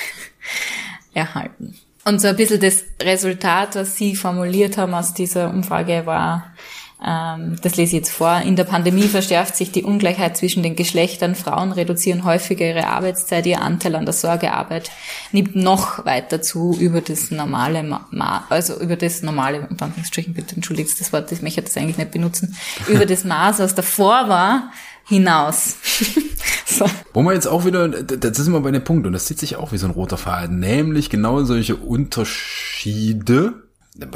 erhalten. 1.14 1.75
Und 2.05 2.20
so 2.20 2.29
ein 2.29 2.37
bisschen 2.37 2.61
das 2.61 2.85
Resultat, 3.01 3.75
was 3.75 3.97
Sie 3.97 4.14
formuliert 4.14 4.77
haben 4.77 4.93
aus 4.93 5.14
dieser 5.14 5.49
Umfrage 5.49 6.05
war, 6.05 6.53
das 7.01 7.76
lese 7.76 7.82
ich 7.82 7.92
jetzt 7.92 8.12
vor, 8.12 8.40
in 8.40 8.57
der 8.57 8.64
Pandemie 8.64 9.09
verschärft 9.09 9.57
sich 9.57 9.70
die 9.70 9.82
Ungleichheit 9.82 10.36
zwischen 10.36 10.62
den 10.62 10.74
Geschlechtern. 10.74 11.34
Frauen 11.34 11.72
reduzieren 11.72 12.24
häufiger 12.24 12.66
ihre 12.66 12.86
Arbeitszeit, 12.86 13.45
ihr 13.47 13.61
Anteil 13.61 13.97
an 13.97 14.07
der 14.07 14.14
Sorgearbeit 14.14 14.90
nimmt 15.32 15.55
noch 15.55 16.07
weiter 16.07 16.40
zu 16.40 16.74
über 16.78 17.01
das 17.01 17.30
normale, 17.30 17.82
Ma 17.82 18.45
also 18.49 18.80
über 18.80 18.97
das 18.97 19.22
normale, 19.22 19.66
unter 19.68 19.90
bitte 20.28 20.55
entschuldigt 20.55 20.99
das 20.99 21.12
Wort, 21.12 21.30
ich 21.32 21.42
möchte 21.42 21.62
das 21.62 21.76
eigentlich 21.76 21.99
nicht 21.99 22.12
benutzen, 22.12 22.57
über 22.86 23.07
das 23.07 23.24
Maß, 23.24 23.59
was 23.59 23.74
davor 23.74 24.28
war, 24.28 24.70
hinaus. 25.07 25.76
so. 26.66 26.86
Wo 27.12 27.22
man 27.22 27.34
jetzt 27.34 27.47
auch 27.47 27.64
wieder, 27.64 27.88
das 27.88 28.38
ist 28.38 28.47
immer 28.47 28.61
bei 28.61 28.70
dem 28.70 28.84
Punkt, 28.84 29.07
und 29.07 29.12
das 29.12 29.26
zieht 29.26 29.38
sich 29.38 29.57
auch 29.57 29.72
wie 29.72 29.78
so 29.78 29.86
ein 29.86 29.92
roter 29.92 30.16
Faden, 30.16 30.59
nämlich 30.59 31.11
genau 31.11 31.42
solche 31.45 31.76
Unterschiede, 31.76 33.63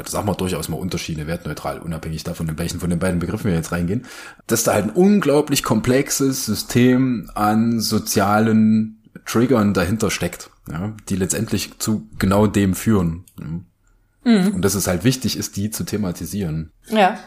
sag 0.05 0.25
mal 0.25 0.33
durchaus 0.33 0.69
mal 0.69 0.77
Unterschiede, 0.77 1.27
wertneutral, 1.27 1.79
unabhängig 1.79 2.23
davon, 2.23 2.49
in 2.49 2.57
welchen 2.57 2.79
von 2.79 2.89
den 2.89 2.99
beiden 2.99 3.19
Begriffen 3.19 3.45
wir 3.49 3.55
jetzt 3.55 3.71
reingehen, 3.71 4.05
dass 4.47 4.63
da 4.63 4.73
halt 4.73 4.85
ein 4.85 4.91
unglaublich 4.91 5.63
komplexes 5.63 6.45
System 6.45 7.29
an 7.35 7.79
sozialen 7.79 9.01
Triggern 9.25 9.73
dahinter 9.73 10.11
steckt, 10.11 10.49
ja, 10.69 10.93
die 11.07 11.15
letztendlich 11.15 11.79
zu 11.79 12.07
genau 12.17 12.47
dem 12.47 12.73
führen. 12.75 13.25
Ja. 13.39 14.31
Mhm. 14.31 14.55
Und 14.55 14.61
dass 14.63 14.75
es 14.75 14.87
halt 14.87 15.03
wichtig 15.03 15.37
ist, 15.37 15.55
die 15.55 15.71
zu 15.71 15.85
thematisieren. 15.85 16.71
Ja. 16.89 17.17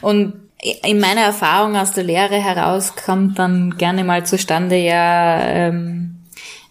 Und 0.00 0.34
in 0.82 1.00
meiner 1.00 1.22
Erfahrung 1.22 1.76
aus 1.76 1.92
der 1.92 2.04
Lehre 2.04 2.36
heraus 2.36 2.94
kommt 2.96 3.38
dann 3.38 3.76
gerne 3.76 4.04
mal 4.04 4.24
zustande, 4.24 4.76
ja, 4.76 5.40
ähm, 5.40 6.16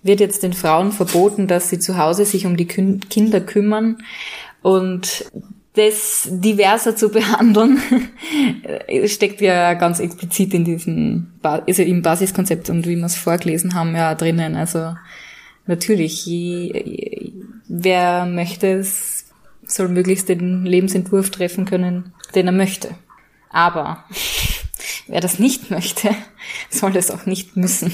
wird 0.04 0.20
jetzt 0.20 0.42
den 0.42 0.54
Frauen 0.54 0.92
verboten, 0.92 1.48
dass 1.48 1.70
sie 1.70 1.78
zu 1.78 1.98
Hause 1.98 2.26
sich 2.26 2.46
um 2.46 2.58
die 2.58 2.66
Kinder 2.66 3.42
kümmern 3.42 3.98
und 4.62 5.26
das 5.74 6.28
diverser 6.30 6.96
zu 6.96 7.10
behandeln, 7.10 7.82
steckt 9.06 9.40
ja 9.40 9.74
ganz 9.74 10.00
explizit 10.00 10.54
in 10.54 10.66
diesem, 10.66 11.32
also 11.42 11.82
im 11.82 12.02
Basiskonzept 12.02 12.70
und 12.70 12.86
wie 12.88 12.98
wir 12.98 13.06
es 13.06 13.16
vorgelesen 13.16 13.74
haben, 13.74 13.96
ja 13.96 14.14
drinnen. 14.16 14.56
Also 14.56 14.96
natürlich, 15.68 16.26
je, 16.26 17.32
wer 17.70 18.26
möchte 18.26 18.68
es, 18.68 19.26
soll 19.64 19.88
möglichst 19.88 20.28
den 20.28 20.66
Lebensentwurf 20.66 21.30
treffen 21.30 21.66
können, 21.66 22.14
den 22.36 22.48
er 22.48 22.54
möchte. 22.54 22.90
Aber 23.50 24.04
wer 25.08 25.22
das 25.22 25.40
nicht 25.40 25.72
möchte, 25.72 26.10
soll 26.70 26.98
es 26.98 27.12
auch 27.12 27.26
nicht 27.26 27.56
müssen. 27.56 27.94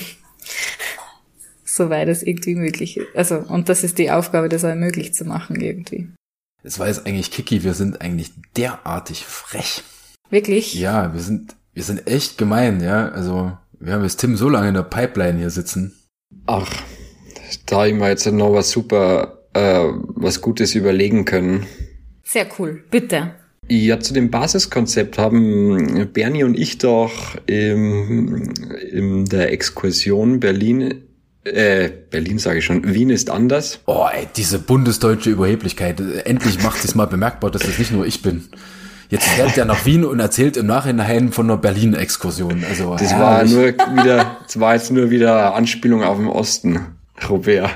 Soweit 1.63 2.07
es 2.07 2.23
irgendwie 2.23 2.55
möglich 2.55 2.97
ist. 2.97 3.15
Also, 3.15 3.35
und 3.37 3.69
das 3.69 3.83
ist 3.83 3.99
die 3.99 4.09
Aufgabe, 4.09 4.49
das 4.49 4.65
auch 4.65 4.73
möglich 4.73 5.13
zu 5.13 5.25
machen 5.25 5.61
irgendwie. 5.61 6.07
Es 6.63 6.79
weiß 6.79 7.05
eigentlich 7.05 7.31
Kiki, 7.31 7.63
wir 7.63 7.73
sind 7.73 8.01
eigentlich 8.01 8.31
derartig 8.55 9.25
frech. 9.25 9.83
Wirklich? 10.29 10.73
Ja, 10.73 11.13
wir 11.13 11.21
sind, 11.21 11.55
wir 11.73 11.83
sind 11.83 12.07
echt 12.07 12.37
gemein, 12.37 12.81
ja. 12.81 13.09
Also, 13.09 13.57
wir 13.79 13.93
haben 13.93 14.03
jetzt 14.03 14.19
Tim 14.19 14.35
so 14.35 14.49
lange 14.49 14.69
in 14.69 14.73
der 14.73 14.83
Pipeline 14.83 15.37
hier 15.37 15.49
sitzen. 15.49 15.95
Ach, 16.45 16.69
da 17.65 17.85
ich 17.85 17.93
mir 17.93 18.09
jetzt 18.09 18.25
noch 18.25 18.53
was 18.53 18.71
super, 18.71 19.43
äh, 19.53 19.85
was 20.15 20.41
Gutes 20.41 20.75
überlegen 20.75 21.25
können. 21.25 21.65
Sehr 22.23 22.47
cool, 22.59 22.83
bitte. 22.89 23.35
Ja, 23.69 23.99
zu 23.99 24.13
dem 24.13 24.31
Basiskonzept 24.31 25.17
haben 25.17 26.09
Bernie 26.13 26.43
und 26.43 26.57
ich 26.57 26.77
doch 26.77 27.35
im, 27.47 28.53
in 28.91 29.25
der 29.25 29.51
Exkursion 29.51 30.39
Berlin 30.39 31.06
äh, 31.53 31.91
Berlin 32.09 32.39
sage 32.39 32.59
ich 32.59 32.65
schon, 32.65 32.93
Wien 32.93 33.09
ist 33.09 33.29
anders. 33.29 33.79
Oh, 33.85 34.05
ey, 34.11 34.27
diese 34.35 34.59
bundesdeutsche 34.59 35.29
Überheblichkeit. 35.29 36.01
Endlich 36.25 36.61
macht 36.63 36.83
es 36.83 36.95
mal 36.95 37.05
bemerkbar, 37.05 37.51
dass 37.51 37.63
es 37.63 37.79
nicht 37.79 37.91
nur 37.91 38.05
ich 38.05 38.21
bin. 38.21 38.45
Jetzt 39.09 39.25
fährt 39.25 39.57
er 39.57 39.65
nach 39.65 39.85
Wien 39.85 40.03
und 40.03 40.19
erzählt 40.19 40.57
im 40.57 40.65
Nachhinein 40.65 41.31
von 41.31 41.49
einer 41.49 41.57
Berlin-Exkursion. 41.57 42.65
Also, 42.67 42.95
das 42.97 43.13
herrlich. 43.13 43.55
war 43.55 43.85
nur 43.85 44.03
wieder, 44.03 44.37
das 44.43 44.59
war 44.59 44.73
jetzt 44.73 44.91
nur 44.91 45.09
wieder 45.09 45.55
Anspielung 45.55 46.03
auf 46.03 46.17
den 46.17 46.27
Osten, 46.27 46.87
Robert. 47.29 47.69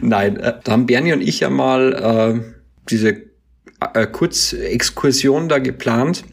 Nein, 0.00 0.36
äh, 0.38 0.54
da 0.64 0.72
haben 0.72 0.86
Bernie 0.86 1.12
und 1.12 1.20
ich 1.20 1.40
ja 1.40 1.50
mal 1.50 1.92
äh, 1.92 2.40
diese 2.88 3.28
äh, 3.94 4.06
Kurzexkursion 4.06 5.48
da 5.48 5.58
geplant, 5.58 6.24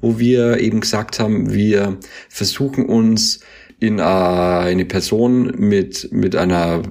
wo 0.00 0.18
wir 0.18 0.58
eben 0.58 0.80
gesagt 0.80 1.18
haben, 1.18 1.52
wir 1.52 1.96
versuchen 2.28 2.86
uns 2.86 3.40
in 3.82 3.98
äh, 3.98 4.02
eine 4.02 4.84
Person 4.84 5.52
mit, 5.58 6.08
mit 6.12 6.36
einer 6.36 6.82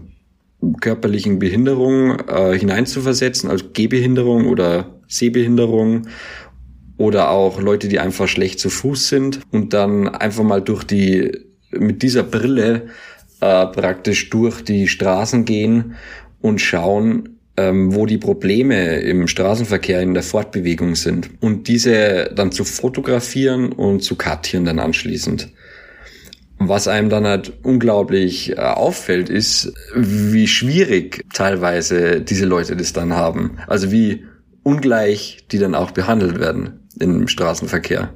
körperlichen 0.79 1.39
Behinderung 1.39 2.19
äh, 2.27 2.57
hineinzuversetzen, 2.57 3.49
also 3.49 3.65
Gehbehinderung 3.73 4.47
oder 4.47 4.99
Sehbehinderung 5.07 6.07
oder 6.97 7.31
auch 7.31 7.59
Leute, 7.59 7.87
die 7.87 7.99
einfach 7.99 8.27
schlecht 8.27 8.59
zu 8.59 8.69
Fuß 8.69 9.07
sind 9.07 9.39
und 9.51 9.73
dann 9.73 10.07
einfach 10.07 10.43
mal 10.43 10.61
durch 10.61 10.83
die, 10.83 11.31
mit 11.71 12.03
dieser 12.03 12.23
Brille 12.23 12.87
äh, 13.39 13.65
praktisch 13.67 14.29
durch 14.29 14.63
die 14.63 14.87
Straßen 14.87 15.45
gehen 15.45 15.95
und 16.41 16.61
schauen, 16.61 17.39
ähm, 17.57 17.93
wo 17.95 18.05
die 18.05 18.19
Probleme 18.19 18.99
im 18.99 19.27
Straßenverkehr 19.27 20.01
in 20.01 20.13
der 20.13 20.23
Fortbewegung 20.23 20.95
sind 20.95 21.29
und 21.41 21.67
diese 21.67 22.31
dann 22.35 22.51
zu 22.51 22.63
fotografieren 22.63 23.71
und 23.71 24.03
zu 24.03 24.15
kartieren 24.15 24.65
dann 24.65 24.79
anschließend. 24.79 25.49
Was 26.67 26.87
einem 26.87 27.09
dann 27.09 27.25
halt 27.25 27.53
unglaublich 27.63 28.51
äh, 28.51 28.61
auffällt, 28.61 29.29
ist, 29.29 29.73
wie 29.95 30.47
schwierig 30.47 31.25
teilweise 31.33 32.21
diese 32.21 32.45
Leute 32.45 32.75
das 32.75 32.93
dann 32.93 33.13
haben. 33.13 33.57
Also 33.67 33.91
wie 33.91 34.25
ungleich 34.63 35.45
die 35.51 35.57
dann 35.57 35.75
auch 35.75 35.91
behandelt 35.91 36.39
werden 36.39 36.87
im 36.99 37.27
Straßenverkehr. 37.27 38.13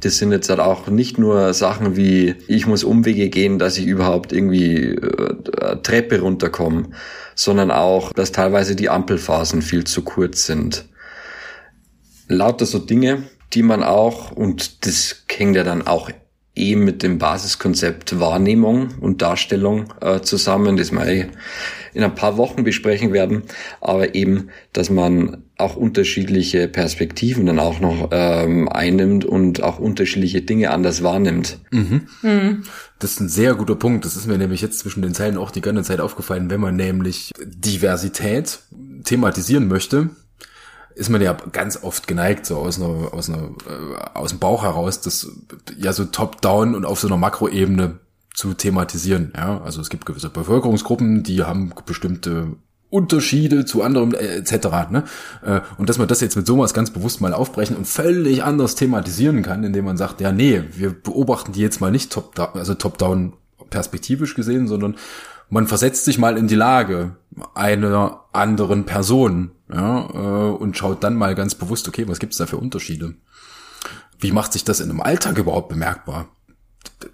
Das 0.00 0.18
sind 0.18 0.30
jetzt 0.30 0.50
halt 0.50 0.60
auch 0.60 0.88
nicht 0.88 1.18
nur 1.18 1.54
Sachen 1.54 1.96
wie, 1.96 2.34
ich 2.48 2.66
muss 2.66 2.84
Umwege 2.84 3.30
gehen, 3.30 3.58
dass 3.58 3.78
ich 3.78 3.86
überhaupt 3.86 4.32
irgendwie 4.32 4.94
äh, 4.94 5.76
Treppe 5.82 6.20
runterkomme, 6.20 6.90
sondern 7.34 7.70
auch, 7.70 8.12
dass 8.12 8.32
teilweise 8.32 8.76
die 8.76 8.90
Ampelphasen 8.90 9.62
viel 9.62 9.84
zu 9.84 10.02
kurz 10.02 10.46
sind. 10.46 10.84
Lauter 12.28 12.66
so 12.66 12.78
Dinge, 12.78 13.24
die 13.54 13.62
man 13.62 13.82
auch, 13.82 14.32
und 14.32 14.86
das 14.86 15.24
hängt 15.30 15.56
ja 15.56 15.64
dann 15.64 15.86
auch 15.86 16.10
eben 16.56 16.84
mit 16.84 17.02
dem 17.02 17.18
Basiskonzept 17.18 18.18
Wahrnehmung 18.18 18.88
und 19.00 19.22
Darstellung 19.22 19.92
äh, 20.00 20.20
zusammen, 20.20 20.76
das 20.76 20.90
wir 20.90 21.28
in 21.94 22.02
ein 22.02 22.14
paar 22.14 22.36
Wochen 22.36 22.64
besprechen 22.64 23.12
werden, 23.12 23.44
aber 23.80 24.14
eben, 24.14 24.48
dass 24.72 24.90
man 24.90 25.44
auch 25.56 25.76
unterschiedliche 25.76 26.68
Perspektiven 26.68 27.46
dann 27.46 27.58
auch 27.58 27.80
noch 27.80 28.10
ähm, 28.12 28.68
einnimmt 28.68 29.24
und 29.24 29.62
auch 29.62 29.78
unterschiedliche 29.78 30.42
Dinge 30.42 30.70
anders 30.70 31.02
wahrnimmt. 31.02 31.58
Mhm. 31.70 32.02
Mhm. 32.20 32.62
Das 32.98 33.12
ist 33.12 33.20
ein 33.20 33.28
sehr 33.28 33.54
guter 33.54 33.76
Punkt. 33.76 34.04
Das 34.04 34.16
ist 34.16 34.26
mir 34.26 34.36
nämlich 34.36 34.60
jetzt 34.60 34.78
zwischen 34.78 35.02
den 35.02 35.14
Zeilen 35.14 35.38
auch 35.38 35.50
die 35.50 35.62
ganze 35.62 35.84
Zeit 35.84 36.00
aufgefallen, 36.00 36.50
wenn 36.50 36.60
man 36.60 36.76
nämlich 36.76 37.32
Diversität 37.42 38.58
thematisieren 39.04 39.68
möchte, 39.68 40.10
ist 40.96 41.10
man 41.10 41.20
ja 41.20 41.36
ganz 41.52 41.82
oft 41.82 42.08
geneigt, 42.08 42.46
so 42.46 42.56
aus 42.56 42.80
einer, 42.80 43.12
aus 43.12 43.28
einer, 43.28 43.42
äh, 43.42 44.18
aus 44.18 44.30
dem 44.30 44.38
Bauch 44.38 44.62
heraus, 44.62 45.02
das 45.02 45.30
ja 45.76 45.92
so 45.92 46.06
top-down 46.06 46.74
und 46.74 46.86
auf 46.86 46.98
so 46.98 47.06
einer 47.06 47.18
Makroebene 47.18 48.00
zu 48.34 48.54
thematisieren. 48.54 49.32
Ja, 49.36 49.60
also 49.62 49.82
es 49.82 49.90
gibt 49.90 50.06
gewisse 50.06 50.30
Bevölkerungsgruppen, 50.30 51.22
die 51.22 51.42
haben 51.42 51.72
bestimmte 51.84 52.56
Unterschiede 52.88 53.66
zu 53.66 53.82
anderen 53.82 54.14
äh, 54.14 54.36
etc. 54.36 54.90
Ne? 54.90 55.04
Äh, 55.44 55.60
und 55.76 55.90
dass 55.90 55.98
man 55.98 56.08
das 56.08 56.22
jetzt 56.22 56.36
mit 56.36 56.46
sowas 56.46 56.72
ganz 56.72 56.90
bewusst 56.90 57.20
mal 57.20 57.34
aufbrechen 57.34 57.76
und 57.76 57.86
völlig 57.86 58.42
anders 58.42 58.74
thematisieren 58.74 59.42
kann, 59.42 59.64
indem 59.64 59.84
man 59.84 59.98
sagt, 59.98 60.22
ja 60.22 60.32
nee, 60.32 60.62
wir 60.72 60.90
beobachten 60.90 61.52
die 61.52 61.60
jetzt 61.60 61.82
mal 61.82 61.90
nicht 61.90 62.10
top, 62.10 62.38
also 62.54 62.72
top-down 62.72 63.34
perspektivisch 63.68 64.34
gesehen, 64.34 64.66
sondern 64.66 64.96
man 65.50 65.66
versetzt 65.66 66.06
sich 66.06 66.16
mal 66.16 66.38
in 66.38 66.48
die 66.48 66.54
Lage 66.54 67.16
einer 67.54 68.24
anderen 68.32 68.84
Person 68.84 69.50
ja, 69.72 70.08
äh, 70.10 70.52
und 70.52 70.76
schaut 70.76 71.02
dann 71.04 71.16
mal 71.16 71.34
ganz 71.34 71.54
bewusst, 71.54 71.88
okay, 71.88 72.08
was 72.08 72.18
gibt's 72.18 72.36
da 72.36 72.46
für 72.46 72.58
Unterschiede? 72.58 73.14
Wie 74.18 74.32
macht 74.32 74.52
sich 74.52 74.64
das 74.64 74.80
in 74.80 74.90
einem 74.90 75.00
Alltag 75.00 75.38
überhaupt 75.38 75.68
bemerkbar? 75.68 76.28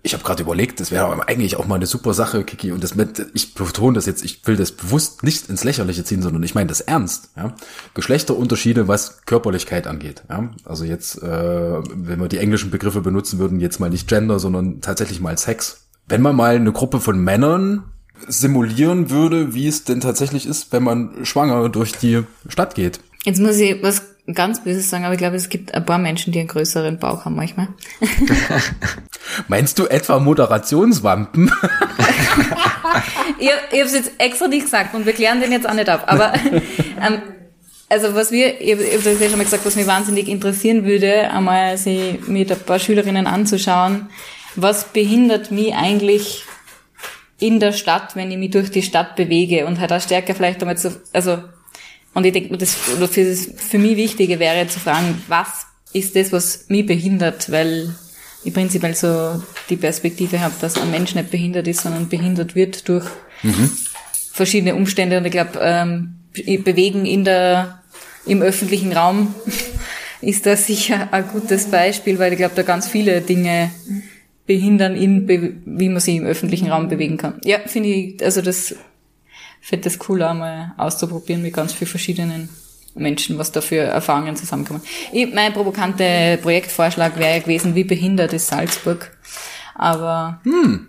ich 0.02 0.14
habe 0.14 0.22
gerade 0.22 0.42
überlegt, 0.42 0.80
das 0.80 0.90
wäre 0.90 1.28
eigentlich 1.28 1.56
auch 1.56 1.66
mal 1.66 1.76
eine 1.76 1.86
super 1.86 2.14
Sache, 2.14 2.44
Kiki. 2.44 2.72
Und 2.72 2.82
das 2.84 2.94
mit, 2.94 3.26
ich 3.34 3.54
betone 3.54 3.94
das 3.94 4.06
jetzt, 4.06 4.24
ich 4.24 4.46
will 4.46 4.56
das 4.56 4.72
bewusst 4.72 5.22
nicht 5.22 5.48
ins 5.48 5.64
Lächerliche 5.64 6.04
ziehen, 6.04 6.22
sondern 6.22 6.42
ich 6.42 6.54
meine 6.54 6.68
das 6.68 6.80
ernst. 6.80 7.30
Ja? 7.36 7.54
Geschlechterunterschiede, 7.94 8.88
was 8.88 9.22
Körperlichkeit 9.26 9.86
angeht. 9.86 10.22
Ja? 10.28 10.50
Also 10.64 10.84
jetzt, 10.84 11.22
äh, 11.22 11.26
wenn 11.26 12.20
wir 12.20 12.28
die 12.28 12.38
englischen 12.38 12.70
Begriffe 12.70 13.00
benutzen 13.00 13.38
würden, 13.38 13.60
jetzt 13.60 13.80
mal 13.80 13.90
nicht 13.90 14.08
Gender, 14.08 14.38
sondern 14.38 14.80
tatsächlich 14.80 15.20
mal 15.20 15.36
Sex. 15.36 15.88
Wenn 16.06 16.22
man 16.22 16.36
mal 16.36 16.56
eine 16.56 16.72
Gruppe 16.72 17.00
von 17.00 17.22
Männern 17.22 17.84
simulieren 18.28 19.10
würde, 19.10 19.54
wie 19.54 19.68
es 19.68 19.84
denn 19.84 20.00
tatsächlich 20.00 20.46
ist, 20.46 20.72
wenn 20.72 20.82
man 20.82 21.24
schwanger 21.24 21.68
durch 21.68 21.92
die 21.92 22.22
Stadt 22.48 22.74
geht. 22.74 23.00
Jetzt 23.24 23.40
muss 23.40 23.58
ich 23.58 23.82
was 23.82 24.02
ganz 24.32 24.62
Böses 24.62 24.88
sagen, 24.88 25.04
aber 25.04 25.14
ich 25.14 25.18
glaube, 25.18 25.36
es 25.36 25.48
gibt 25.48 25.74
ein 25.74 25.84
paar 25.84 25.98
Menschen, 25.98 26.32
die 26.32 26.38
einen 26.38 26.48
größeren 26.48 26.98
Bauch 26.98 27.24
haben 27.24 27.34
manchmal. 27.34 27.68
Meinst 29.48 29.78
du 29.78 29.86
etwa 29.86 30.18
Moderationswampen? 30.18 31.50
ich, 33.38 33.48
ich 33.48 33.78
habe 33.78 33.86
es 33.86 33.94
jetzt 33.94 34.12
extra 34.18 34.48
nicht 34.48 34.64
gesagt 34.64 34.94
und 34.94 35.06
wir 35.06 35.12
klären 35.12 35.40
den 35.40 35.52
jetzt 35.52 35.68
auch 35.68 35.74
nicht 35.74 35.88
ab. 35.88 36.04
Aber 36.06 36.34
ähm, 37.00 37.22
also 37.88 38.14
was 38.14 38.30
wir, 38.30 38.60
ich 38.60 38.72
habe 38.72 38.82
es 38.82 39.20
ja 39.20 39.28
schon 39.28 39.38
mal 39.38 39.44
gesagt, 39.44 39.66
was 39.66 39.76
mich 39.76 39.86
wahnsinnig 39.86 40.28
interessieren 40.28 40.84
würde, 40.84 41.30
einmal 41.30 41.76
sich 41.76 42.26
mit 42.26 42.50
ein 42.50 42.60
paar 42.60 42.78
Schülerinnen 42.78 43.26
anzuschauen, 43.26 44.08
was 44.56 44.84
behindert 44.84 45.50
mich 45.50 45.74
eigentlich 45.74 46.44
in 47.42 47.60
der 47.60 47.72
Stadt, 47.72 48.14
wenn 48.14 48.30
ich 48.30 48.38
mich 48.38 48.50
durch 48.50 48.70
die 48.70 48.82
Stadt 48.82 49.16
bewege 49.16 49.66
und 49.66 49.80
halt 49.80 49.92
auch 49.92 50.00
stärker 50.00 50.34
vielleicht 50.34 50.62
damit 50.62 50.78
so, 50.78 50.90
also 51.12 51.38
und 52.14 52.24
ich 52.24 52.32
denke, 52.32 52.56
das 52.56 52.74
für, 52.74 53.24
für 53.34 53.78
mich 53.78 53.96
Wichtige 53.96 54.38
wäre 54.38 54.68
zu 54.68 54.78
fragen, 54.78 55.22
was 55.28 55.66
ist 55.92 56.14
das, 56.14 56.30
was 56.30 56.66
mich 56.68 56.86
behindert, 56.86 57.50
weil 57.50 57.94
ich 58.44 58.52
prinzipiell 58.52 58.94
so 58.94 59.42
die 59.70 59.76
Perspektive 59.76 60.40
habe, 60.40 60.54
dass 60.60 60.78
ein 60.78 60.90
Mensch 60.90 61.14
nicht 61.14 61.30
behindert 61.30 61.66
ist, 61.68 61.82
sondern 61.82 62.08
behindert 62.08 62.54
wird 62.54 62.88
durch 62.88 63.06
mhm. 63.42 63.70
verschiedene 64.32 64.74
Umstände. 64.74 65.18
Und 65.18 65.24
ich 65.24 65.32
glaube, 65.32 65.58
ähm, 65.62 66.16
Bewegen 66.64 67.06
in 67.06 67.24
der, 67.24 67.82
im 68.26 68.42
öffentlichen 68.42 68.92
Raum 68.92 69.34
ist 70.20 70.46
da 70.46 70.56
sicher 70.56 71.08
ein 71.12 71.28
gutes 71.28 71.66
Beispiel, 71.66 72.18
weil 72.18 72.32
ich 72.32 72.38
glaube, 72.38 72.54
da 72.54 72.62
ganz 72.62 72.88
viele 72.88 73.20
Dinge 73.20 73.70
behindern, 74.46 74.96
in, 74.96 75.28
wie 75.28 75.88
man 75.88 76.00
sich 76.00 76.16
im 76.16 76.24
öffentlichen 76.24 76.70
Raum 76.70 76.88
bewegen 76.88 77.16
kann. 77.16 77.40
Ja, 77.44 77.58
finde 77.66 77.90
ich, 77.90 78.24
also 78.24 78.42
das 78.42 78.74
finde 79.60 79.84
das 79.84 79.98
cool, 80.08 80.22
einmal 80.22 80.72
auszuprobieren 80.76 81.42
mit 81.42 81.54
ganz 81.54 81.72
vielen 81.72 81.88
verschiedenen 81.88 82.48
Menschen, 82.94 83.38
was 83.38 83.52
da 83.52 83.60
für 83.60 83.76
Erfahrungen 83.76 84.36
zusammenkommen. 84.36 84.82
Ich, 85.12 85.32
mein 85.32 85.52
provokante 85.52 86.38
Projektvorschlag 86.42 87.18
wäre 87.18 87.40
gewesen, 87.40 87.74
wie 87.74 87.84
behindert 87.84 88.32
ist 88.32 88.48
Salzburg. 88.48 89.16
Aber 89.74 90.40
hm. 90.44 90.88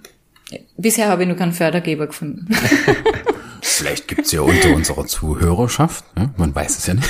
bisher 0.75 1.07
habe 1.07 1.21
ich 1.21 1.27
nur 1.27 1.37
keinen 1.37 1.53
Fördergeber 1.53 2.07
gefunden. 2.07 2.47
Vielleicht 3.61 4.07
gibt's 4.07 4.31
ja 4.31 4.41
unter 4.41 4.75
unserer 4.75 5.07
Zuhörerschaft, 5.07 6.03
ne? 6.17 6.33
man 6.37 6.53
weiß 6.53 6.77
es 6.77 6.87
ja 6.87 6.95
nicht. 6.95 7.09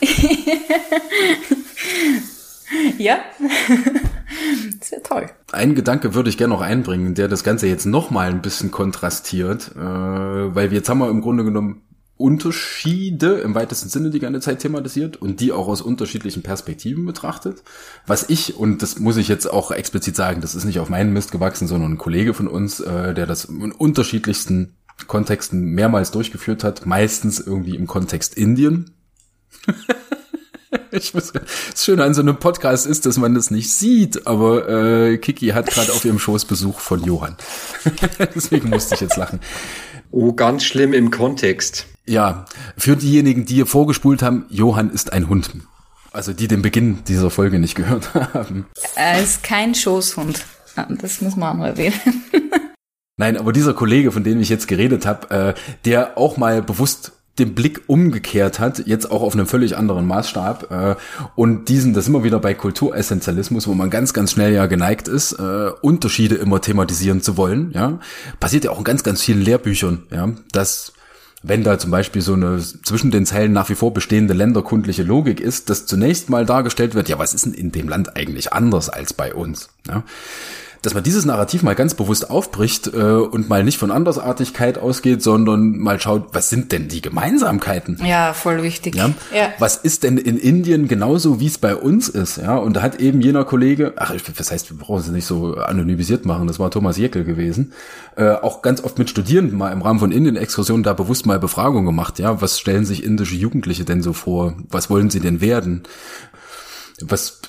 ja, 2.98 3.18
wäre 4.90 5.02
toll. 5.02 5.26
Einen 5.52 5.74
Gedanke 5.74 6.14
würde 6.14 6.30
ich 6.30 6.38
gerne 6.38 6.54
noch 6.54 6.60
einbringen, 6.60 7.14
der 7.14 7.28
das 7.28 7.44
Ganze 7.44 7.66
jetzt 7.66 7.86
noch 7.86 8.10
mal 8.10 8.28
ein 8.28 8.42
bisschen 8.42 8.70
kontrastiert, 8.70 9.72
äh, 9.76 9.78
weil 9.78 10.70
wir 10.70 10.78
jetzt 10.78 10.88
haben 10.88 10.98
wir 10.98 11.10
im 11.10 11.20
Grunde 11.20 11.44
genommen 11.44 11.82
Unterschiede 12.18 13.38
im 13.38 13.54
weitesten 13.54 13.88
Sinne 13.88 14.10
die 14.10 14.18
ganze 14.18 14.40
Zeit 14.40 14.58
thematisiert 14.58 15.16
und 15.16 15.38
die 15.38 15.52
auch 15.52 15.68
aus 15.68 15.80
unterschiedlichen 15.80 16.42
Perspektiven 16.42 17.06
betrachtet. 17.06 17.62
Was 18.06 18.28
ich, 18.28 18.56
und 18.56 18.82
das 18.82 18.98
muss 18.98 19.16
ich 19.16 19.28
jetzt 19.28 19.46
auch 19.46 19.70
explizit 19.70 20.16
sagen, 20.16 20.40
das 20.40 20.56
ist 20.56 20.64
nicht 20.64 20.80
auf 20.80 20.88
meinen 20.88 21.12
Mist 21.12 21.30
gewachsen, 21.30 21.68
sondern 21.68 21.92
ein 21.92 21.98
Kollege 21.98 22.34
von 22.34 22.48
uns, 22.48 22.80
äh, 22.80 23.14
der 23.14 23.26
das 23.26 23.44
in 23.44 23.70
unterschiedlichsten 23.70 24.74
Kontexten 25.06 25.60
mehrmals 25.60 26.10
durchgeführt 26.10 26.64
hat, 26.64 26.86
meistens 26.86 27.38
irgendwie 27.38 27.76
im 27.76 27.86
Kontext 27.86 28.36
Indien. 28.36 28.90
ich 30.90 31.14
muss, 31.14 31.32
das 31.32 31.84
Schöne 31.84 32.04
an 32.04 32.14
so 32.14 32.20
einem 32.20 32.36
Podcast 32.36 32.86
ist, 32.86 33.06
dass 33.06 33.16
man 33.16 33.34
das 33.34 33.50
nicht 33.50 33.72
sieht, 33.72 34.26
aber 34.26 34.68
äh, 34.68 35.18
Kiki 35.18 35.48
hat 35.48 35.66
gerade 35.66 35.92
auf 35.92 36.04
ihrem 36.04 36.18
Schoß 36.18 36.44
Besuch 36.44 36.80
von 36.80 37.02
Johann. 37.04 37.36
Deswegen 38.34 38.70
musste 38.70 38.94
ich 38.94 39.00
jetzt 39.00 39.16
lachen. 39.16 39.40
Oh, 40.10 40.32
ganz 40.32 40.64
schlimm 40.64 40.92
im 40.92 41.10
Kontext. 41.10 41.86
Ja, 42.06 42.46
für 42.76 42.96
diejenigen, 42.96 43.44
die 43.44 43.56
hier 43.56 43.66
vorgespult 43.66 44.22
haben, 44.22 44.46
Johann 44.48 44.90
ist 44.90 45.12
ein 45.12 45.28
Hund. 45.28 45.50
Also 46.12 46.32
die 46.32 46.48
den 46.48 46.62
Beginn 46.62 47.04
dieser 47.06 47.30
Folge 47.30 47.58
nicht 47.58 47.74
gehört 47.74 48.14
haben. 48.34 48.66
Er 48.94 49.22
ist 49.22 49.42
kein 49.42 49.74
Schoßhund. 49.74 50.44
Das 51.00 51.20
muss 51.20 51.36
man 51.36 51.50
auch 51.50 51.58
noch 51.58 51.66
erwähnen. 51.66 52.00
Nein, 53.18 53.36
aber 53.36 53.52
dieser 53.52 53.74
Kollege, 53.74 54.12
von 54.12 54.22
dem 54.22 54.40
ich 54.40 54.48
jetzt 54.48 54.68
geredet 54.68 55.04
habe, 55.04 55.30
äh, 55.30 55.54
der 55.84 56.16
auch 56.16 56.36
mal 56.36 56.62
bewusst 56.62 57.17
den 57.38 57.54
Blick 57.54 57.82
umgekehrt 57.86 58.58
hat, 58.58 58.86
jetzt 58.86 59.10
auch 59.10 59.22
auf 59.22 59.34
einem 59.34 59.46
völlig 59.46 59.76
anderen 59.76 60.06
Maßstab 60.06 60.70
äh, 60.70 60.96
und 61.34 61.68
diesen, 61.68 61.94
das 61.94 62.08
immer 62.08 62.24
wieder 62.24 62.38
bei 62.40 62.54
Kulturessentialismus, 62.54 63.66
wo 63.66 63.74
man 63.74 63.90
ganz, 63.90 64.12
ganz 64.12 64.32
schnell 64.32 64.52
ja 64.52 64.66
geneigt 64.66 65.08
ist, 65.08 65.32
äh, 65.32 65.70
Unterschiede 65.80 66.36
immer 66.36 66.60
thematisieren 66.60 67.20
zu 67.20 67.36
wollen, 67.36 67.70
ja, 67.72 67.98
passiert 68.40 68.64
ja 68.64 68.70
auch 68.70 68.78
in 68.78 68.84
ganz, 68.84 69.02
ganz 69.02 69.22
vielen 69.22 69.42
Lehrbüchern, 69.42 70.02
ja, 70.10 70.30
dass 70.52 70.92
wenn 71.42 71.62
da 71.62 71.78
zum 71.78 71.90
Beispiel 71.90 72.20
so 72.20 72.34
eine 72.34 72.58
zwischen 72.58 73.10
den 73.10 73.24
Zeilen 73.24 73.52
nach 73.52 73.68
wie 73.68 73.76
vor 73.76 73.94
bestehende 73.94 74.34
länderkundliche 74.34 75.04
Logik 75.04 75.40
ist, 75.40 75.70
dass 75.70 75.86
zunächst 75.86 76.30
mal 76.30 76.44
dargestellt 76.44 76.94
wird, 76.94 77.08
ja, 77.08 77.18
was 77.18 77.32
ist 77.32 77.46
denn 77.46 77.54
in 77.54 77.70
dem 77.70 77.88
Land 77.88 78.16
eigentlich 78.16 78.52
anders 78.52 78.88
als 78.88 79.14
bei 79.14 79.32
uns? 79.32 79.68
Ja? 79.86 80.02
Dass 80.82 80.94
man 80.94 81.02
dieses 81.02 81.24
Narrativ 81.24 81.62
mal 81.62 81.74
ganz 81.74 81.94
bewusst 81.94 82.30
aufbricht 82.30 82.88
äh, 82.88 82.98
und 82.98 83.48
mal 83.48 83.64
nicht 83.64 83.78
von 83.78 83.90
Andersartigkeit 83.90 84.78
ausgeht, 84.78 85.22
sondern 85.22 85.78
mal 85.78 86.00
schaut, 86.00 86.28
was 86.32 86.48
sind 86.48 86.72
denn 86.72 86.88
die 86.88 87.00
Gemeinsamkeiten? 87.00 88.00
Ja, 88.04 88.32
voll 88.32 88.62
wichtig. 88.62 88.94
Ja? 88.94 89.10
ja. 89.34 89.52
Was 89.58 89.76
ist 89.76 90.02
denn 90.02 90.18
in 90.18 90.38
Indien 90.38 90.88
genauso, 90.88 91.40
wie 91.40 91.46
es 91.46 91.58
bei 91.58 91.74
uns 91.74 92.08
ist? 92.08 92.38
Ja, 92.38 92.56
und 92.56 92.74
da 92.74 92.82
hat 92.82 93.00
eben 93.00 93.20
jener 93.20 93.44
Kollege, 93.44 93.94
ach, 93.96 94.14
das 94.36 94.50
heißt, 94.50 94.70
wir 94.70 94.78
brauchen 94.78 95.00
es 95.00 95.08
nicht 95.08 95.26
so 95.26 95.56
anonymisiert 95.56 96.24
machen, 96.24 96.46
das 96.46 96.58
war 96.58 96.70
Thomas 96.70 96.96
Jeckel 96.96 97.24
gewesen, 97.24 97.72
äh, 98.16 98.30
auch 98.30 98.62
ganz 98.62 98.82
oft 98.82 98.98
mit 98.98 99.10
Studierenden 99.10 99.58
mal 99.58 99.72
im 99.72 99.82
Rahmen 99.82 100.00
von 100.00 100.12
Indien-Exkursionen 100.12 100.82
da 100.82 100.92
bewusst 100.92 101.26
mal 101.26 101.38
Befragung 101.38 101.84
gemacht. 101.84 102.18
Ja, 102.18 102.40
was 102.40 102.58
stellen 102.58 102.84
sich 102.84 103.04
indische 103.04 103.36
Jugendliche 103.36 103.84
denn 103.84 104.02
so 104.02 104.12
vor? 104.12 104.54
Was 104.70 104.90
wollen 104.90 105.10
sie 105.10 105.20
denn 105.20 105.40
werden? 105.40 105.82
Was 107.00 107.40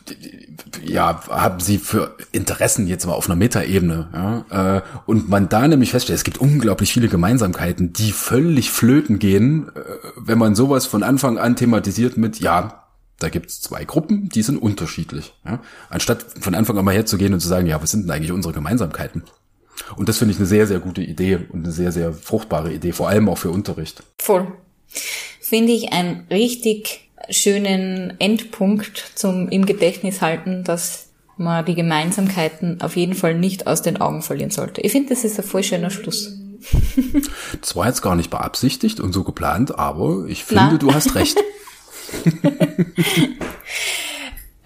ja 0.84 1.28
haben 1.28 1.60
sie 1.60 1.78
für 1.78 2.16
Interessen 2.32 2.88
jetzt 2.88 3.06
mal 3.06 3.14
auf 3.14 3.28
einer 3.28 3.36
Metaebene 3.36 4.10
ja, 4.14 4.78
äh, 4.78 4.82
und 5.06 5.30
man 5.30 5.50
da 5.50 5.68
nämlich 5.68 5.92
feststellt, 5.92 6.18
es 6.18 6.24
gibt 6.24 6.38
unglaublich 6.38 6.94
viele 6.94 7.08
Gemeinsamkeiten, 7.08 7.94
die 7.94 8.12
völlig 8.12 8.72
flöten 8.72 9.20
gehen, 9.20 9.70
äh, 9.76 9.82
wenn 10.18 10.38
man 10.38 10.56
sowas 10.56 10.86
von 10.86 11.04
Anfang 11.04 11.38
an 11.38 11.56
thematisiert 11.56 12.18
mit 12.18 12.40
ja 12.40 12.86
da 13.20 13.28
gibt's 13.28 13.62
zwei 13.62 13.84
Gruppen, 13.84 14.30
die 14.30 14.42
sind 14.42 14.58
unterschiedlich. 14.58 15.34
Ja? 15.46 15.60
Anstatt 15.90 16.26
von 16.40 16.56
Anfang 16.56 16.78
an 16.78 16.86
mal 16.86 16.96
herzugehen 16.96 17.34
und 17.34 17.42
zu 17.42 17.50
sagen, 17.50 17.68
ja, 17.68 17.82
was 17.82 17.92
sind 17.92 18.04
denn 18.04 18.12
eigentlich 18.12 18.32
unsere 18.32 18.54
Gemeinsamkeiten? 18.54 19.24
Und 19.96 20.10
das 20.10 20.18
finde 20.18 20.34
ich 20.34 20.40
eine 20.40 20.48
sehr, 20.48 20.68
sehr 20.68 20.80
gute 20.80 21.02
Idee 21.02 21.40
und 21.50 21.64
eine 21.64 21.72
sehr, 21.72 21.92
sehr 21.92 22.14
fruchtbare 22.14 22.74
Idee, 22.74 22.92
vor 22.92 23.10
allem 23.10 23.30
auch 23.30 23.38
für 23.38 23.50
Unterricht. 23.50 24.04
Voll. 24.18 24.48
Finde 25.42 25.72
ich 25.74 25.92
ein 25.92 26.28
richtig 26.30 27.09
schönen 27.32 28.14
Endpunkt 28.20 29.12
zum 29.16 29.50
im 29.50 29.66
Gedächtnis 29.66 30.22
halten, 30.22 30.64
dass 30.64 31.08
man 31.38 31.66
die 31.66 31.76
Gemeinsamkeiten 31.76 32.82
auf 32.82 32.96
jeden 32.96 33.14
Fall 33.14 33.34
nicht 33.36 33.68
aus 33.68 33.82
den 33.82 34.02
Augen 34.02 34.22
verlieren 34.22 34.52
sollte. 34.52 34.82
Ich 34.82 34.92
finde, 34.92 35.10
das 35.10 35.24
ist 35.24 35.40
ein 35.40 35.46
voll 35.46 35.64
schöner 35.64 35.90
Schluss. 35.90 36.34
Das 37.62 37.76
war 37.76 37.88
jetzt 37.88 38.02
gar 38.02 38.16
nicht 38.16 38.30
beabsichtigt 38.30 39.00
und 39.00 39.12
so 39.12 39.24
geplant, 39.24 39.78
aber 39.80 40.26
ich 40.28 40.44
finde, 40.44 40.70
Na? 40.72 40.78
du 40.78 40.94
hast 40.94 41.16
recht. 41.16 41.38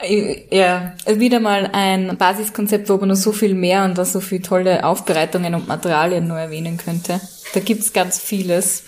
ja, 0.50 0.94
wieder 1.08 1.40
mal 1.40 1.70
ein 1.72 2.18
Basiskonzept, 2.18 2.90
wo 2.90 2.98
man 2.98 3.10
noch 3.10 3.16
so 3.16 3.32
viel 3.32 3.54
mehr 3.54 3.86
und 3.86 3.98
da 3.98 4.06
so 4.06 4.20
viele 4.20 4.42
tolle 4.42 4.86
Aufbereitungen 4.86 5.56
und 5.56 5.68
Materialien 5.68 6.28
nur 6.28 6.38
erwähnen 6.38 6.78
könnte. 6.78 7.22
Da 7.54 7.60
gibt's 7.60 7.94
ganz 7.94 8.20
vieles. 8.20 8.84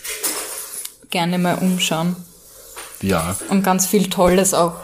Gerne 1.10 1.38
mal 1.38 1.58
umschauen. 1.60 2.16
Ja. 3.02 3.36
Und 3.50 3.64
ganz 3.64 3.88
viel 3.88 4.10
Tolles 4.10 4.54
auch. 4.54 4.76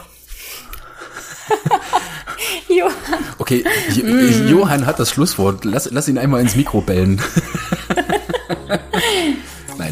Johann. 2.68 3.24
Okay, 3.38 3.64
mm. 4.02 4.48
Johann 4.48 4.86
hat 4.86 4.98
das 4.98 5.10
Schlusswort. 5.10 5.64
Lass, 5.64 5.90
lass 5.90 6.08
ihn 6.08 6.18
einmal 6.18 6.40
ins 6.40 6.56
Mikro 6.56 6.80
bellen. 6.80 7.20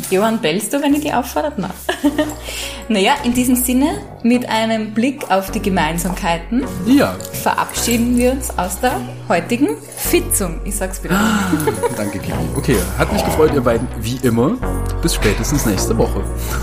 Nein. 0.00 0.10
Johann, 0.10 0.40
bellst 0.40 0.72
du, 0.72 0.82
wenn 0.82 0.94
ich 0.94 1.02
dich 1.02 1.14
auffordert? 1.14 1.58
Nein. 1.58 1.70
naja, 2.88 3.14
in 3.24 3.34
diesem 3.34 3.56
Sinne, 3.56 4.00
mit 4.22 4.48
einem 4.48 4.92
Blick 4.92 5.30
auf 5.30 5.50
die 5.50 5.60
Gemeinsamkeiten, 5.60 6.64
ja. 6.86 7.14
verabschieden 7.32 8.16
wir 8.16 8.32
uns 8.32 8.50
aus 8.58 8.80
der 8.80 9.00
heutigen 9.28 9.68
Fitzung. 9.96 10.60
Ich 10.64 10.76
sag's 10.76 11.02
wieder. 11.02 11.14
Ah, 11.16 11.52
danke, 11.96 12.18
Kimi. 12.18 12.36
Okay, 12.56 12.76
hat 12.98 13.12
mich 13.12 13.24
gefreut, 13.24 13.52
ihr 13.54 13.60
beiden, 13.60 13.86
wie 14.00 14.18
immer. 14.22 14.56
Bis 15.02 15.14
spätestens 15.14 15.66
nächste 15.66 15.96
Woche. 15.96 16.22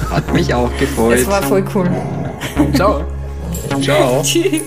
Hat 0.10 0.32
mich 0.34 0.54
auch 0.54 0.70
gefreut. 0.78 1.20
Es 1.20 1.28
war 1.28 1.42
voll 1.44 1.64
cool. 1.74 1.90
Ciao. 2.74 3.04
Ciao. 3.82 4.22
Tschüss. 4.24 4.62